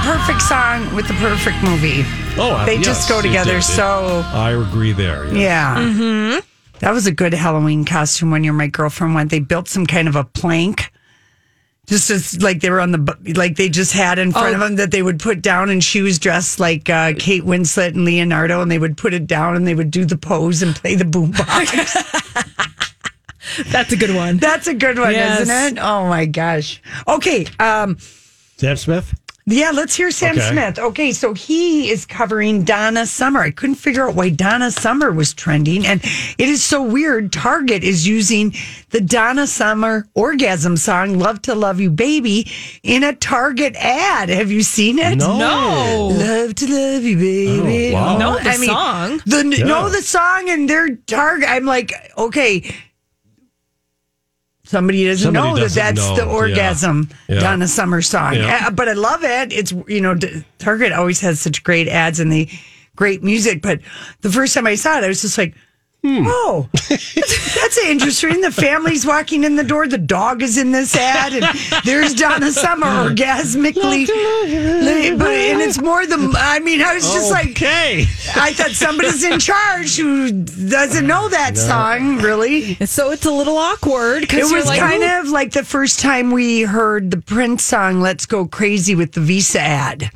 Mean, 0.00 0.08
it 0.08 0.14
is 0.14 0.22
a 0.22 0.26
perfect 0.26 0.42
song 0.42 0.94
with 0.94 1.08
the 1.08 1.14
perfect 1.14 1.62
movie. 1.62 2.04
Oh, 2.40 2.52
uh, 2.56 2.64
They 2.66 2.76
yes, 2.76 2.84
just 2.84 3.08
go 3.08 3.20
together 3.22 3.52
did. 3.52 3.58
It- 3.58 3.62
so- 3.62 4.22
I 4.32 4.50
agree 4.52 4.92
there. 4.92 5.26
Yeah. 5.34 5.38
Yeah. 5.38 5.76
Mm-hmm. 5.78 6.38
That 6.80 6.92
was 6.92 7.06
a 7.06 7.12
good 7.12 7.34
Halloween 7.34 7.84
costume 7.84 8.30
when 8.30 8.44
you're 8.44 8.52
my 8.52 8.68
girlfriend 8.68 9.14
went. 9.14 9.30
They 9.30 9.40
built 9.40 9.68
some 9.68 9.84
kind 9.86 10.06
of 10.08 10.14
a 10.16 10.24
plank. 10.24 10.92
Just 11.86 12.10
as 12.10 12.40
like 12.42 12.60
they 12.60 12.68
were 12.70 12.80
on 12.80 12.92
the 12.92 13.32
like 13.34 13.56
they 13.56 13.70
just 13.70 13.94
had 13.94 14.18
in 14.18 14.30
front 14.30 14.48
Oh. 14.48 14.54
of 14.54 14.60
them 14.60 14.76
that 14.76 14.90
they 14.90 15.02
would 15.02 15.18
put 15.18 15.40
down, 15.40 15.70
and 15.70 15.82
she 15.82 16.02
was 16.02 16.18
dressed 16.18 16.60
like 16.60 16.90
uh, 16.90 17.14
Kate 17.18 17.44
Winslet 17.44 17.94
and 17.94 18.04
Leonardo, 18.04 18.60
and 18.60 18.70
they 18.70 18.78
would 18.78 18.98
put 18.98 19.14
it 19.14 19.26
down 19.26 19.56
and 19.56 19.66
they 19.66 19.74
would 19.74 19.90
do 19.90 20.04
the 20.04 20.18
pose 20.18 20.60
and 20.60 20.76
play 20.76 20.94
the 20.96 21.04
boombox. 21.04 22.04
That's 23.72 23.90
a 23.92 23.96
good 23.96 24.14
one. 24.14 24.36
That's 24.36 24.66
a 24.66 24.74
good 24.74 24.98
one, 24.98 25.12
Yes. 25.12 25.40
isn't 25.40 25.78
it? 25.78 25.82
Oh 25.82 26.06
my 26.08 26.26
gosh. 26.26 26.80
Okay, 27.08 27.46
um, 27.58 27.96
Sam 28.58 28.76
Smith? 28.76 29.14
Yeah, 29.50 29.70
let's 29.72 29.94
hear 29.94 30.10
Sam 30.10 30.36
Okay. 30.36 30.50
Smith. 30.50 30.78
Okay, 30.78 31.12
so 31.12 31.32
he 31.34 31.90
is 31.90 32.04
covering 32.04 32.64
Donna 32.64 33.06
Summer. 33.06 33.40
I 33.40 33.50
couldn't 33.50 33.76
figure 33.76 34.08
out 34.08 34.14
why 34.14 34.28
Donna 34.28 34.70
Summer 34.70 35.10
was 35.10 35.32
trending. 35.32 35.86
And 35.86 36.02
it 36.04 36.48
is 36.48 36.62
so 36.62 36.82
weird. 36.82 37.32
Target 37.32 37.82
is 37.82 38.06
using 38.06 38.54
the 38.90 39.00
Donna 39.00 39.46
Summer 39.46 40.06
orgasm 40.14 40.76
song, 40.76 41.18
Love 41.18 41.40
to 41.42 41.54
Love 41.54 41.80
You 41.80 41.90
Baby, 41.90 42.50
in 42.82 43.02
a 43.02 43.14
Target 43.14 43.74
ad. 43.76 44.28
Have 44.28 44.50
you 44.50 44.62
seen 44.62 44.98
it? 44.98 45.16
No. 45.16 45.38
No. 45.38 46.08
Love 46.12 46.54
to 46.56 46.66
love 46.66 47.02
you, 47.04 47.16
baby. 47.16 47.94
Oh, 47.94 47.94
wow. 47.94 48.18
No, 48.18 48.38
the 48.38 48.52
song. 48.52 49.20
The 49.24 49.56
Yeah. 49.58 49.64
no, 49.64 49.88
the 49.88 50.02
song 50.02 50.48
and 50.50 50.68
their 50.68 50.94
Target. 51.06 51.48
I'm 51.48 51.64
like, 51.64 51.92
okay. 52.18 52.70
Somebody 54.68 55.06
doesn't 55.06 55.24
Somebody 55.24 55.48
know 55.48 55.54
that 55.54 55.60
doesn't 55.62 55.82
that's 55.96 56.08
know. 56.10 56.16
the 56.16 56.26
orgasm 56.26 57.08
Yeah. 57.26 57.40
Donna 57.40 57.66
Summer 57.66 58.02
song. 58.02 58.34
Yeah. 58.34 58.64
Uh, 58.66 58.70
but 58.70 58.86
I 58.86 58.92
love 58.92 59.24
it. 59.24 59.50
It's 59.52 59.72
you 59.88 60.00
know 60.02 60.14
Target 60.58 60.92
always 60.92 61.20
has 61.20 61.40
such 61.40 61.64
great 61.64 61.88
ads 61.88 62.20
and 62.20 62.30
the 62.30 62.46
great 62.94 63.22
music. 63.24 63.62
But 63.62 63.80
the 64.20 64.30
first 64.30 64.52
time 64.52 64.66
I 64.66 64.74
saw 64.74 64.98
it, 64.98 65.04
I 65.04 65.08
was 65.08 65.22
just 65.22 65.38
like, 65.38 65.54
Oh, 66.04 66.68
that's 66.88 67.78
interesting. 67.84 68.40
The 68.40 68.50
family's 68.52 69.04
walking 69.04 69.44
in 69.44 69.56
the 69.56 69.64
door. 69.64 69.86
The 69.88 69.98
dog 69.98 70.42
is 70.42 70.56
in 70.56 70.70
this 70.72 70.94
ad, 70.96 71.32
and 71.34 71.44
there's 71.84 72.14
Donna 72.14 72.50
Summer 72.52 72.86
orgasmically. 72.86 74.06
But 75.18 75.28
and 75.28 75.60
it's 75.60 75.80
more 75.80 76.06
than. 76.06 76.34
I 76.36 76.60
mean, 76.60 76.80
I 76.82 76.94
was 76.94 77.04
just 77.12 77.30
like, 77.30 77.50
Okay. 77.50 78.02
I 78.36 78.52
thought 78.52 78.70
somebody's 78.70 79.24
in 79.24 79.38
charge 79.40 79.96
who 79.96 80.30
doesn't 80.30 81.06
know 81.06 81.28
that 81.28 81.58
song. 81.58 82.18
Really, 82.18 82.74
So 82.86 83.10
it's 83.10 83.26
a 83.26 83.30
little 83.32 83.56
awkward 83.56 84.32
it 84.32 84.52
was 84.52 84.66
like, 84.66 84.80
kind 84.80 85.02
"Ooh." 85.02 85.20
of 85.20 85.28
like 85.28 85.52
the 85.52 85.64
first 85.64 86.00
time 86.00 86.30
we 86.30 86.62
heard 86.62 87.10
the 87.10 87.20
Prince 87.20 87.64
song 87.64 88.00
"Let's 88.00 88.24
Go 88.26 88.46
Crazy" 88.46 88.94
with 88.94 89.12
the 89.12 89.20
Visa 89.20 89.60
ad. 89.60 90.10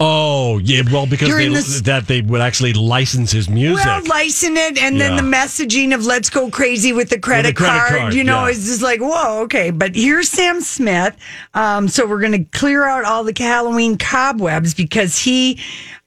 Oh, 0.00 0.58
yeah. 0.58 0.82
Well, 0.92 1.06
because 1.06 1.28
they, 1.34 1.48
this- 1.48 1.80
that 1.82 2.06
they 2.06 2.20
would 2.20 2.40
actually 2.40 2.72
license 2.72 3.32
his 3.32 3.48
music. 3.48 3.84
Well, 3.84 4.04
license 4.06 4.56
it, 4.56 4.78
and 4.78 5.00
then 5.00 5.16
Yeah. 5.16 5.20
the 5.22 5.26
messaging 5.26 5.92
of 5.92 6.06
"Let's 6.06 6.30
go 6.30 6.50
crazy 6.50 6.92
with 6.92 7.10
the 7.10 7.18
credit, 7.18 7.56
credit 7.56 7.78
card," 7.88 7.98
card, 8.00 8.14
You 8.14 8.22
know, 8.22 8.44
yeah. 8.44 8.50
it's 8.52 8.66
just 8.66 8.80
like, 8.82 9.00
whoa, 9.00 9.40
okay. 9.42 9.70
But 9.72 9.96
here's 9.96 10.28
Sam 10.28 10.60
Smith. 10.60 11.16
Um, 11.54 11.88
so 11.88 12.06
we're 12.06 12.20
going 12.20 12.44
to 12.44 12.58
clear 12.58 12.84
out 12.84 13.04
all 13.04 13.24
the 13.24 13.34
Halloween 13.36 13.98
cobwebs 13.98 14.72
because 14.72 15.18
he 15.18 15.58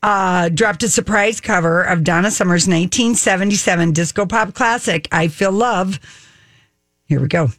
uh, 0.02 0.48
dropped 0.50 0.84
a 0.84 0.90
surprise 0.90 1.42
cover 1.42 1.84
of 1.84 2.06
Donna 2.06 2.32
Summer's 2.32 2.68
1977 2.68 3.92
disco 3.92 4.26
pop 4.26 4.54
classic, 4.54 5.10
"I 5.12 5.28
Feel 5.28 5.52
Love." 5.52 6.00
Here 7.08 7.20
we 7.20 7.28
go. 7.28 7.50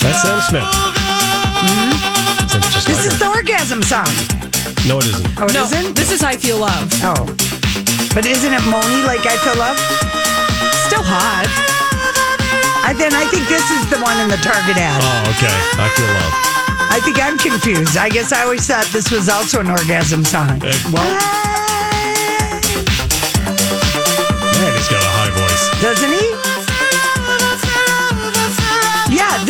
That's 0.00 0.22
Sam 0.22 0.40
Smith. 0.40 0.68
Sounds 2.50 2.72
just 2.72 2.86
This 2.88 2.96
like 2.98 3.06
is 3.06 3.12
her. 3.14 3.18
the 3.18 3.28
orgasm 3.30 3.82
song. 3.82 4.08
No, 4.88 4.98
it 4.98 5.06
isn't. 5.12 5.28
Oh, 5.38 5.44
it 5.46 5.54
no, 5.54 5.68
not 5.68 5.94
this 5.94 6.10
is 6.10 6.22
I 6.24 6.36
Feel 6.36 6.58
Love. 6.58 6.88
Oh, 7.04 7.26
but 8.14 8.24
isn't 8.26 8.52
it 8.52 8.64
Moni 8.66 9.02
like 9.04 9.22
"I 9.28 9.36
Feel 9.44 9.56
Love"? 9.60 9.76
Still 10.88 11.04
hot. 11.04 11.46
I, 12.82 12.92
then 12.96 13.12
I 13.14 13.24
think 13.28 13.46
this 13.46 13.62
is 13.70 13.82
the 13.92 14.00
one 14.00 14.18
in 14.24 14.28
the 14.32 14.40
Target 14.40 14.76
ad. 14.80 14.98
Oh, 15.04 15.30
okay. 15.36 15.52
I 15.78 15.86
feel 15.94 16.08
love. 16.08 16.34
I 16.90 16.98
think 17.04 17.22
I'm 17.22 17.38
confused. 17.38 17.96
I 17.96 18.08
guess 18.08 18.32
I 18.32 18.42
always 18.42 18.66
thought 18.66 18.86
this 18.90 19.10
was 19.12 19.28
also 19.28 19.60
an 19.60 19.70
orgasm 19.70 20.24
song. 20.24 20.58
Uh, 20.64 20.72
well, 20.90 21.06
man, 24.58 24.72
he's 24.74 24.88
got 24.90 24.98
a 25.04 25.12
high 25.14 25.30
voice. 25.30 25.64
Doesn't 25.84 26.10
he? 26.10 26.19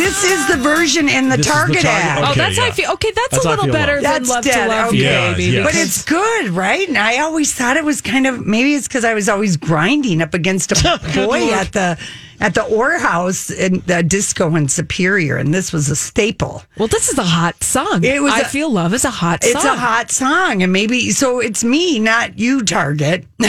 This 0.03 0.23
is 0.23 0.47
the 0.47 0.57
version 0.57 1.07
in 1.09 1.29
the 1.29 1.37
This 1.37 1.45
is 1.47 1.51
the 1.51 1.57
Target, 1.59 1.81
Target- 1.81 1.85
ad. 2.05 2.23
Oh, 2.23 2.31
Okay, 2.31 2.39
that's 2.39 2.59
I 2.59 2.65
yeah. 2.67 2.71
feel. 2.71 2.91
Okay, 2.91 3.11
that's, 3.15 3.29
That's 3.31 3.45
a 3.45 3.47
I 3.47 3.51
little 3.51 3.65
Feel 3.65 3.73
better 3.73 3.93
Love. 3.95 4.03
than 4.03 4.11
That's 4.13 4.29
Love 4.29 4.43
dead. 4.43 4.63
to 4.63 4.69
Love 4.69 4.87
okay. 4.89 4.97
Yeah, 4.97 5.31
baby. 5.33 5.43
yeah. 5.57 5.63
But 5.63 5.75
it's 5.75 6.03
good, 6.03 6.49
right? 6.49 6.87
And 6.87 6.97
I 6.97 7.19
always 7.19 7.53
thought 7.53 7.77
it 7.77 7.83
was 7.85 8.01
kind 8.01 8.27
of 8.27 8.45
maybe 8.45 8.73
it's 8.73 8.87
because 8.87 9.05
I 9.05 9.13
was 9.13 9.29
always 9.29 9.57
grinding 9.57 10.21
up 10.21 10.33
against 10.33 10.71
a 10.71 10.75
boy 11.15 11.51
at 11.51 11.71
the 11.73 11.97
at 12.39 12.55
the 12.55 12.63
Orr 12.63 12.97
House 12.97 13.51
in 13.51 13.83
the 13.85 14.01
disco 14.01 14.55
in 14.55 14.67
Superior, 14.67 15.37
and 15.37 15.53
this 15.53 15.71
was 15.71 15.89
a 15.89 15.95
staple. 15.95 16.63
Well, 16.77 16.87
this 16.87 17.09
is 17.09 17.17
a 17.19 17.23
hot 17.23 17.63
song. 17.63 18.03
It 18.03 18.21
was 18.23 18.33
I 18.33 18.39
a- 18.39 18.45
Feel 18.45 18.71
Love 18.71 18.93
is 18.95 19.05
a 19.05 19.11
hot 19.11 19.43
song. 19.43 19.51
It's 19.53 19.61
song. 19.63 19.75
a 19.75 19.79
hot 19.79 20.09
song, 20.11 20.63
and 20.63 20.73
maybe 20.73 21.11
so 21.11 21.39
it's 21.39 21.63
me, 21.63 21.99
not 21.99 22.39
you, 22.39 22.63
Target. 22.63 23.25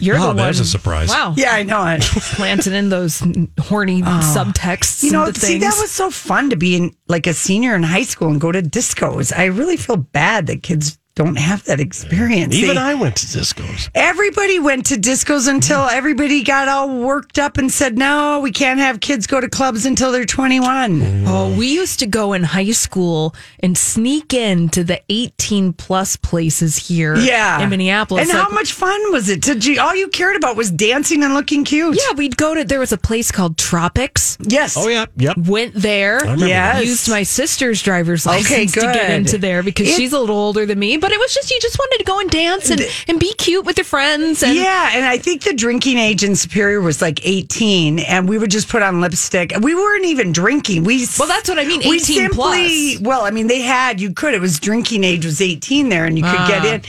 You're 0.00 0.16
Oh, 0.16 0.20
the 0.20 0.26
one. 0.28 0.36
there's 0.36 0.60
a 0.60 0.64
surprise. 0.64 1.08
Wow. 1.08 1.34
yeah, 1.36 1.52
I 1.52 1.62
know 1.62 1.84
it. 1.86 2.02
Planting 2.36 2.74
in 2.74 2.88
those 2.88 3.20
horny 3.58 4.02
oh. 4.02 4.34
subtexts. 4.36 5.02
You 5.02 5.12
know, 5.12 5.26
into 5.26 5.40
see, 5.40 5.58
that 5.58 5.76
was 5.80 5.90
so 5.90 6.10
fun 6.10 6.50
to 6.50 6.56
be 6.56 6.76
in 6.76 6.96
like 7.08 7.26
a 7.26 7.34
senior 7.34 7.74
in 7.74 7.82
high 7.82 8.02
school 8.02 8.28
and 8.28 8.40
go 8.40 8.52
to 8.52 8.62
discos. 8.62 9.36
I 9.36 9.46
really 9.46 9.76
feel 9.76 9.96
bad 9.96 10.46
that 10.48 10.62
kids 10.62 10.98
don't 11.16 11.36
have 11.38 11.64
that 11.64 11.80
experience. 11.80 12.54
Even 12.54 12.74
They- 12.76 12.80
I 12.80 12.92
went 12.94 13.16
to 13.16 13.26
discos. 13.26 13.88
Everybody 13.94 14.58
went 14.60 14.84
to 14.86 14.96
discos 14.96 15.48
until 15.48 15.80
mm. 15.80 15.92
everybody 15.92 16.42
got 16.42 16.68
all 16.68 16.90
worked 17.00 17.38
up 17.38 17.56
and 17.56 17.72
said, 17.72 17.96
no, 17.96 18.38
we 18.40 18.52
can't 18.52 18.78
have 18.78 19.00
kids 19.00 19.26
go 19.26 19.40
to 19.40 19.48
clubs 19.48 19.86
until 19.86 20.12
they're 20.12 20.26
21. 20.26 21.00
Mm. 21.00 21.24
Oh, 21.26 21.56
we 21.56 21.68
used 21.72 22.00
to 22.00 22.06
go 22.06 22.34
in 22.34 22.42
high 22.42 22.70
school 22.72 23.34
and 23.60 23.78
sneak 23.78 24.34
into 24.34 24.84
the 24.84 25.00
18 25.08 25.72
plus 25.72 26.16
places 26.16 26.76
here 26.76 27.16
Yeah. 27.16 27.62
in 27.62 27.70
Minneapolis. 27.70 28.28
And 28.28 28.30
how 28.30 28.44
Like, 28.44 28.52
much 28.52 28.72
fun 28.74 29.10
was 29.10 29.30
it? 29.30 29.40
Did 29.40 29.64
you, 29.64 29.80
all 29.80 29.94
you 29.96 30.08
cared 30.08 30.36
about 30.36 30.54
was 30.54 30.70
dancing 30.70 31.22
and 31.22 31.32
looking 31.32 31.64
cute. 31.64 31.96
Yeah, 31.96 32.14
we'd 32.14 32.36
go 32.36 32.54
to, 32.54 32.62
there 32.62 32.78
was 32.80 32.92
a 32.92 32.98
place 32.98 33.32
called 33.32 33.56
Tropics. 33.56 34.36
Yes. 34.42 34.76
Oh, 34.76 34.86
yeah. 34.88 35.06
Yep. 35.16 35.38
Went 35.38 35.72
there. 35.74 36.18
remember 36.18 36.46
Yes. 36.46 36.84
Used 36.84 37.08
my 37.08 37.22
sister's 37.22 37.80
driver's 37.82 38.26
license 38.26 38.50
Okay, 38.50 38.66
to 38.66 38.80
get 38.82 39.06
good. 39.06 39.10
into 39.16 39.38
there 39.38 39.62
because 39.62 39.88
It- 39.88 39.94
she's 39.96 40.12
a 40.12 40.20
little 40.20 40.36
older 40.36 40.66
than 40.66 40.78
me. 40.78 40.98
But 40.98 41.05
it 41.12 41.18
was 41.18 41.32
just, 41.34 41.50
you 41.50 41.58
just 41.60 41.78
wanted 41.78 41.98
to 41.98 42.04
go 42.04 42.20
and 42.20 42.30
dance 42.30 42.70
and, 42.70 42.80
and 43.08 43.18
be 43.20 43.32
cute 43.34 43.64
with 43.64 43.76
your 43.78 43.84
friends. 43.84 44.42
And 44.42 44.54
yeah, 44.56 44.90
and 44.94 45.04
I 45.04 45.18
think 45.18 45.42
the 45.42 45.54
drinking 45.54 45.98
age 45.98 46.22
in 46.24 46.36
Superior 46.36 46.80
was 46.80 47.00
like 47.02 47.24
18, 47.26 47.98
and 48.00 48.28
we 48.28 48.38
would 48.38 48.50
just 48.50 48.68
put 48.68 48.82
on 48.82 49.00
lipstick. 49.00 49.52
We 49.60 49.74
weren't 49.74 50.04
even 50.06 50.32
drinking. 50.32 50.84
We 50.84 51.06
Well, 51.18 51.28
that's 51.28 51.48
what 51.48 51.58
I 51.58 51.64
mean, 51.64 51.80
We 51.88 51.96
18 51.96 52.30
plus. 52.30 52.98
Well, 53.00 53.22
I 53.22 53.30
mean, 53.30 53.46
they 53.46 53.60
had 53.62 54.00
you 54.00 54.12
could. 54.12 54.34
It 54.34 54.40
was 54.40 54.58
drinking 54.58 55.04
age 55.04 55.24
was 55.24 55.40
18 55.40 55.88
there, 55.88 56.04
and 56.04 56.16
you 56.18 56.24
could 56.24 56.46
get 56.48 56.62
Ah. 56.64 56.72
in. 56.74 56.82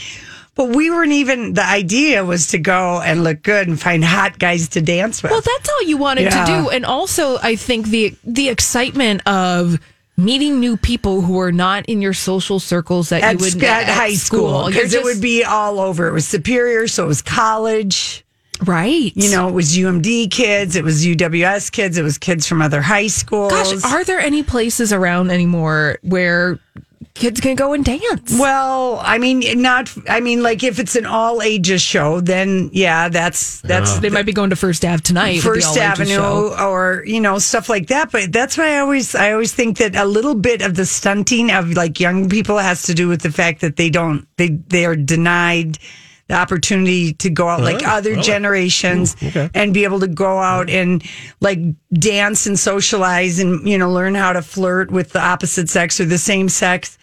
But 0.54 0.70
we 0.70 0.90
weren't 0.90 1.12
even. 1.12 1.54
The 1.54 1.64
idea 1.64 2.24
was 2.24 2.48
to 2.48 2.58
go 2.58 3.00
and 3.00 3.22
look 3.22 3.42
good 3.42 3.68
and 3.68 3.80
find 3.80 4.04
hot 4.04 4.40
guys 4.40 4.66
to 4.70 4.80
dance 4.80 5.22
with. 5.22 5.30
Well, 5.30 5.40
that's 5.40 5.68
all 5.68 5.82
you 5.84 5.96
wanted 5.96 6.24
Yeah. 6.24 6.44
to 6.44 6.52
do, 6.64 6.68
and 6.70 6.84
also 6.84 7.38
I 7.40 7.54
think 7.54 7.86
the 7.88 8.12
the 8.24 8.48
excitement 8.48 9.24
of 9.26 9.78
meeting 10.18 10.58
new 10.58 10.76
people 10.76 11.22
who 11.22 11.40
are 11.40 11.52
not 11.52 11.86
in 11.86 12.02
your 12.02 12.12
social 12.12 12.58
circles 12.58 13.08
that 13.10 13.22
at, 13.22 13.38
you 13.38 13.38
would 13.38 13.62
at 13.62 13.86
high 13.86 14.14
school 14.14 14.66
because 14.66 14.92
it 14.92 15.04
would 15.04 15.22
be 15.22 15.44
all 15.44 15.78
over. 15.78 16.08
It 16.08 16.12
was 16.12 16.26
Superior, 16.26 16.88
so 16.88 17.04
it 17.04 17.06
was 17.06 17.22
college. 17.22 18.24
right. 18.66 19.12
You 19.14 19.30
know, 19.30 19.48
it 19.48 19.52
was 19.52 19.76
UMD 19.76 20.30
kids, 20.32 20.74
it 20.74 20.82
was 20.84 21.06
UWS 21.06 21.70
kids, 21.70 21.96
it 21.96 22.02
was 22.02 22.18
kids 22.18 22.46
from 22.46 22.60
other 22.60 22.82
high 22.82 23.06
schools. 23.06 23.52
gosh, 23.52 23.84
are 23.84 24.04
there 24.04 24.18
any 24.18 24.42
places 24.42 24.92
around 24.92 25.30
anymore 25.30 25.98
where 26.02 26.58
kids 27.18 27.40
can 27.40 27.56
go 27.56 27.72
and 27.72 27.84
dance? 27.84 28.38
Well, 28.38 29.00
I 29.02 29.18
mean, 29.18 29.60
not. 29.60 29.92
I 30.08 30.20
mean, 30.20 30.42
like 30.42 30.62
if 30.62 30.78
it's 30.78 30.96
an 30.96 31.06
all 31.06 31.42
ages 31.42 31.82
show, 31.82 32.20
then 32.20 32.70
yeah, 32.72 33.08
that's 33.08 33.60
that's 33.62 33.98
they 33.98 34.10
might 34.10 34.26
be 34.26 34.32
going 34.32 34.50
to 34.50 34.56
First 34.56 34.84
Ave 34.84 35.02
tonight. 35.02 35.36
with 35.36 35.44
the 35.44 35.50
First 35.50 35.76
Avenue 35.76 36.14
show. 36.14 36.56
or 36.58 37.02
you 37.06 37.20
know 37.20 37.38
stuff 37.38 37.68
like 37.68 37.88
that. 37.88 38.10
But 38.10 38.32
that's 38.32 38.56
why 38.56 38.76
I 38.76 38.78
always 38.78 39.14
I 39.14 39.32
always 39.32 39.52
think 39.52 39.78
that 39.78 39.96
a 39.96 40.04
little 40.04 40.34
bit 40.34 40.62
of 40.62 40.76
the 40.76 40.86
stunting 40.86 41.50
of 41.50 41.72
like 41.72 42.00
young 42.00 42.28
people 42.28 42.58
has 42.58 42.82
to 42.84 42.94
do 42.94 43.08
with 43.08 43.22
the 43.22 43.32
fact 43.32 43.60
that 43.60 43.76
they 43.76 43.90
don't 43.90 44.26
they 44.36 44.48
they 44.48 44.86
are 44.86 44.96
denied 44.96 45.78
the 46.28 46.34
opportunity 46.34 47.14
to 47.14 47.30
go 47.30 47.48
out 47.48 47.62
like 47.62 47.86
other 47.86 48.10
really? 48.10 48.22
generations 48.22 49.16
Ooh, 49.22 49.28
okay. 49.28 49.50
and 49.54 49.72
be 49.72 49.84
able 49.84 50.00
to 50.00 50.06
go 50.08 50.38
out 50.38 50.68
and 50.68 51.02
like 51.40 51.58
dance 51.92 52.46
and 52.46 52.58
socialize 52.58 53.38
and 53.38 53.66
you 53.66 53.78
know 53.78 53.90
learn 53.90 54.14
how 54.14 54.34
to 54.34 54.42
flirt 54.42 54.90
with 54.90 55.12
the 55.12 55.20
opposite 55.20 55.70
sex 55.70 55.98
or 56.00 56.04
the 56.04 56.18
same 56.18 56.50
sex. 56.50 56.97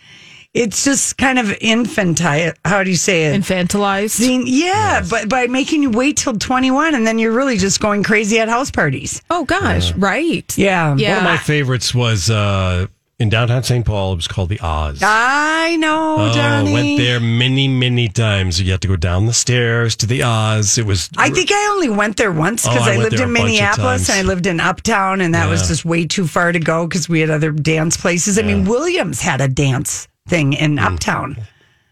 It's 0.56 0.86
just 0.86 1.18
kind 1.18 1.38
of 1.38 1.52
infantile. 1.60 2.54
How 2.64 2.82
do 2.84 2.90
you 2.90 2.96
say 2.96 3.26
it? 3.26 3.40
Infantilized. 3.42 4.12
Seeing- 4.12 4.46
yeah, 4.48 5.04
but 5.08 5.28
by 5.28 5.48
making 5.48 5.84
you 5.84 5.90
wait 5.90 6.16
till 6.16 6.38
21 6.38 6.96
and 6.96 7.06
then 7.06 7.20
you're 7.20 7.34
really 7.34 7.58
just 7.58 7.82
going 7.82 8.04
crazy 8.04 8.40
at 8.40 8.48
house 8.48 8.72
parties. 8.72 9.22
Oh 9.30 9.44
gosh, 9.44 9.92
right. 9.96 10.58
Yeah. 10.58 10.96
Yeah. 10.98 11.10
One 11.18 11.18
of 11.18 11.24
my 11.26 11.38
favorites 11.38 11.94
was 11.94 12.30
uh, 12.30 12.88
in 13.20 13.28
downtown 13.28 13.64
St. 13.64 13.86
Paul. 13.86 14.14
It 14.14 14.16
was 14.16 14.28
called 14.30 14.48
the 14.48 14.60
Oz. 14.62 15.02
I 15.04 15.76
know, 15.76 16.16
Oh, 16.20 16.34
Johnny. 16.34 16.72
went 16.72 16.98
there 17.00 17.20
many, 17.20 17.68
many 17.68 18.08
times. 18.08 18.62
You 18.62 18.72
had 18.72 18.82
to 18.84 18.88
go 18.88 18.96
down 18.96 19.26
the 19.26 19.34
stairs 19.34 19.98
to 19.98 20.06
the 20.06 20.24
Oz. 20.24 20.78
It 20.78 20.86
was. 20.86 21.10
I 21.18 21.32
think 21.32 21.50
I 21.52 21.68
only 21.74 21.90
went 21.90 22.16
there 22.16 22.32
once 22.32 22.66
Oh, 22.66 22.72
because 22.72 22.88
I 22.88 22.94
I, 22.94 22.98
lived 22.98 23.16
in 23.16 23.22
a 23.22 23.26
bunch 23.26 23.40
of 23.40 23.46
Minneapolis 23.46 24.10
and 24.10 24.20
I 24.20 24.22
lived 24.22 24.48
in 24.48 24.62
Uptown, 24.62 25.20
and 25.20 25.36
that 25.36 25.50
was 25.50 25.68
just 25.68 25.84
way 25.84 26.06
too 26.08 26.28
far 26.28 26.54
to 26.54 26.60
go 26.60 26.88
because 26.88 27.10
we 27.10 27.20
had 27.20 27.30
other 27.30 27.52
dance 27.52 27.98
places. 27.98 28.40
I 28.40 28.42
mean, 28.44 28.64
Williams 28.64 29.20
had 29.22 29.42
a 29.42 29.50
dance 29.50 30.08
thing 30.28 30.54
in 30.54 30.78
Mm. 30.78 30.86
Uptown. 30.94 31.38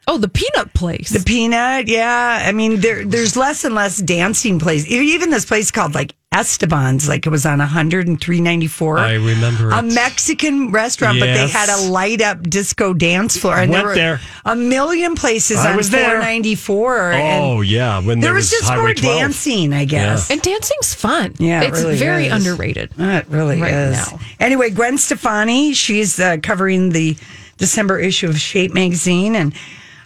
Oh, 0.05 0.17
the 0.17 0.27
peanut 0.27 0.73
place. 0.73 1.11
The 1.11 1.21
Peanut, 1.23 1.87
yeah. 1.87 2.43
I 2.45 2.51
mean, 2.51 2.81
there 2.81 3.05
there's 3.05 3.37
less 3.37 3.63
and 3.63 3.73
less 3.73 3.99
dancing 3.99 4.59
places. 4.59 4.87
Even 4.91 5.29
this 5.29 5.45
place 5.45 5.71
called 5.71 5.95
like 5.95 6.13
Esteban's, 6.33 7.07
like 7.07 7.25
it 7.25 7.29
was 7.29 7.45
on 7.45 7.59
100 7.59 8.07
and 8.09 8.19
394. 8.19 8.97
I 8.99 9.13
remember 9.13 9.69
a 9.69 9.79
it. 9.79 9.93
Mexican 9.93 10.71
restaurant, 10.71 11.21
but 11.21 11.27
they 11.27 11.45
Yes. 11.47 11.53
had 11.53 11.69
a 11.69 11.89
light 11.89 12.21
up 12.21 12.43
disco 12.49 12.93
dance 12.93 13.37
floor, 13.37 13.55
and 13.57 13.71
Went 13.71 13.81
there 13.81 13.87
were 13.87 13.95
there. 13.95 14.19
a 14.43 14.57
million 14.57 15.15
places 15.15 15.59
I 15.59 15.71
on 15.71 15.77
was 15.77 15.89
there. 15.89 16.19
494. 16.19 17.13
Oh, 17.13 17.15
and 17.61 17.65
yeah. 17.69 17.99
When 17.99 18.19
there 18.19 18.31
there 18.31 18.33
was 18.33 18.49
just 18.51 18.65
Highway 18.65 18.81
more 18.81 18.93
12. 18.95 19.19
dancing, 19.19 19.71
I 19.73 19.85
guess. 19.85 20.29
and 20.29 20.41
dancing's 20.41 20.93
fun. 20.93 21.33
Yeah, 21.39 21.61
it 21.61 21.69
it's 21.69 21.81
really 21.81 21.95
very 21.95 22.25
is. 22.25 22.33
underrated. 22.33 22.89
It 22.97 23.25
really 23.29 23.61
Right 23.61 23.71
is. 23.73 24.11
now. 24.11 24.19
Anyway, 24.41 24.69
Gwen 24.71 24.97
Stefani, 24.97 25.71
she's 25.73 26.19
uh, 26.19 26.37
covering 26.43 26.89
the 26.89 27.15
December 27.57 27.99
issue 27.99 28.27
of 28.27 28.39
Shape 28.39 28.73
magazine, 28.73 29.35
and 29.35 29.53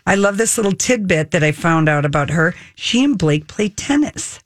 I 0.05 0.15
love 0.15 0.37
this 0.37 0.57
little 0.57 0.71
tidbit 0.71 1.31
that 1.31 1.43
I 1.43 1.51
found 1.51 1.89
out 1.89 2.05
about 2.05 2.29
her. 2.29 2.55
She 2.75 3.03
and 3.03 3.17
Blake 3.17 3.47
play 3.47 3.69
tennis. 3.69 4.39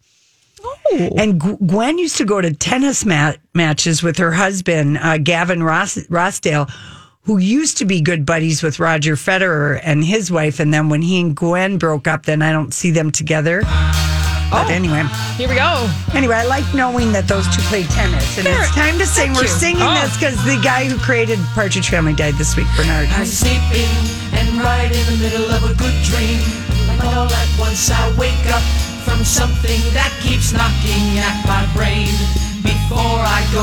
Oh. 0.64 1.10
And 1.18 1.40
Gwen 1.40 1.98
used 1.98 2.18
to 2.18 2.26
go 2.26 2.42
to 2.42 2.54
tennis 2.54 3.06
mat- 3.06 3.40
matches 3.54 4.04
with 4.04 4.18
her 4.18 4.32
husband, 4.32 4.98
uh, 5.00 5.18
Gavin 5.18 5.64
Ross- 5.64 6.06
Rossdale, 6.10 6.72
who 7.24 7.38
used 7.38 7.78
to 7.78 7.86
be 7.86 8.02
good 8.02 8.26
buddies 8.26 8.64
with 8.64 8.80
Roger 8.80 9.16
Federer 9.16 9.80
and 9.84 10.04
his 10.04 10.32
wife. 10.32 10.60
And 10.60 10.74
then 10.74 10.90
when 10.90 11.02
he 11.02 11.20
and 11.20 11.36
Gwen 11.36 11.78
broke 11.78 12.08
up, 12.08 12.26
then 12.26 12.42
I 12.42 12.52
don't 12.52 12.74
see 12.74 12.92
them 12.92 13.12
together. 13.12 13.62
But 14.52 14.68
oh. 14.68 14.74
anyway, 14.76 15.04
Here 15.40 15.48
we 15.48 15.56
go. 15.56 15.88
anyway, 16.14 16.36
I 16.36 16.46
like 16.46 16.68
knowing 16.76 17.12
that 17.16 17.28
those 17.28 17.48
two 17.56 17.62
play 17.72 17.84
tennis. 17.88 18.38
And 18.38 18.46
it's 18.48 18.72
time 18.76 19.00
to 19.00 19.06
sing. 19.08 19.32
Thank 19.34 19.38
We're 19.40 19.48
you. 19.52 19.60
singing 19.64 19.84
Oh. 19.88 19.96
this 20.04 20.12
because 20.20 20.38
the 20.44 20.60
guy 20.62 20.86
who 20.92 21.00
created 21.00 21.40
Partridge 21.56 21.90
Family 21.90 22.14
died 22.14 22.36
this 22.36 22.56
week, 22.56 22.68
Bernard. 22.76 23.08
I'm 23.16 23.26
sleeping 23.26 23.90
and 24.36 24.48
right 24.62 24.92
in 24.92 25.04
the 25.12 25.18
middle 25.24 25.48
of 25.52 25.64
a 25.68 25.74
good 25.76 25.96
dream. 26.04 26.40
All 27.04 27.28
at 27.28 27.50
once 27.60 27.90
I 27.92 28.04
wake 28.20 28.46
up 28.54 28.62
from 29.04 29.24
something 29.26 29.82
that 29.98 30.12
keeps 30.22 30.54
knocking 30.54 31.18
at 31.20 31.36
my 31.50 31.66
brain. 31.74 32.12
Before 32.62 33.20
I 33.26 33.42
go 33.52 33.60